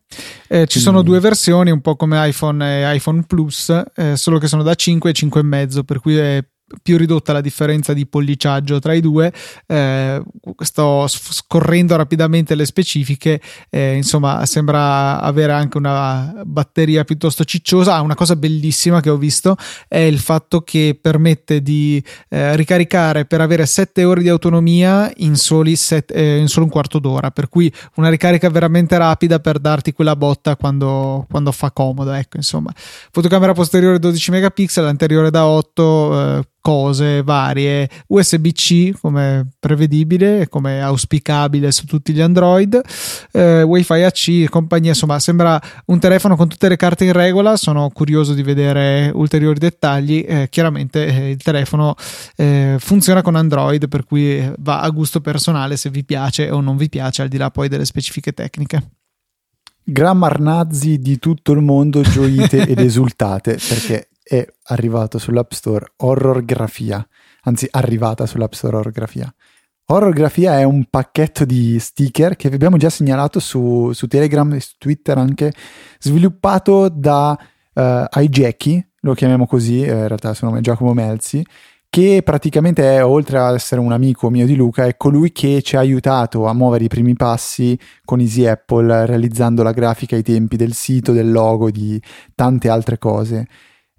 Quindi... 0.47 0.67
Ci 0.69 0.79
sono 0.79 1.01
due 1.01 1.21
versioni, 1.21 1.71
un 1.71 1.81
po' 1.81 1.97
come 1.97 2.29
iPhone 2.29 2.83
e 2.83 2.95
iPhone 2.95 3.25
Plus, 3.27 3.83
eh, 3.95 4.17
solo 4.17 4.39
che 4.39 4.47
sono 4.47 4.63
da 4.63 4.75
5 4.75 5.09
e 5.09 5.15
5,5, 5.15 5.85
per 5.85 6.01
cui 6.01 6.19
è 6.19 6.45
più 6.83 6.97
ridotta 6.97 7.33
la 7.33 7.41
differenza 7.41 7.93
di 7.93 8.07
polliciaggio 8.07 8.79
tra 8.79 8.93
i 8.93 9.01
due. 9.01 9.33
Eh, 9.67 10.23
sto 10.59 11.07
scorrendo 11.09 11.97
rapidamente 11.97 12.55
le 12.55 12.65
specifiche, 12.65 13.41
eh, 13.69 13.97
insomma, 13.97 14.45
sembra 14.47 15.21
avere 15.21 15.53
anche 15.53 15.77
una 15.77 16.43
batteria 16.45 17.05
piuttosto 17.05 17.45
cicciosa. 17.45 17.95
Ah, 17.95 18.01
una 18.01 18.15
cosa 18.15 18.37
bellissima 18.37 19.01
che 19.01 19.11
ho 19.11 19.17
visto 19.17 19.57
è 19.89 19.99
il 19.99 20.19
fatto 20.19 20.63
che 20.63 20.99
permette 21.01 21.63
di 21.63 22.03
eh, 22.29 22.57
ricaricare 22.57 23.25
per 23.25 23.41
avere 23.41 23.67
7 23.67 24.05
ore 24.05 24.23
di 24.23 24.29
autonomia 24.29 25.11
in, 25.17 25.37
set, 25.37 26.11
eh, 26.13 26.39
in 26.39 26.49
solo 26.49 26.67
un 26.67 26.71
quarto 26.71 26.99
d'ora, 26.99 27.31
per 27.31 27.49
cui 27.49 27.73
una 27.97 28.09
ricarica 28.09 28.49
veramente 28.49 28.97
rapida 28.97 29.41
per 29.41 29.59
darti 29.59 29.93
quella 29.93 30.17
botta 30.17 30.57
quando, 30.57 31.27
quando 31.31 31.53
fa 31.53 31.71
comodo. 31.73 32.13
Ecco, 32.13 32.37
insomma, 32.37 32.73
fotocamera 33.11 33.53
posteriore 33.53 33.99
12 33.99 34.31
megapixel, 34.31 34.85
anteriore 34.85 35.31
da 35.31 35.47
8 35.47 36.49
cose 36.61 37.23
varie. 37.23 37.89
USB-C 38.07 39.01
come 39.01 39.51
prevedibile 39.59 40.49
come 40.49 40.83
auspicabile 40.83 41.73
su 41.73 41.87
tutti 41.87 42.13
gli 42.13 42.21
Android. 42.21 42.81
Eh, 43.33 43.63
Wi-Fi 43.63 44.03
AC 44.03 44.29
e 44.29 44.49
compagnia 44.49 44.91
insomma 44.91 45.19
sembra 45.19 45.61
un 45.87 45.99
telefono 45.99 46.37
con 46.37 46.49
tutte 46.49 46.69
le 46.69 46.77
carte 46.77 47.05
in 47.05 47.13
regola. 47.13 47.57
Sono 47.57 47.91
curioso 47.91 48.35
di 48.35 48.43
vedere 48.43 49.11
ulteriori 49.15 49.59
dettagli. 49.59 50.25
Eh, 50.27 50.49
chiaramente 50.51 51.07
eh, 51.07 51.31
il 51.31 51.43
telefono 51.43 51.95
eh, 52.37 52.77
funziona 52.79 53.23
con 53.23 53.37
Android 53.37 53.89
per 53.89 54.05
cui 54.05 54.51
va 54.59 54.81
a 54.81 54.89
gusto 54.91 55.21
personale 55.21 55.77
se 55.77 55.91
vi 55.91 56.05
piace 56.05 56.51
o 56.51 56.61
non 56.61 56.77
vi 56.77 56.89
piace 56.89 57.23
al 57.23 57.29
di 57.29 57.37
là 57.37 57.51
poi 57.51 57.69
delle 57.69 57.85
specifiche 57.85 58.33
tecniche. 58.33 58.91
Grammar 59.83 60.39
nazi 60.41 60.99
di 60.99 61.19
tutto 61.19 61.53
il 61.53 61.63
mondo 61.63 62.03
gioite 62.03 62.67
ed 62.69 62.79
esultate 62.79 63.59
perché 63.67 64.10
è 64.31 64.47
arrivato 64.67 65.19
sull'App 65.19 65.51
Store 65.51 65.87
Horrorgrafia, 65.97 67.05
anzi 67.43 67.67
arrivata 67.69 68.27
sull'App 68.27 68.53
Store 68.53 68.77
Horrorgrafia. 68.77 69.35
Horrorgrafia 69.87 70.61
è 70.61 70.63
un 70.63 70.85
pacchetto 70.89 71.45
di 71.45 71.81
sticker 71.81 72.37
che 72.37 72.49
vi 72.49 72.55
abbiamo 72.55 72.77
già 72.77 72.91
segnalato 72.91 73.41
su, 73.41 73.91
su 73.93 74.07
Telegram 74.07 74.53
e 74.53 74.61
su 74.61 74.75
Twitter 74.79 75.19
anche, 75.19 75.53
sviluppato 75.99 76.89
da 76.89 77.37
uh, 77.73 78.21
iJackie, 78.21 78.91
lo 79.01 79.15
chiamiamo 79.15 79.49
così, 79.49 79.83
eh, 79.83 79.91
in 79.91 80.07
realtà 80.07 80.31
il 80.31 80.37
suo 80.37 80.47
nome 80.47 80.61
è 80.61 80.63
Giacomo 80.63 80.95
Melzi, 80.95 81.45
che 81.89 82.23
praticamente 82.23 82.99
è, 82.99 83.05
oltre 83.05 83.39
ad 83.39 83.55
essere 83.57 83.81
un 83.81 83.91
amico 83.91 84.31
mio 84.31 84.47
di 84.47 84.55
Luca, 84.55 84.85
è 84.85 84.97
colui 84.97 85.33
che 85.33 85.61
ci 85.61 85.75
ha 85.75 85.81
aiutato 85.81 86.47
a 86.47 86.55
muovere 86.55 86.85
i 86.85 86.89
primi 86.89 87.17
passi 87.17 87.77
con 88.05 88.21
Easy 88.21 88.47
Apple, 88.47 89.07
realizzando 89.07 89.65
la 89.65 89.73
grafica 89.73 90.15
ai 90.15 90.23
tempi 90.23 90.55
del 90.55 90.75
sito, 90.75 91.11
del 91.11 91.33
logo, 91.33 91.69
di 91.73 92.01
tante 92.37 92.69
altre 92.69 92.97
cose. 92.97 93.49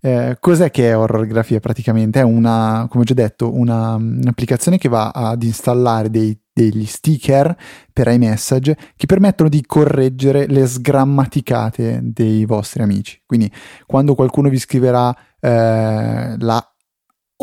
Eh, 0.04 0.38
cos'è 0.40 0.72
che 0.72 0.90
è 0.90 0.98
Horrorgrafia 0.98 1.60
praticamente? 1.60 2.20
È 2.20 2.24
una, 2.24 2.88
come 2.90 3.04
ho 3.04 3.06
già 3.06 3.14
detto, 3.14 3.54
una, 3.54 3.94
un'applicazione 3.94 4.80
che 4.80 4.90
va 4.90 5.12
ad 5.12 5.44
installare 5.44 6.10
dei, 6.10 6.36
degli 6.52 6.86
sticker 6.86 7.56
per 7.94 8.08
iMessage 8.08 8.76
che 8.96 9.06
permettono 9.06 9.48
di 9.48 9.64
correggere 9.64 10.48
le 10.48 10.66
sgrammaticate 10.66 12.00
dei 12.02 12.46
vostri 12.46 12.82
amici. 12.82 13.22
Quindi 13.26 13.52
quando 13.86 14.16
qualcuno 14.16 14.50
vi 14.50 14.58
scriverà 14.58 15.16
eh, 15.40 16.36
la 16.38 16.66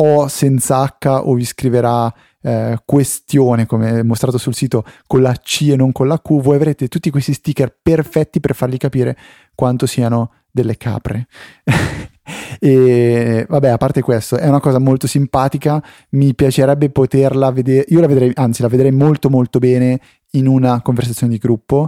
O 0.01 0.29
senza 0.29 0.85
H 0.85 1.09
o 1.09 1.35
vi 1.35 1.45
scriverà 1.45 2.13
eh, 2.41 2.81
questione 2.85 3.67
come 3.67 4.03
mostrato 4.05 4.39
sul 4.39 4.55
sito 4.55 4.85
con 5.07 5.23
la 5.23 5.35
C 5.35 5.71
e 5.71 5.77
non 5.77 5.91
con 5.91 6.07
la 6.07 6.21
Q, 6.21 6.41
voi 6.41 6.55
avrete 6.55 6.87
tutti 6.87 7.11
questi 7.11 7.33
sticker 7.33 7.77
perfetti 7.83 8.39
per 8.39 8.55
fargli 8.55 8.77
capire 8.77 9.17
quanto 9.55 9.87
siano 9.87 10.33
delle 10.51 10.77
capre. 10.77 11.27
e 12.59 13.47
vabbè, 13.49 13.69
a 13.69 13.77
parte 13.77 14.01
questo, 14.01 14.37
è 14.37 14.49
una 14.49 14.61
cosa 14.61 14.79
molto 14.79 15.07
simpatica. 15.07 15.83
Mi 16.11 16.35
piacerebbe 16.35 16.91
poterla 16.91 17.51
vedere. 17.51 17.87
Io 17.89 18.01
la 18.01 18.07
vedrei, 18.07 18.31
anzi, 18.35 18.63
la 18.63 18.69
vedrei 18.69 18.93
molto, 18.93 19.31
molto 19.31 19.59
bene 19.59 20.01
in 20.33 20.47
una 20.47 20.81
conversazione 20.83 21.33
di 21.33 21.39
gruppo. 21.39 21.87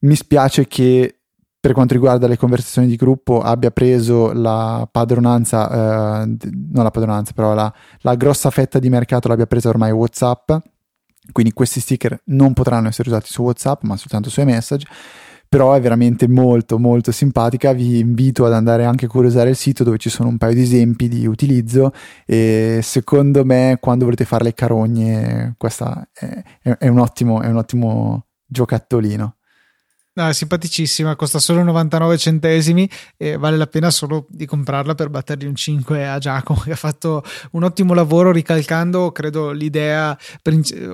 Mi 0.00 0.14
spiace 0.14 0.66
che 0.66 1.16
per 1.60 1.72
quanto 1.72 1.92
riguarda 1.92 2.26
le 2.26 2.38
conversazioni 2.38 2.88
di 2.88 2.96
gruppo 2.96 3.42
abbia 3.42 3.70
preso 3.70 4.32
la 4.32 4.88
padronanza, 4.90 6.22
eh, 6.22 6.36
non 6.72 6.84
la 6.84 6.90
padronanza, 6.90 7.32
però 7.34 7.52
la, 7.52 7.72
la 8.00 8.14
grossa 8.14 8.48
fetta 8.50 8.78
di 8.78 8.88
mercato 8.88 9.28
l'abbia 9.28 9.46
presa 9.46 9.68
ormai 9.68 9.90
WhatsApp. 9.90 10.52
Quindi 11.32 11.52
questi 11.52 11.80
sticker 11.80 12.18
non 12.26 12.54
potranno 12.54 12.88
essere 12.88 13.10
usati 13.10 13.30
su 13.30 13.42
WhatsApp, 13.42 13.82
ma 13.82 13.96
soltanto 13.96 14.30
su 14.30 14.40
iMessage 14.40 14.86
però 15.50 15.72
è 15.72 15.80
veramente 15.80 16.28
molto 16.28 16.78
molto 16.78 17.10
simpatica. 17.10 17.72
Vi 17.72 17.98
invito 17.98 18.46
ad 18.46 18.52
andare 18.52 18.84
anche 18.84 19.06
a 19.06 19.08
curiosare 19.08 19.50
il 19.50 19.56
sito 19.56 19.82
dove 19.82 19.98
ci 19.98 20.08
sono 20.08 20.28
un 20.28 20.38
paio 20.38 20.54
di 20.54 20.62
esempi 20.62 21.08
di 21.08 21.26
utilizzo 21.26 21.92
e 22.24 22.78
secondo 22.84 23.44
me 23.44 23.78
quando 23.80 24.04
volete 24.04 24.24
fare 24.24 24.44
le 24.44 24.54
carogne 24.54 25.54
questa 25.58 26.08
è, 26.12 26.40
è, 26.78 26.86
un, 26.86 27.00
ottimo, 27.00 27.42
è 27.42 27.48
un 27.48 27.56
ottimo 27.56 28.26
giocattolino 28.46 29.38
No, 30.12 30.26
è 30.26 30.32
simpaticissima, 30.32 31.14
costa 31.14 31.38
solo 31.38 31.62
99 31.62 32.18
centesimi 32.18 32.90
e 33.16 33.36
vale 33.36 33.56
la 33.56 33.68
pena 33.68 33.92
solo 33.92 34.26
di 34.28 34.44
comprarla 34.44 34.96
per 34.96 35.08
battergli 35.08 35.46
un 35.46 35.54
5 35.54 36.08
a 36.08 36.18
Giacomo 36.18 36.58
che 36.62 36.72
ha 36.72 36.76
fatto 36.76 37.22
un 37.52 37.62
ottimo 37.62 37.94
lavoro 37.94 38.32
ricalcando, 38.32 39.12
credo, 39.12 39.52
l'idea 39.52 40.18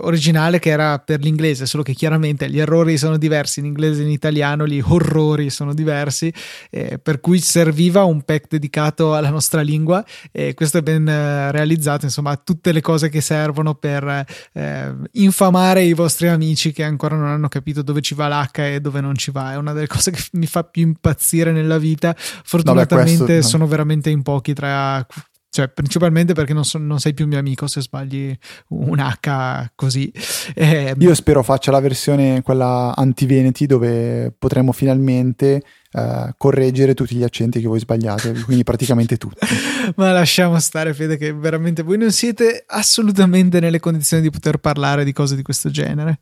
originale 0.03 0.59
che 0.59 0.69
era 0.69 0.99
per 0.99 1.21
l'inglese, 1.21 1.65
solo 1.65 1.83
che 1.83 1.95
chiaramente 1.95 2.51
gli 2.51 2.61
errori 2.61 2.99
sono 2.99 3.17
diversi 3.17 3.61
in 3.61 3.65
inglese 3.65 4.03
e 4.03 4.05
in 4.05 4.11
italiano, 4.11 4.67
gli 4.67 4.83
orrori 4.85 5.49
sono 5.49 5.73
diversi, 5.73 6.31
eh, 6.69 6.99
per 6.99 7.19
cui 7.21 7.39
serviva 7.39 8.05
un 8.05 8.21
pack 8.21 8.49
dedicato 8.51 9.15
alla 9.15 9.31
nostra 9.31 9.63
lingua 9.63 10.05
e 10.31 10.53
questo 10.53 10.77
è 10.77 10.83
ben 10.83 11.09
eh, 11.09 11.51
realizzato, 11.53 12.05
insomma, 12.05 12.37
tutte 12.37 12.71
le 12.71 12.83
cose 12.83 13.09
che 13.09 13.23
servono 13.23 13.77
per 13.77 14.27
eh, 14.53 14.95
infamare 15.13 15.85
i 15.85 15.95
vostri 15.95 16.29
amici 16.29 16.71
che 16.73 16.85
ancora 16.85 17.17
non 17.17 17.29
hanno 17.29 17.49
capito 17.49 17.81
dove 17.81 18.03
ci 18.03 18.15
va 18.15 18.29
l'H 18.29 18.59
e 18.59 18.81
dove 18.81 19.01
non 19.01 19.06
non 19.07 19.17
ci 19.17 19.31
va, 19.31 19.53
è 19.53 19.57
una 19.57 19.73
delle 19.73 19.87
cose 19.87 20.11
che 20.11 20.23
mi 20.33 20.47
fa 20.47 20.65
più 20.65 20.83
impazzire 20.83 21.53
nella 21.53 21.79
vita. 21.79 22.15
Fortunatamente 22.17 23.19
Vabbè, 23.19 23.33
questo, 23.33 23.49
sono 23.49 23.67
veramente 23.67 24.11
in 24.11 24.23
pochi 24.23 24.53
tra 24.53 25.07
cioè 25.57 25.69
principalmente 25.69 26.35
perché 26.35 26.53
non, 26.53 26.67
so, 26.67 26.77
non, 26.77 27.01
sei 27.01 27.15
più 27.15 27.27
mio 27.27 27.39
amico 27.39 27.67
se 27.67 27.81
sbagli 27.81 28.37
un 28.69 28.99
H 28.99 29.71
così. 29.75 30.13
Eh, 30.55 30.95
Io 30.99 31.15
spero 31.15 31.43
faccia 31.43 31.71
la 31.71 31.81
versione 31.81 32.43
quella 32.43 32.93
anti-Veneti 32.95 33.65
dove 33.65 34.35
potremo 34.39 34.73
finalmente 34.73 35.63
uh, 35.93 36.29
correggere 36.37 36.93
tutti 36.93 37.15
gli 37.15 37.23
accenti 37.23 37.63
che 37.63 37.69
voi 37.69 37.79
sbagliate, 37.79 38.43
quindi 38.43 38.65
praticamente 38.65 39.17
tutti. 39.17 39.47
Ma 39.97 40.13
lasciamo 40.13 40.59
stare 40.59 40.93
Fede 40.93 41.17
che 41.17 41.33
veramente 41.33 41.83
voi 41.83 41.97
non 41.97 42.13
siete 42.13 42.65
assolutamente 42.67 43.59
nelle 43.59 43.81
condizioni 43.81 44.23
di 44.23 44.31
poter 44.31 44.59
parlare 44.59 45.05
di 45.05 45.13
cose 45.15 45.37
di 45.37 45.43
questo 45.43 45.71
genere. 45.71 46.19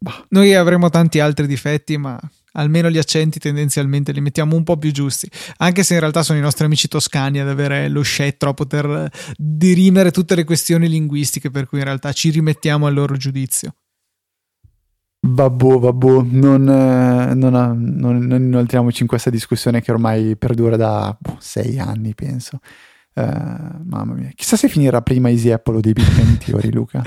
Bah, 0.00 0.24
noi 0.30 0.54
avremo 0.54 0.90
tanti 0.90 1.18
altri 1.18 1.46
difetti, 1.46 1.96
ma 1.96 2.18
almeno 2.52 2.88
gli 2.88 2.98
accenti 2.98 3.38
tendenzialmente 3.38 4.12
li 4.12 4.20
mettiamo 4.20 4.56
un 4.56 4.62
po' 4.62 4.76
più 4.76 4.92
giusti, 4.92 5.28
anche 5.58 5.82
se 5.82 5.94
in 5.94 6.00
realtà 6.00 6.22
sono 6.22 6.38
i 6.38 6.42
nostri 6.42 6.64
amici 6.64 6.88
toscani 6.88 7.40
ad 7.40 7.48
avere 7.48 7.88
lo 7.88 8.02
scettro 8.02 8.50
a 8.50 8.54
poter 8.54 9.10
dirimere 9.36 10.10
tutte 10.10 10.34
le 10.34 10.44
questioni 10.44 10.88
linguistiche, 10.88 11.50
per 11.50 11.66
cui 11.66 11.78
in 11.78 11.84
realtà 11.84 12.12
ci 12.12 12.30
rimettiamo 12.30 12.86
al 12.86 12.94
loro 12.94 13.16
giudizio. 13.16 13.74
Vabbò, 15.20 15.78
vabbò, 15.78 16.24
non, 16.24 16.68
eh, 16.68 17.34
non, 17.34 17.96
non, 17.98 18.18
non 18.18 18.42
inoltriamoci 18.42 19.02
in 19.02 19.08
questa 19.08 19.30
discussione 19.30 19.82
che 19.82 19.90
ormai 19.90 20.36
perdura 20.36 20.76
da 20.76 21.16
boh, 21.18 21.36
sei 21.40 21.80
anni, 21.80 22.14
penso. 22.14 22.60
Uh, 23.18 23.82
mamma 23.84 24.14
mia, 24.14 24.30
chissà 24.32 24.54
se 24.54 24.68
finirà 24.68 25.02
prima 25.02 25.28
Easy 25.28 25.50
Apple 25.50 25.78
o 25.78 25.80
dei 25.80 25.92
Big 25.92 26.06
Bang 26.14 26.38
Theory, 26.38 26.70
Luca. 26.72 27.02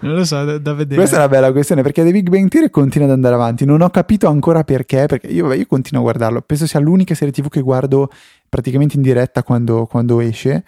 non 0.00 0.16
lo 0.16 0.24
so, 0.26 0.44
da, 0.44 0.58
da, 0.58 0.74
vedere. 0.74 0.96
Questa 0.96 1.16
è 1.16 1.18
una 1.20 1.28
bella 1.28 1.52
questione 1.52 1.80
perché 1.80 2.04
The 2.04 2.10
Big 2.10 2.28
Bang 2.28 2.50
Theory 2.50 2.68
continua 2.68 3.06
ad 3.06 3.14
andare 3.14 3.34
avanti. 3.34 3.64
Non 3.64 3.80
ho 3.80 3.88
capito 3.88 4.28
ancora 4.28 4.62
perché, 4.62 5.06
perché 5.06 5.28
io, 5.28 5.50
io 5.54 5.64
continuo 5.64 6.02
a 6.02 6.04
guardarlo. 6.04 6.42
Penso 6.42 6.66
sia 6.66 6.80
l'unica 6.80 7.14
serie 7.14 7.32
TV 7.32 7.48
che 7.48 7.62
guardo 7.62 8.10
praticamente 8.46 8.96
in 8.96 9.02
diretta 9.02 9.42
quando, 9.42 9.86
quando 9.86 10.20
esce. 10.20 10.64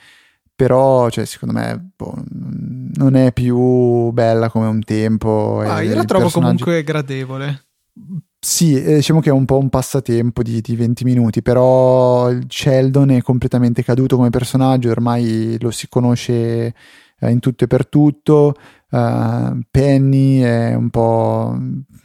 Però, 0.57 1.11
cioè, 1.11 1.27
secondo 1.27 1.59
me, 1.59 1.91
boh, 1.95 2.17
non 2.95 3.17
è 3.17 3.35
più 3.35 4.11
bella 4.13 4.49
come 4.49 4.67
un 4.67 4.83
tempo. 4.83 5.61
Ah, 5.61 5.83
io 5.83 5.95
la 5.95 6.05
trovo 6.05 6.25
personaggi... 6.25 6.63
comunque 6.63 6.85
gradevole 6.85 7.65
sì, 8.43 8.83
eh, 8.83 8.97
diciamo 8.97 9.21
che 9.21 9.29
è 9.29 9.33
un 9.33 9.45
po' 9.45 9.59
un 9.59 9.69
passatempo 9.69 10.43
di, 10.43 10.63
di 10.63 10.75
20 10.75 11.05
minuti, 11.05 11.43
però 11.43 12.31
Sheldon 12.49 13.11
è 13.11 13.21
completamente 13.23 13.83
caduto 13.83 14.17
come 14.17 14.31
personaggio, 14.31 14.91
ormai 14.91 15.59
lo 15.61 15.71
si 15.71 15.89
conosce 15.89 16.75
eh, 17.21 17.31
in 17.31 17.39
tutto 17.39 17.65
e 17.65 17.67
per 17.67 17.87
tutto. 17.87 18.55
Uh, 18.91 19.61
Penny 19.71 20.41
è 20.41 20.75
un 20.75 20.89
po'. 20.91 21.57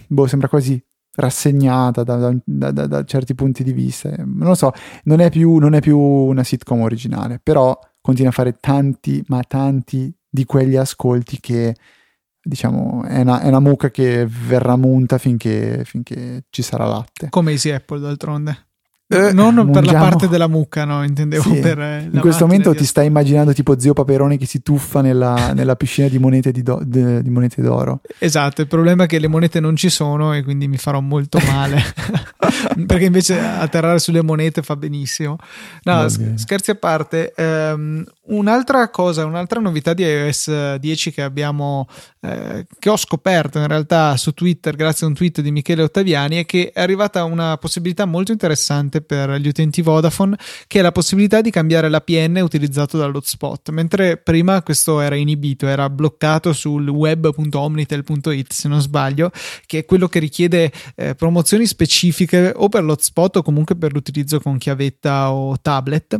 boh, 0.07 0.27
sembra 0.27 0.49
quasi 0.49 0.81
rassegnata 1.15 2.03
da, 2.03 2.35
da, 2.43 2.71
da, 2.71 2.85
da, 2.87 3.03
certi 3.05 3.33
punti 3.33 3.63
di 3.63 3.71
vista. 3.71 4.13
Non 4.17 4.47
lo 4.49 4.55
so, 4.55 4.73
non 5.05 5.21
è, 5.21 5.29
più, 5.29 5.55
non 5.55 5.73
è 5.73 5.79
più 5.79 5.97
una 5.97 6.43
sitcom 6.43 6.81
originale, 6.81 7.39
però 7.41 7.77
continua 8.01 8.31
a 8.31 8.33
fare 8.33 8.57
tanti, 8.59 9.23
ma 9.27 9.41
tanti 9.47 10.13
di 10.29 10.45
quegli 10.45 10.75
ascolti 10.75 11.39
che 11.39 11.75
diciamo, 12.45 13.03
è 13.03 13.21
una, 13.21 13.41
è 13.41 13.47
una, 13.47 13.59
mucca 13.59 13.89
che 13.89 14.27
verrà 14.27 14.75
munta 14.75 15.17
finché, 15.17 15.81
finché 15.83 16.43
ci 16.49 16.61
sarà 16.61 16.85
latte. 16.85 17.29
Come 17.29 17.51
Easy 17.51 17.71
Apple 17.71 17.99
d'altronde. 17.99 18.65
Eh, 19.07 19.33
non 19.33 19.53
mungiamo. 19.53 19.71
per 19.71 19.85
la 19.85 19.99
parte 19.99 20.27
della 20.27 20.47
mucca, 20.47 20.83
no, 20.83 21.03
intendevo 21.03 21.53
sì. 21.53 21.59
per 21.59 21.79
eh, 21.79 22.09
In 22.11 22.19
questo 22.19 22.47
momento 22.47 22.73
ti 22.73 22.85
stai 22.85 23.05
immaginando 23.05 23.53
tipo 23.53 23.79
zio 23.79 23.93
Paperone 23.93 24.37
che 24.37 24.47
si 24.47 24.63
tuffa 24.63 25.01
nella, 25.01 25.53
nella 25.53 25.75
piscina 25.75 26.07
di 26.07 26.17
monete, 26.17 26.51
di, 26.51 26.63
do, 26.63 26.81
de, 26.83 27.21
di 27.21 27.29
monete, 27.29 27.61
d'oro. 27.61 28.01
Esatto, 28.17 28.61
il 28.61 28.67
problema 28.67 29.03
è 29.03 29.07
che 29.07 29.19
le 29.19 29.27
monete 29.27 29.59
non 29.59 29.75
ci 29.75 29.89
sono 29.89 30.33
e 30.33 30.43
quindi 30.43 30.67
mi 30.67 30.77
farò 30.77 31.01
molto 31.01 31.39
male. 31.45 31.83
Perché 32.87 33.05
invece 33.05 33.39
atterrare 33.39 33.99
sulle 33.99 34.23
monete 34.23 34.63
fa 34.63 34.75
benissimo. 34.75 35.37
No, 35.83 36.07
scherzi 36.09 36.71
a 36.71 36.75
parte, 36.75 37.31
um, 37.37 38.03
Un'altra 38.27 38.89
cosa, 38.89 39.23
un'altra 39.23 39.59
novità 39.59 39.93
di 39.93 40.01
iOS 40.01 40.75
10 40.77 41.11
che 41.11 41.21
abbiamo, 41.21 41.87
eh, 42.21 42.65
che 42.79 42.89
ho 42.89 42.97
scoperto 42.97 43.59
in 43.59 43.67
realtà 43.67 44.17
su 44.17 44.31
Twitter 44.31 44.75
grazie 44.75 45.05
a 45.05 45.09
un 45.09 45.15
tweet 45.15 45.41
di 45.41 45.51
Michele 45.51 45.83
Ottaviani 45.83 46.37
è 46.37 46.45
che 46.45 46.71
è 46.71 46.81
arrivata 46.81 47.23
una 47.23 47.55
possibilità 47.57 48.05
molto 48.05 48.31
interessante 48.31 49.01
per 49.01 49.29
gli 49.33 49.47
utenti 49.47 49.83
Vodafone 49.83 50.37
che 50.65 50.79
è 50.79 50.81
la 50.81 50.91
possibilità 50.91 51.41
di 51.41 51.51
cambiare 51.51 51.87
l'APN 51.87 52.37
utilizzato 52.41 52.97
dall'hotspot. 52.97 53.69
Mentre 53.69 54.17
prima 54.17 54.63
questo 54.63 55.01
era 55.01 55.15
inibito, 55.15 55.67
era 55.67 55.87
bloccato 55.87 56.51
sul 56.51 56.87
web.omnitel.it 56.87 58.51
se 58.51 58.67
non 58.67 58.81
sbaglio 58.81 59.29
che 59.67 59.79
è 59.79 59.85
quello 59.85 60.07
che 60.07 60.17
richiede 60.17 60.71
eh, 60.95 61.13
promozioni 61.13 61.67
specifiche 61.67 62.51
o 62.55 62.69
per 62.69 62.83
l'hotspot 62.83 63.35
o 63.35 63.41
comunque 63.43 63.75
per 63.75 63.93
l'utilizzo 63.93 64.39
con 64.39 64.57
chiavetta 64.57 65.31
o 65.31 65.59
tablet 65.61 66.19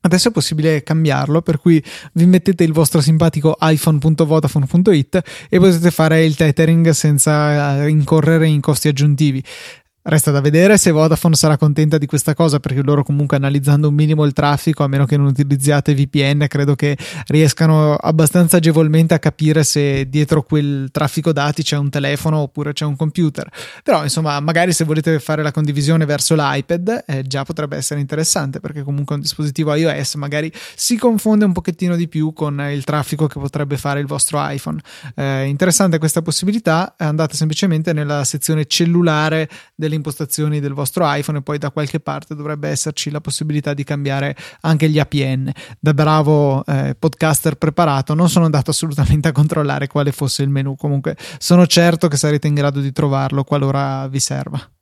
Adesso 0.00 0.28
è 0.28 0.32
possibile 0.32 0.82
cambiarlo, 0.82 1.42
per 1.42 1.58
cui 1.58 1.82
vi 2.12 2.26
mettete 2.26 2.62
il 2.62 2.72
vostro 2.72 3.00
simpatico 3.00 3.56
iphone.vodafone.it 3.60 5.20
e 5.48 5.58
potete 5.58 5.90
fare 5.90 6.24
il 6.24 6.36
tethering 6.36 6.90
senza 6.90 7.82
eh, 7.82 7.88
incorrere 7.88 8.46
in 8.46 8.60
costi 8.60 8.88
aggiuntivi. 8.88 9.42
Resta 10.08 10.30
da 10.30 10.40
vedere 10.40 10.78
se 10.78 10.92
Vodafone 10.92 11.34
sarà 11.34 11.56
contenta 11.56 11.98
di 11.98 12.06
questa 12.06 12.32
cosa 12.32 12.60
perché 12.60 12.80
loro 12.80 13.02
comunque 13.02 13.36
analizzando 13.38 13.88
un 13.88 13.94
minimo 13.94 14.24
il 14.24 14.32
traffico, 14.32 14.84
a 14.84 14.86
meno 14.86 15.04
che 15.04 15.16
non 15.16 15.26
utilizziate 15.26 15.96
VPN, 15.96 16.46
credo 16.46 16.76
che 16.76 16.96
riescano 17.26 17.96
abbastanza 17.96 18.58
agevolmente 18.58 19.14
a 19.14 19.18
capire 19.18 19.64
se 19.64 20.08
dietro 20.08 20.44
quel 20.44 20.90
traffico 20.92 21.32
dati 21.32 21.64
c'è 21.64 21.76
un 21.76 21.90
telefono 21.90 22.38
oppure 22.38 22.72
c'è 22.72 22.84
un 22.84 22.94
computer. 22.94 23.50
Però 23.82 24.04
insomma, 24.04 24.38
magari 24.38 24.72
se 24.72 24.84
volete 24.84 25.18
fare 25.18 25.42
la 25.42 25.50
condivisione 25.50 26.04
verso 26.04 26.36
l'iPad, 26.36 27.02
eh, 27.04 27.24
già 27.24 27.42
potrebbe 27.42 27.76
essere 27.76 27.98
interessante 27.98 28.60
perché 28.60 28.84
comunque 28.84 29.16
un 29.16 29.22
dispositivo 29.22 29.74
iOS 29.74 30.14
magari 30.14 30.52
si 30.76 30.96
confonde 30.96 31.46
un 31.46 31.52
pochettino 31.52 31.96
di 31.96 32.06
più 32.06 32.32
con 32.32 32.64
il 32.70 32.84
traffico 32.84 33.26
che 33.26 33.40
potrebbe 33.40 33.76
fare 33.76 33.98
il 33.98 34.06
vostro 34.06 34.38
iPhone. 34.40 34.78
Eh, 35.16 35.46
interessante 35.46 35.98
questa 35.98 36.22
possibilità, 36.22 36.94
andate 36.96 37.34
semplicemente 37.34 37.92
nella 37.92 38.22
sezione 38.22 38.66
cellulare 38.66 39.48
delle 39.74 39.94
impostazioni 39.96 40.60
del 40.60 40.72
vostro 40.72 41.04
iPhone 41.06 41.38
e 41.38 41.42
poi 41.42 41.58
da 41.58 41.70
qualche 41.70 42.00
parte 42.00 42.34
dovrebbe 42.34 42.68
esserci 42.68 43.10
la 43.10 43.20
possibilità 43.20 43.74
di 43.74 43.84
cambiare 43.84 44.36
anche 44.60 44.88
gli 44.88 44.98
APN. 44.98 45.50
Da 45.80 45.94
bravo 45.94 46.64
eh, 46.64 46.94
podcaster 46.98 47.56
preparato 47.56 48.14
non 48.14 48.28
sono 48.28 48.44
andato 48.44 48.70
assolutamente 48.70 49.28
a 49.28 49.32
controllare 49.32 49.86
quale 49.86 50.12
fosse 50.12 50.42
il 50.42 50.48
menu, 50.48 50.76
comunque 50.76 51.16
sono 51.38 51.66
certo 51.66 52.08
che 52.08 52.16
sarete 52.16 52.46
in 52.46 52.54
grado 52.54 52.80
di 52.80 52.92
trovarlo 52.92 53.44
qualora 53.44 54.06
vi 54.08 54.20
serva. 54.20 54.75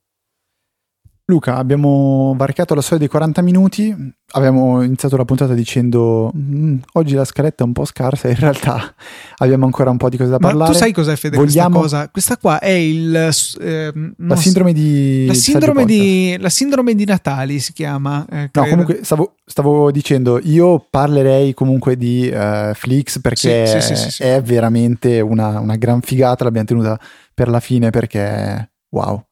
Luca, 1.27 1.57
abbiamo 1.57 2.35
varcato 2.37 2.75
la 2.75 2.83
soglia 2.83 2.99
dei 2.99 3.09
40 3.09 3.41
minuti, 3.41 3.97
abbiamo 4.33 4.83
iniziato 4.83 5.17
la 5.17 5.25
puntata 5.25 5.55
dicendo 5.55 6.31
mm, 6.37 6.77
oggi 6.93 7.15
la 7.15 7.25
scaletta 7.25 7.65
è 7.65 7.67
un 7.67 7.73
po' 7.73 7.87
scarsa, 7.87 8.29
in 8.29 8.35
realtà 8.37 8.95
abbiamo 9.39 9.65
ancora 9.65 9.89
un 9.89 9.97
po' 9.97 10.11
di 10.11 10.19
cose 10.19 10.29
da 10.29 10.37
parlare. 10.37 10.69
Ma 10.71 10.77
tu 10.77 10.79
sai 10.79 10.93
cos'è 10.93 11.17
Fede 11.17 11.39
Vogliamo... 11.39 11.79
questa 11.79 11.97
cosa? 11.97 12.11
Questa 12.11 12.37
qua 12.37 12.59
è 12.59 12.69
il... 12.69 13.17
Eh, 13.17 14.13
la 14.19 14.37
sindrome 14.37 14.75
di... 14.75 15.25
La 15.27 15.33
sindrome 15.33 15.87
di, 15.87 16.37
la 16.39 16.51
sindrome 16.51 16.95
di 16.95 17.07
Natali 17.07 17.59
si 17.59 17.73
chiama. 17.73 18.27
Eh, 18.31 18.51
no, 18.53 18.67
comunque 18.67 19.01
stavo, 19.03 19.37
stavo, 19.47 19.91
dicendo, 19.91 20.39
io 20.43 20.87
parlerei 20.91 21.55
comunque 21.55 21.97
di 21.97 22.31
uh, 22.31 22.75
Flix 22.75 23.19
perché 23.23 23.67
sì, 23.67 23.81
sì, 23.81 24.11
sì, 24.11 24.23
è 24.23 24.43
veramente 24.43 25.23
una, 25.23 25.59
una 25.59 25.77
gran 25.77 26.03
figata, 26.03 26.45
l'abbiamo 26.45 26.67
tenuta 26.67 27.01
per 27.33 27.49
la 27.49 27.61
fine 27.61 27.89
perché 27.89 28.73
wow 28.91 29.25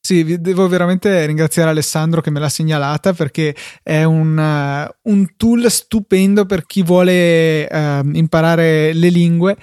sì, 0.00 0.40
devo 0.40 0.66
veramente 0.66 1.26
ringraziare 1.26 1.70
Alessandro 1.70 2.20
che 2.20 2.30
me 2.30 2.40
l'ha 2.40 2.48
segnalata 2.48 3.12
perché 3.12 3.54
è 3.82 4.02
un, 4.02 4.36
uh, 4.36 5.10
un 5.10 5.26
tool 5.36 5.70
stupendo 5.70 6.46
per 6.46 6.64
chi 6.64 6.82
vuole 6.82 7.68
uh, 7.70 8.08
imparare 8.12 8.92
le 8.94 9.08
lingue 9.08 9.56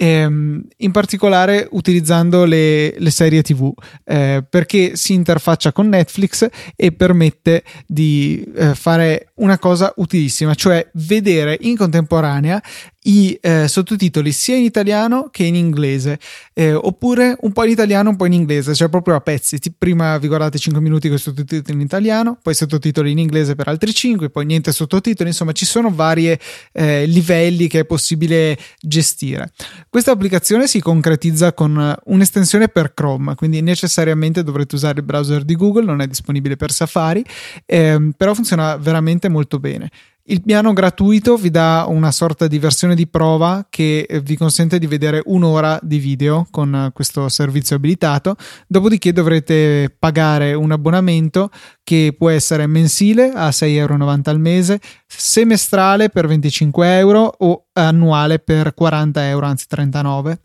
ehm, 0.00 0.62
in 0.76 0.92
particolare 0.92 1.66
utilizzando 1.72 2.44
le, 2.44 2.94
le 2.96 3.10
serie 3.10 3.42
tv 3.42 3.72
eh, 4.04 4.44
perché 4.48 4.94
si 4.94 5.12
interfaccia 5.12 5.72
con 5.72 5.88
Netflix 5.88 6.48
e 6.76 6.92
permette 6.92 7.64
di 7.84 8.44
eh, 8.54 8.76
fare 8.76 9.32
una 9.36 9.58
cosa 9.58 9.92
utilissima 9.96 10.54
cioè 10.54 10.88
vedere 10.94 11.58
in 11.62 11.76
contemporanea 11.76 12.62
i 13.08 13.38
eh, 13.40 13.66
sottotitoli 13.68 14.32
sia 14.32 14.56
in 14.56 14.64
italiano 14.64 15.28
che 15.30 15.44
in 15.44 15.54
inglese, 15.54 16.18
eh, 16.52 16.74
oppure 16.74 17.36
un 17.40 17.52
po' 17.52 17.64
in 17.64 17.70
italiano, 17.70 18.10
un 18.10 18.16
po' 18.16 18.26
in 18.26 18.34
inglese, 18.34 18.74
cioè 18.74 18.88
proprio 18.88 19.14
a 19.14 19.20
pezzi. 19.20 19.58
Prima 19.76 20.16
vi 20.18 20.28
guardate 20.28 20.58
5 20.58 20.80
minuti 20.80 21.08
con 21.08 21.16
i 21.16 21.20
sottotitoli 21.20 21.76
in 21.76 21.80
italiano, 21.80 22.38
poi 22.40 22.54
sottotitoli 22.54 23.10
in 23.10 23.18
inglese 23.18 23.54
per 23.54 23.68
altri 23.68 23.92
5, 23.92 24.28
poi 24.30 24.44
niente 24.44 24.72
sottotitoli, 24.72 25.30
insomma 25.30 25.52
ci 25.52 25.64
sono 25.64 25.90
vari 25.90 26.38
eh, 26.72 27.06
livelli 27.06 27.66
che 27.66 27.80
è 27.80 27.84
possibile 27.84 28.58
gestire. 28.80 29.52
Questa 29.88 30.10
applicazione 30.10 30.66
si 30.66 30.80
concretizza 30.80 31.54
con 31.54 31.96
un'estensione 32.04 32.68
per 32.68 32.92
Chrome, 32.92 33.34
quindi 33.34 33.62
necessariamente 33.62 34.42
dovrete 34.42 34.74
usare 34.74 34.98
il 34.98 35.04
browser 35.04 35.44
di 35.44 35.56
Google, 35.56 35.84
non 35.84 36.02
è 36.02 36.06
disponibile 36.06 36.56
per 36.56 36.70
Safari, 36.70 37.24
ehm, 37.64 38.12
però 38.16 38.34
funziona 38.34 38.76
veramente 38.76 39.28
molto 39.28 39.58
bene. 39.58 39.90
Il 40.30 40.42
piano 40.42 40.74
gratuito 40.74 41.38
vi 41.38 41.48
dà 41.48 41.86
una 41.88 42.10
sorta 42.10 42.48
di 42.48 42.58
versione 42.58 42.94
di 42.94 43.06
prova 43.06 43.66
che 43.70 44.00
eh, 44.06 44.20
vi 44.20 44.36
consente 44.36 44.78
di 44.78 44.86
vedere 44.86 45.22
un'ora 45.24 45.80
di 45.82 45.96
video 45.98 46.46
con 46.50 46.74
eh, 46.74 46.90
questo 46.92 47.30
servizio 47.30 47.76
abilitato, 47.76 48.36
dopodiché 48.66 49.14
dovrete 49.14 49.96
pagare 49.98 50.52
un 50.52 50.70
abbonamento 50.70 51.48
che 51.82 52.14
può 52.16 52.28
essere 52.28 52.66
mensile 52.66 53.32
a 53.34 53.48
6,90 53.48 53.68
euro 53.74 54.20
al 54.24 54.38
mese, 54.38 54.80
semestrale 55.06 56.10
per 56.10 56.26
25 56.26 56.98
euro 56.98 57.34
o 57.38 57.68
annuale 57.72 58.38
per 58.38 58.74
40 58.74 59.28
euro, 59.28 59.46
anzi 59.46 59.66
39 59.66 60.40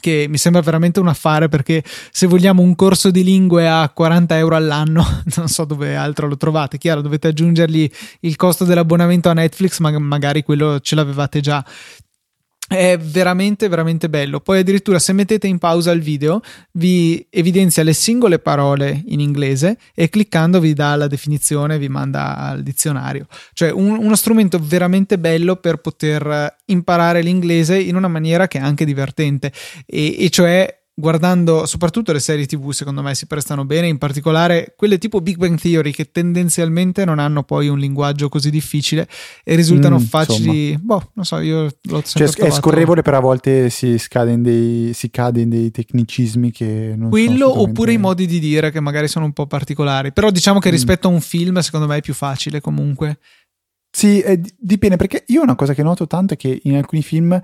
che 0.00 0.26
mi 0.28 0.38
sembra 0.38 0.60
veramente 0.62 1.00
un 1.00 1.08
affare 1.08 1.48
perché 1.48 1.82
se 2.10 2.26
vogliamo 2.26 2.62
un 2.62 2.74
corso 2.74 3.10
di 3.10 3.22
lingue 3.22 3.68
a 3.68 3.88
40 3.88 4.36
euro 4.38 4.56
all'anno, 4.56 5.22
non 5.36 5.48
so 5.48 5.64
dove 5.64 5.96
altro 5.96 6.28
lo 6.28 6.36
trovate. 6.36 6.78
Chiaro, 6.78 7.00
dovete 7.00 7.28
aggiungergli 7.28 7.90
il 8.20 8.36
costo 8.36 8.64
dell'abbonamento 8.64 9.28
a 9.28 9.34
Netflix, 9.34 9.78
ma 9.78 9.96
magari 9.98 10.42
quello 10.42 10.80
ce 10.80 10.94
l'avevate 10.94 11.40
già 11.40 11.64
è 12.68 12.98
veramente 12.98 13.68
veramente 13.68 14.08
bello. 14.08 14.40
Poi 14.40 14.58
addirittura 14.58 14.98
se 14.98 15.12
mettete 15.12 15.46
in 15.46 15.58
pausa 15.58 15.92
il 15.92 16.00
video 16.00 16.40
vi 16.72 17.24
evidenzia 17.30 17.82
le 17.82 17.92
singole 17.92 18.38
parole 18.38 19.02
in 19.06 19.20
inglese 19.20 19.78
e 19.94 20.08
cliccando 20.08 20.58
vi 20.58 20.72
dà 20.72 20.96
la 20.96 21.06
definizione 21.06 21.78
vi 21.78 21.88
manda 21.88 22.36
al 22.36 22.62
dizionario. 22.62 23.26
Cioè 23.52 23.70
un, 23.70 23.96
uno 23.98 24.16
strumento 24.16 24.58
veramente 24.60 25.18
bello 25.18 25.56
per 25.56 25.76
poter 25.76 26.56
imparare 26.66 27.22
l'inglese 27.22 27.78
in 27.78 27.94
una 27.94 28.08
maniera 28.08 28.48
che 28.48 28.58
è 28.58 28.62
anche 28.62 28.84
divertente. 28.84 29.52
E, 29.86 30.24
e 30.24 30.30
cioè 30.30 30.84
guardando 30.98 31.66
soprattutto 31.66 32.10
le 32.10 32.20
serie 32.20 32.46
TV, 32.46 32.70
secondo 32.70 33.02
me 33.02 33.14
si 33.14 33.26
prestano 33.26 33.66
bene, 33.66 33.86
in 33.86 33.98
particolare 33.98 34.72
quelle 34.74 34.96
tipo 34.96 35.20
Big 35.20 35.36
Bang 35.36 35.60
Theory 35.60 35.90
che 35.92 36.10
tendenzialmente 36.10 37.04
non 37.04 37.18
hanno 37.18 37.42
poi 37.42 37.68
un 37.68 37.78
linguaggio 37.78 38.30
così 38.30 38.48
difficile 38.48 39.06
e 39.44 39.54
risultano 39.56 39.98
Mm, 39.98 40.02
facili. 40.04 40.70
insomma. 40.70 40.82
Boh, 40.98 41.10
non 41.12 41.24
so, 41.26 41.38
io 41.40 41.62
l'ho 41.82 42.02
sempre 42.02 42.32
Cioè, 42.32 42.46
è 42.46 42.50
scorrevole, 42.50 43.02
però 43.02 43.18
a 43.18 43.20
volte 43.20 43.68
si, 43.68 43.98
scade 43.98 44.30
in 44.32 44.42
dei, 44.42 44.92
si 44.94 45.10
cade 45.10 45.42
in 45.42 45.50
dei 45.50 45.70
tecnicismi 45.70 46.50
che 46.50 46.94
non 46.96 47.10
Quello 47.10 47.32
assolutamente- 47.48 47.70
oppure 47.70 47.92
i 47.92 47.98
modi 47.98 48.26
di 48.26 48.38
dire 48.38 48.70
che 48.70 48.80
magari 48.80 49.06
sono 49.08 49.26
un 49.26 49.32
po' 49.34 49.46
particolari. 49.46 50.12
Però 50.12 50.30
diciamo 50.30 50.60
che 50.60 50.70
Mm. 50.70 50.72
rispetto 50.72 51.08
a 51.08 51.10
un 51.10 51.20
film, 51.20 51.58
secondo 51.58 51.86
me 51.86 51.98
è 51.98 52.00
più 52.00 52.14
facile 52.14 52.62
comunque. 52.62 53.18
Sì, 53.90 54.20
eh, 54.20 54.40
di- 54.40 54.54
dipende, 54.58 54.96
perché 54.96 55.24
io 55.28 55.42
una 55.42 55.54
cosa 55.54 55.74
che 55.74 55.82
noto 55.82 56.06
tanto 56.06 56.34
è 56.34 56.36
che 56.38 56.58
in 56.64 56.74
alcuni 56.76 57.02
film 57.02 57.38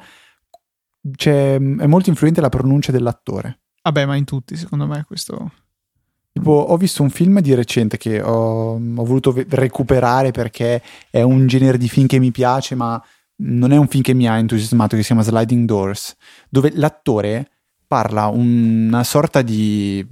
c'è, 1.16 1.54
è 1.54 1.86
molto 1.86 2.10
influente 2.10 2.40
la 2.40 2.48
pronuncia 2.48 2.92
dell'attore. 2.92 3.60
Vabbè, 3.82 4.06
ma 4.06 4.16
in 4.16 4.24
tutti, 4.24 4.56
secondo 4.56 4.86
me, 4.86 5.04
questo. 5.06 5.52
Tipo, 6.32 6.50
ho 6.50 6.76
visto 6.76 7.02
un 7.02 7.10
film 7.10 7.40
di 7.40 7.54
recente 7.54 7.98
che 7.98 8.22
ho, 8.22 8.74
ho 8.74 9.04
voluto 9.04 9.32
ve- 9.32 9.46
recuperare 9.50 10.30
perché 10.30 10.80
è 11.10 11.20
un 11.20 11.46
genere 11.46 11.76
di 11.76 11.88
film 11.88 12.06
che 12.06 12.18
mi 12.18 12.30
piace, 12.30 12.74
ma 12.74 13.02
non 13.36 13.72
è 13.72 13.76
un 13.76 13.88
film 13.88 14.02
che 14.02 14.14
mi 14.14 14.28
ha 14.28 14.38
entusiasmato, 14.38 14.94
che 14.94 15.02
si 15.02 15.08
chiama 15.08 15.22
Sliding 15.22 15.66
Doors, 15.66 16.16
dove 16.48 16.70
l'attore 16.74 17.50
parla 17.86 18.28
una 18.28 19.04
sorta 19.04 19.42
di 19.42 20.06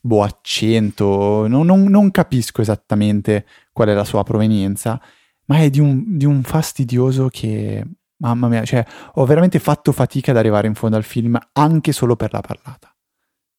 boh, 0.00 0.22
accento, 0.22 1.48
non, 1.48 1.66
non- 1.66 1.84
non 1.84 2.10
capisco 2.10 2.60
esattamente 2.60 3.46
qual 3.72 3.88
è 3.88 3.94
la 3.94 4.04
sua 4.04 4.22
provenienza, 4.22 5.00
ma 5.46 5.58
è 5.58 5.70
di 5.70 5.80
un, 5.80 6.16
di 6.16 6.24
un 6.24 6.42
fastidioso 6.42 7.28
che, 7.28 7.84
mamma 8.28 8.48
mia, 8.48 8.64
cioè 8.64 8.84
ho 9.14 9.24
veramente 9.24 9.58
fatto 9.58 9.92
fatica 9.92 10.30
ad 10.30 10.36
arrivare 10.38 10.66
in 10.66 10.74
fondo 10.74 10.96
al 10.96 11.04
film 11.04 11.38
anche 11.52 11.92
solo 11.92 12.16
per 12.16 12.32
la 12.32 12.40
parlata. 12.40 12.94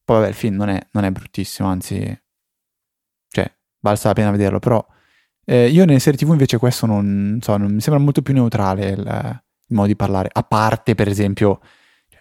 Poi 0.03 0.17
vabbè, 0.17 0.29
il 0.29 0.35
film 0.35 0.55
non 0.55 0.69
è, 0.69 0.87
non 0.91 1.03
è 1.03 1.11
bruttissimo, 1.11 1.67
anzi, 1.67 2.23
cioè, 3.29 3.51
valsa 3.79 4.09
la 4.09 4.13
pena 4.13 4.31
vederlo, 4.31 4.59
però 4.59 4.85
eh, 5.45 5.67
io 5.69 5.85
nelle 5.85 5.99
serie 5.99 6.19
tv 6.19 6.31
invece 6.31 6.57
questo 6.57 6.85
non, 6.85 7.39
so, 7.41 7.57
non 7.57 7.71
mi 7.71 7.81
sembra 7.81 8.01
molto 8.03 8.21
più 8.21 8.33
neutrale 8.33 8.89
il, 8.89 8.99
il 8.99 9.75
modo 9.75 9.87
di 9.87 9.95
parlare, 9.95 10.29
a 10.31 10.43
parte 10.43 10.95
per 10.95 11.07
esempio, 11.07 11.61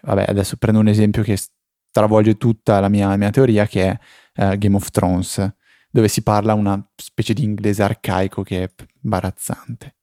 vabbè, 0.01 0.25
adesso 0.27 0.57
prendo 0.57 0.79
un 0.79 0.87
esempio 0.87 1.23
che 1.23 1.37
stravolge 1.37 2.37
tutta 2.37 2.79
la 2.79 2.89
mia, 2.89 3.07
la 3.07 3.17
mia 3.17 3.29
teoria, 3.29 3.65
che 3.67 3.89
è 3.89 3.99
eh, 4.33 4.57
Game 4.57 4.75
of 4.75 4.89
Thrones, 4.91 5.55
dove 5.89 6.07
si 6.07 6.23
parla 6.23 6.53
una 6.53 6.83
specie 6.95 7.33
di 7.33 7.43
inglese 7.43 7.83
arcaico 7.83 8.43
che 8.43 8.63
è 8.63 8.69
imbarazzante. 9.03 9.95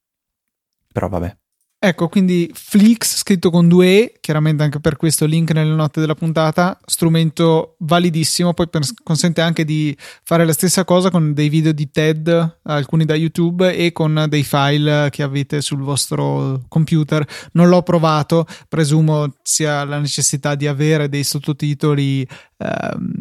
Però 0.93 1.09
vabbè. 1.09 1.37
Ecco, 1.85 2.09
quindi 2.09 2.49
Flix 2.55 3.17
scritto 3.17 3.51
con 3.51 3.67
due 3.67 3.87
E, 3.87 4.15
chiaramente 4.21 4.63
anche 4.63 4.79
per 4.79 4.95
questo 4.95 5.27
link 5.27 5.51
nelle 5.51 5.75
note 5.75 5.99
della 5.99 6.15
puntata, 6.15 6.79
strumento 6.87 7.75
validissimo, 7.79 8.55
poi 8.55 8.69
per- 8.69 8.87
consente 9.03 9.41
anche 9.41 9.65
di 9.65 9.93
fare 10.23 10.47
la 10.47 10.53
stessa 10.53 10.85
cosa 10.85 11.11
con 11.11 11.35
dei 11.35 11.49
video 11.49 11.73
di 11.73 11.91
TED, 11.91 12.59
alcuni 12.63 13.05
da 13.05 13.17
YouTube 13.17 13.75
e 13.75 13.91
con 13.91 14.27
dei 14.29 14.45
file 14.45 15.09
che 15.11 15.25
avete 15.25 15.61
sul 15.61 15.81
vostro 15.81 16.63
computer. 16.69 17.27
Non 17.55 17.69
l'ho 17.69 17.83
provato, 17.83 18.47
presumo 18.69 19.35
sia 19.43 19.83
la 19.83 19.99
necessità 19.99 20.55
di 20.55 20.69
avere 20.69 21.09
dei 21.09 21.25
sottotitoli 21.25 22.25
ehm, 22.59 23.13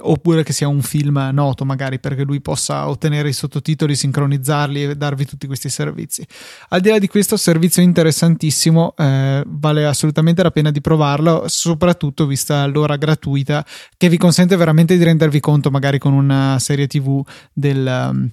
oppure 0.00 0.42
che 0.42 0.52
sia 0.52 0.68
un 0.68 0.82
film 0.82 1.30
noto 1.32 1.64
magari 1.64 2.00
perché 2.00 2.22
lui 2.22 2.40
possa 2.40 2.88
ottenere 2.88 3.28
i 3.28 3.32
sottotitoli, 3.32 3.94
sincronizzarli 3.94 4.82
e 4.84 4.96
darvi 4.96 5.26
tutti 5.26 5.46
questi 5.46 5.68
servizi. 5.68 6.26
Al 6.68 6.80
di 6.80 6.88
là 6.88 6.98
di 6.98 7.08
questo, 7.08 7.36
servizio 7.36 7.82
interessantissimo, 7.82 8.94
eh, 8.96 9.42
vale 9.46 9.86
assolutamente 9.86 10.42
la 10.42 10.50
pena 10.50 10.70
di 10.70 10.80
provarlo, 10.80 11.44
soprattutto 11.46 12.26
vista 12.26 12.64
l'ora 12.66 12.96
gratuita 12.96 13.64
che 13.96 14.08
vi 14.08 14.16
consente 14.16 14.56
veramente 14.56 14.96
di 14.96 15.04
rendervi 15.04 15.40
conto, 15.40 15.70
magari 15.70 15.98
con 15.98 16.12
una 16.12 16.58
serie 16.58 16.86
TV, 16.86 17.24
del, 17.52 18.10
um, 18.10 18.30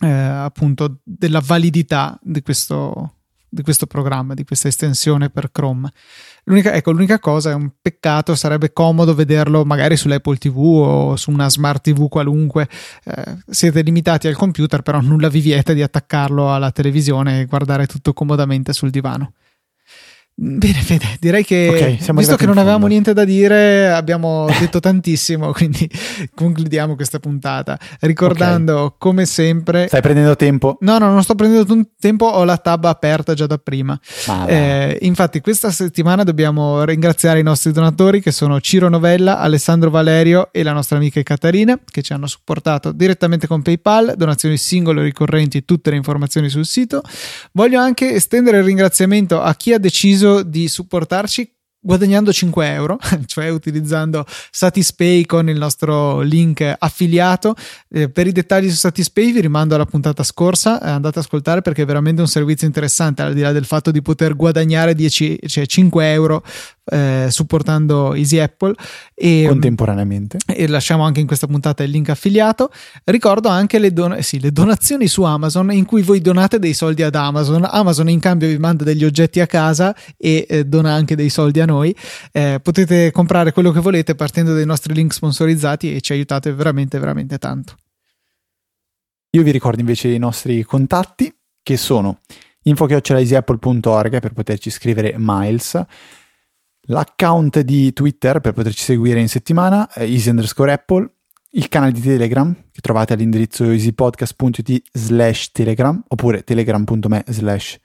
eh, 0.00 0.08
appunto 0.08 1.00
della 1.02 1.40
validità 1.40 2.18
di 2.22 2.42
questo, 2.42 3.14
di 3.48 3.62
questo 3.62 3.86
programma, 3.86 4.34
di 4.34 4.44
questa 4.44 4.68
estensione 4.68 5.30
per 5.30 5.50
Chrome. 5.50 5.90
L'unica, 6.48 6.72
ecco, 6.74 6.92
l'unica 6.92 7.18
cosa 7.18 7.50
è 7.50 7.54
un 7.54 7.70
peccato, 7.82 8.36
sarebbe 8.36 8.72
comodo 8.72 9.14
vederlo 9.16 9.64
magari 9.64 9.96
sull'Apple 9.96 10.36
TV 10.36 10.56
o 10.56 11.16
su 11.16 11.32
una 11.32 11.50
smart 11.50 11.82
TV 11.82 12.08
qualunque. 12.08 12.68
Eh, 13.04 13.38
siete 13.48 13.80
limitati 13.80 14.28
al 14.28 14.36
computer, 14.36 14.82
però 14.82 15.00
nulla 15.00 15.28
vi 15.28 15.40
vieta 15.40 15.72
di 15.72 15.82
attaccarlo 15.82 16.54
alla 16.54 16.70
televisione 16.70 17.40
e 17.40 17.44
guardare 17.46 17.86
tutto 17.86 18.12
comodamente 18.12 18.72
sul 18.72 18.90
divano. 18.90 19.32
Bene, 20.38 20.74
Fede, 20.82 21.16
direi 21.18 21.42
che 21.42 21.94
Ok, 21.96 22.02
siamo 22.02 22.18
visto 22.18 22.36
che 22.36 22.44
non 22.44 22.58
avevamo 22.58 22.86
niente 22.86 23.14
da 23.14 23.24
dire, 23.24 23.90
abbiamo 23.90 24.46
detto 24.60 24.80
tantissimo, 24.80 25.50
quindi 25.56 25.88
concludiamo 26.34 26.94
questa 26.94 27.18
puntata. 27.18 27.78
Ricordando, 28.00 28.96
come 28.98 29.24
sempre, 29.24 29.86
Stai 29.86 30.02
prendendo 30.02 30.36
tempo? 30.36 30.76
No, 30.80 30.98
no, 30.98 31.10
non 31.10 31.22
sto 31.22 31.34
prendendo 31.34 31.88
tempo, 31.98 32.26
ho 32.26 32.44
la 32.44 32.58
tab 32.58 32.84
aperta 32.84 33.32
già 33.32 33.46
da 33.46 33.56
prima. 33.56 33.98
Eh, 34.46 34.98
infatti, 35.00 35.40
questa 35.40 35.70
settimana 35.70 36.22
dobbiamo 36.22 36.84
ringraziare 36.84 37.38
i 37.38 37.42
nostri 37.42 37.72
donatori 37.72 38.20
che 38.20 38.30
sono 38.30 38.60
Ciro 38.60 38.90
Novella, 38.90 39.38
Alessandro 39.38 39.88
Valerio 39.88 40.50
e 40.52 40.62
la 40.62 40.72
nostra 40.72 40.98
amica 40.98 41.22
Caterina 41.22 41.80
che 41.82 42.02
ci 42.02 42.12
hanno 42.12 42.26
supportato 42.26 42.92
direttamente 42.92 43.46
con 43.46 43.62
PayPal, 43.62 44.12
donazioni 44.18 44.58
singole 44.58 45.00
o 45.00 45.02
ricorrenti, 45.02 45.64
tutte 45.64 45.88
le 45.88 45.96
informazioni 45.96 46.50
sul 46.50 46.66
sito. 46.66 47.00
Voglio 47.52 47.80
anche 47.80 48.12
estendere 48.12 48.58
il 48.58 48.64
ringraziamento 48.64 49.40
a 49.40 49.54
chi 49.54 49.72
ha 49.72 49.78
deciso 49.78 50.24
di 50.42 50.68
supportarci 50.68 51.56
guadagnando 51.86 52.32
5 52.32 52.72
euro, 52.72 52.98
cioè 53.26 53.48
utilizzando 53.48 54.26
Satispay 54.50 55.24
con 55.24 55.48
il 55.48 55.56
nostro 55.56 56.20
link 56.20 56.74
affiliato. 56.76 57.54
Eh, 57.88 58.10
per 58.10 58.26
i 58.26 58.32
dettagli 58.32 58.68
su 58.68 58.74
Satispay 58.74 59.32
vi 59.32 59.40
rimando 59.40 59.76
alla 59.76 59.86
puntata 59.86 60.24
scorsa, 60.24 60.80
eh, 60.80 60.88
andate 60.90 61.18
ad 61.18 61.24
ascoltare 61.24 61.62
perché 61.62 61.82
è 61.82 61.86
veramente 61.86 62.20
un 62.20 62.28
servizio 62.28 62.66
interessante, 62.66 63.22
al 63.22 63.34
di 63.34 63.40
là 63.40 63.52
del 63.52 63.64
fatto 63.64 63.92
di 63.92 64.02
poter 64.02 64.34
guadagnare 64.34 64.94
10, 64.94 65.38
cioè 65.46 65.64
5 65.64 66.12
euro 66.12 66.42
eh, 66.90 67.26
supportando 67.30 68.14
Easy 68.14 68.38
Apple. 68.38 68.74
E, 69.14 69.46
Contemporaneamente. 69.48 70.38
e 70.46 70.66
lasciamo 70.68 71.04
anche 71.04 71.20
in 71.20 71.26
questa 71.26 71.46
puntata 71.46 71.82
il 71.82 71.90
link 71.90 72.08
affiliato. 72.08 72.70
Ricordo 73.04 73.48
anche 73.48 73.78
le, 73.78 73.92
don- 73.92 74.22
sì, 74.22 74.40
le 74.40 74.52
donazioni 74.52 75.06
su 75.08 75.22
Amazon 75.22 75.72
in 75.72 75.84
cui 75.84 76.02
voi 76.02 76.20
donate 76.20 76.58
dei 76.58 76.74
soldi 76.74 77.02
ad 77.02 77.14
Amazon. 77.14 77.66
Amazon 77.68 78.08
in 78.08 78.20
cambio 78.20 78.48
vi 78.48 78.58
manda 78.58 78.84
degli 78.84 79.04
oggetti 79.04 79.40
a 79.40 79.46
casa 79.46 79.94
e 80.16 80.46
eh, 80.48 80.64
dona 80.64 80.92
anche 80.92 81.16
dei 81.16 81.30
soldi 81.30 81.60
a 81.60 81.66
noi. 81.66 81.94
Eh, 82.32 82.60
potete 82.62 83.10
comprare 83.10 83.52
quello 83.52 83.72
che 83.72 83.80
volete 83.80 84.14
partendo 84.14 84.54
dai 84.54 84.66
nostri 84.66 84.94
link 84.94 85.12
sponsorizzati 85.12 85.94
e 85.94 86.00
ci 86.00 86.12
aiutate 86.12 86.52
veramente, 86.52 86.98
veramente 86.98 87.38
tanto. 87.38 87.74
Io 89.30 89.42
vi 89.42 89.50
ricordo 89.50 89.80
invece 89.80 90.08
i 90.08 90.18
nostri 90.18 90.62
contatti 90.62 91.32
che 91.62 91.76
sono 91.76 92.20
info.easyapple.org 92.62 94.20
per 94.20 94.32
poterci 94.32 94.70
scrivere 94.70 95.14
Miles, 95.18 95.78
l'account 96.86 97.60
di 97.60 97.92
Twitter 97.92 98.40
per 98.40 98.52
poterci 98.52 98.82
seguire 98.82 99.20
in 99.20 99.28
settimana, 99.28 99.88
easy 99.96 100.30
underscore 100.30 100.72
apple, 100.72 101.10
il 101.50 101.68
canale 101.68 101.92
di 101.92 102.00
Telegram 102.00 102.54
che 102.70 102.80
trovate 102.80 103.14
all'indirizzo 103.14 103.70
easypodcast.it 103.70 104.82
slash 104.92 105.52
telegram 105.52 106.02
oppure 106.08 106.42
telegram.me 106.42 107.24
slash 107.28 107.78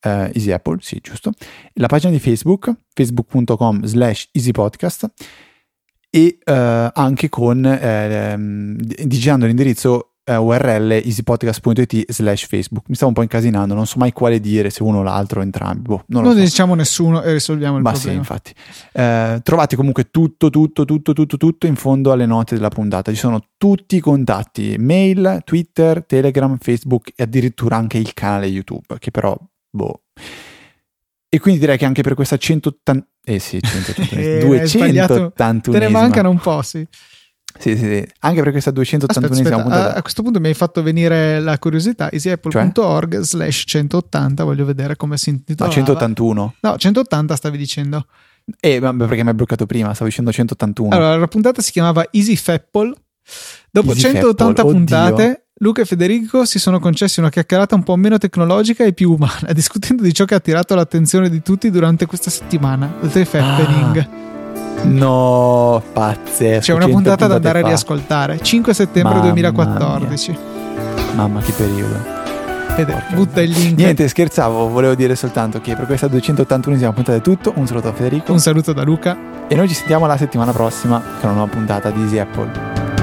eh, 0.00 0.30
easyapple, 0.34 0.78
sì 0.80 0.98
giusto, 1.00 1.32
la 1.74 1.86
pagina 1.86 2.12
di 2.12 2.18
Facebook, 2.18 2.72
facebook.com 2.92 3.84
slash 3.84 4.28
easypodcast 4.32 5.10
e 6.10 6.38
eh, 6.42 6.90
anche 6.92 7.28
con 7.28 7.64
eh, 7.64 8.30
ehm, 8.32 8.76
digitando 8.76 9.46
l'indirizzo 9.46 10.15
eh, 10.28 10.36
url 10.36 10.90
easypodcast.it 10.92 12.10
slash 12.10 12.46
facebook 12.46 12.84
mi 12.88 12.94
stavo 12.96 13.08
un 13.10 13.14
po' 13.14 13.22
incasinando 13.22 13.74
non 13.74 13.86
so 13.86 13.98
mai 13.98 14.12
quale 14.12 14.40
dire 14.40 14.70
se 14.70 14.82
uno 14.82 14.98
o 14.98 15.02
l'altro 15.02 15.40
o 15.40 15.42
entrambi 15.42 15.82
boh, 15.88 16.04
non 16.08 16.24
Non 16.24 16.34
so. 16.34 16.40
diciamo 16.40 16.74
nessuno 16.74 17.22
e 17.22 17.32
risolviamo 17.32 17.76
il 17.76 17.82
Ma 17.82 17.90
sì, 17.94 18.10
problema. 18.10 18.18
infatti. 18.20 18.52
Eh, 18.92 19.40
trovate 19.42 19.76
comunque 19.76 20.10
tutto, 20.10 20.50
tutto, 20.50 20.84
tutto, 20.84 21.12
tutto, 21.12 21.36
tutto 21.36 21.66
in 21.66 21.76
fondo 21.76 22.10
alle 22.12 22.26
note 22.26 22.54
della 22.56 22.68
puntata. 22.68 23.12
Ci 23.12 23.18
sono 23.18 23.40
tutti 23.56 23.96
i 23.96 24.00
contatti, 24.00 24.74
mail, 24.78 25.42
Twitter, 25.44 26.04
Telegram, 26.04 26.56
Facebook 26.58 27.12
e 27.14 27.22
addirittura 27.22 27.76
anche 27.76 27.98
il 27.98 28.12
canale 28.12 28.46
YouTube, 28.46 28.98
che 28.98 29.10
però, 29.10 29.36
boh. 29.70 30.02
E 31.28 31.38
quindi 31.38 31.60
direi 31.60 31.76
che 31.78 31.84
anche 31.84 32.02
per 32.02 32.14
questa 32.14 32.36
180... 32.36 33.06
Eh 33.24 33.38
sì, 33.38 33.60
180, 33.60 34.14
Eh, 34.16 34.58
hai 34.60 34.66
sbagliato. 34.68 35.14
281 35.14 35.78
Te 35.78 35.84
ne 35.84 35.90
mancano 35.90 36.30
un 36.30 36.38
po', 36.38 36.62
sì. 36.62 36.86
Sì, 37.58 37.76
sì, 37.76 37.84
sì. 37.84 38.06
Anche 38.20 38.42
per 38.42 38.50
questa 38.50 38.70
281esima 38.70 39.08
Aspetta, 39.08 39.32
aspetta, 39.32 39.62
puntata. 39.62 39.94
a, 39.94 39.96
a 39.96 40.02
questo 40.02 40.22
punto 40.22 40.40
mi 40.40 40.48
hai 40.48 40.54
fatto 40.54 40.82
venire 40.82 41.40
la 41.40 41.58
curiosità. 41.58 42.10
easyapple.org 42.10 43.20
slash 43.20 43.64
180, 43.66 44.44
voglio 44.44 44.64
vedere 44.64 44.96
come 44.96 45.16
si 45.16 45.30
No, 45.30 45.36
intitola. 45.36 45.70
181. 45.70 46.54
No, 46.60 46.76
180 46.76 47.36
stavi 47.36 47.58
dicendo. 47.58 48.06
Eh, 48.60 48.78
vabbè, 48.78 49.06
perché 49.06 49.22
mi 49.22 49.30
hai 49.30 49.34
bloccato 49.34 49.66
prima, 49.66 49.92
stavo 49.92 50.08
dicendo 50.08 50.30
181. 50.32 50.94
Allora, 50.94 51.16
la 51.16 51.26
puntata 51.28 51.60
si 51.62 51.72
chiamava 51.72 52.06
Easy 52.12 52.36
Fapple. 52.36 52.92
Dopo 53.70 53.90
Easy 53.90 54.02
180 54.02 54.62
Fapple, 54.62 54.72
puntate, 54.72 55.22
oddio. 55.22 55.40
Luca 55.60 55.82
e 55.82 55.84
Federico 55.86 56.44
si 56.44 56.58
sono 56.58 56.78
concessi 56.78 57.18
una 57.18 57.30
chiacchierata 57.30 57.74
un 57.74 57.82
po' 57.82 57.96
meno 57.96 58.18
tecnologica 58.18 58.84
e 58.84 58.92
più 58.92 59.12
umana, 59.12 59.50
discutendo 59.54 60.02
di 60.02 60.12
ciò 60.12 60.24
che 60.24 60.34
ha 60.34 60.36
attirato 60.36 60.74
l'attenzione 60.74 61.30
di 61.30 61.42
tutti 61.42 61.70
durante 61.70 62.06
questa 62.06 62.30
settimana, 62.30 62.92
The 63.00 63.24
Fappening. 63.24 64.35
No, 64.84 65.82
pazzesco. 65.92 66.60
C'è 66.60 66.72
una 66.72 66.84
100 66.84 66.94
puntata 66.94 67.26
da 67.26 67.34
andare 67.36 67.58
a 67.58 67.62
fa. 67.62 67.68
riascoltare. 67.68 68.38
5 68.40 68.74
settembre 68.74 69.14
Mamma 69.14 69.26
2014. 69.26 70.38
Mamma, 71.14 71.40
che 71.40 71.52
periodo. 71.52 71.94
Fede, 72.74 73.04
butta 73.14 73.40
il 73.40 73.50
link. 73.50 73.78
Niente, 73.78 74.06
scherzavo, 74.06 74.68
volevo 74.68 74.94
dire 74.94 75.16
soltanto 75.16 75.60
che 75.62 75.74
per 75.74 75.86
questa 75.86 76.08
281esima 76.08 76.92
puntata 76.92 77.14
è 77.14 77.22
tutto. 77.22 77.52
Un 77.56 77.66
saluto 77.66 77.88
a 77.88 77.92
Federico. 77.92 78.32
Un 78.32 78.38
saluto 78.38 78.72
da 78.72 78.82
Luca. 78.82 79.16
E 79.48 79.54
noi 79.54 79.66
ci 79.66 79.74
sentiamo 79.74 80.06
la 80.06 80.16
settimana 80.16 80.52
prossima 80.52 81.00
con 81.00 81.30
una 81.30 81.32
nuova 81.32 81.50
puntata 81.50 81.90
di 81.90 82.02
Easy 82.02 82.18
Apple. 82.18 82.95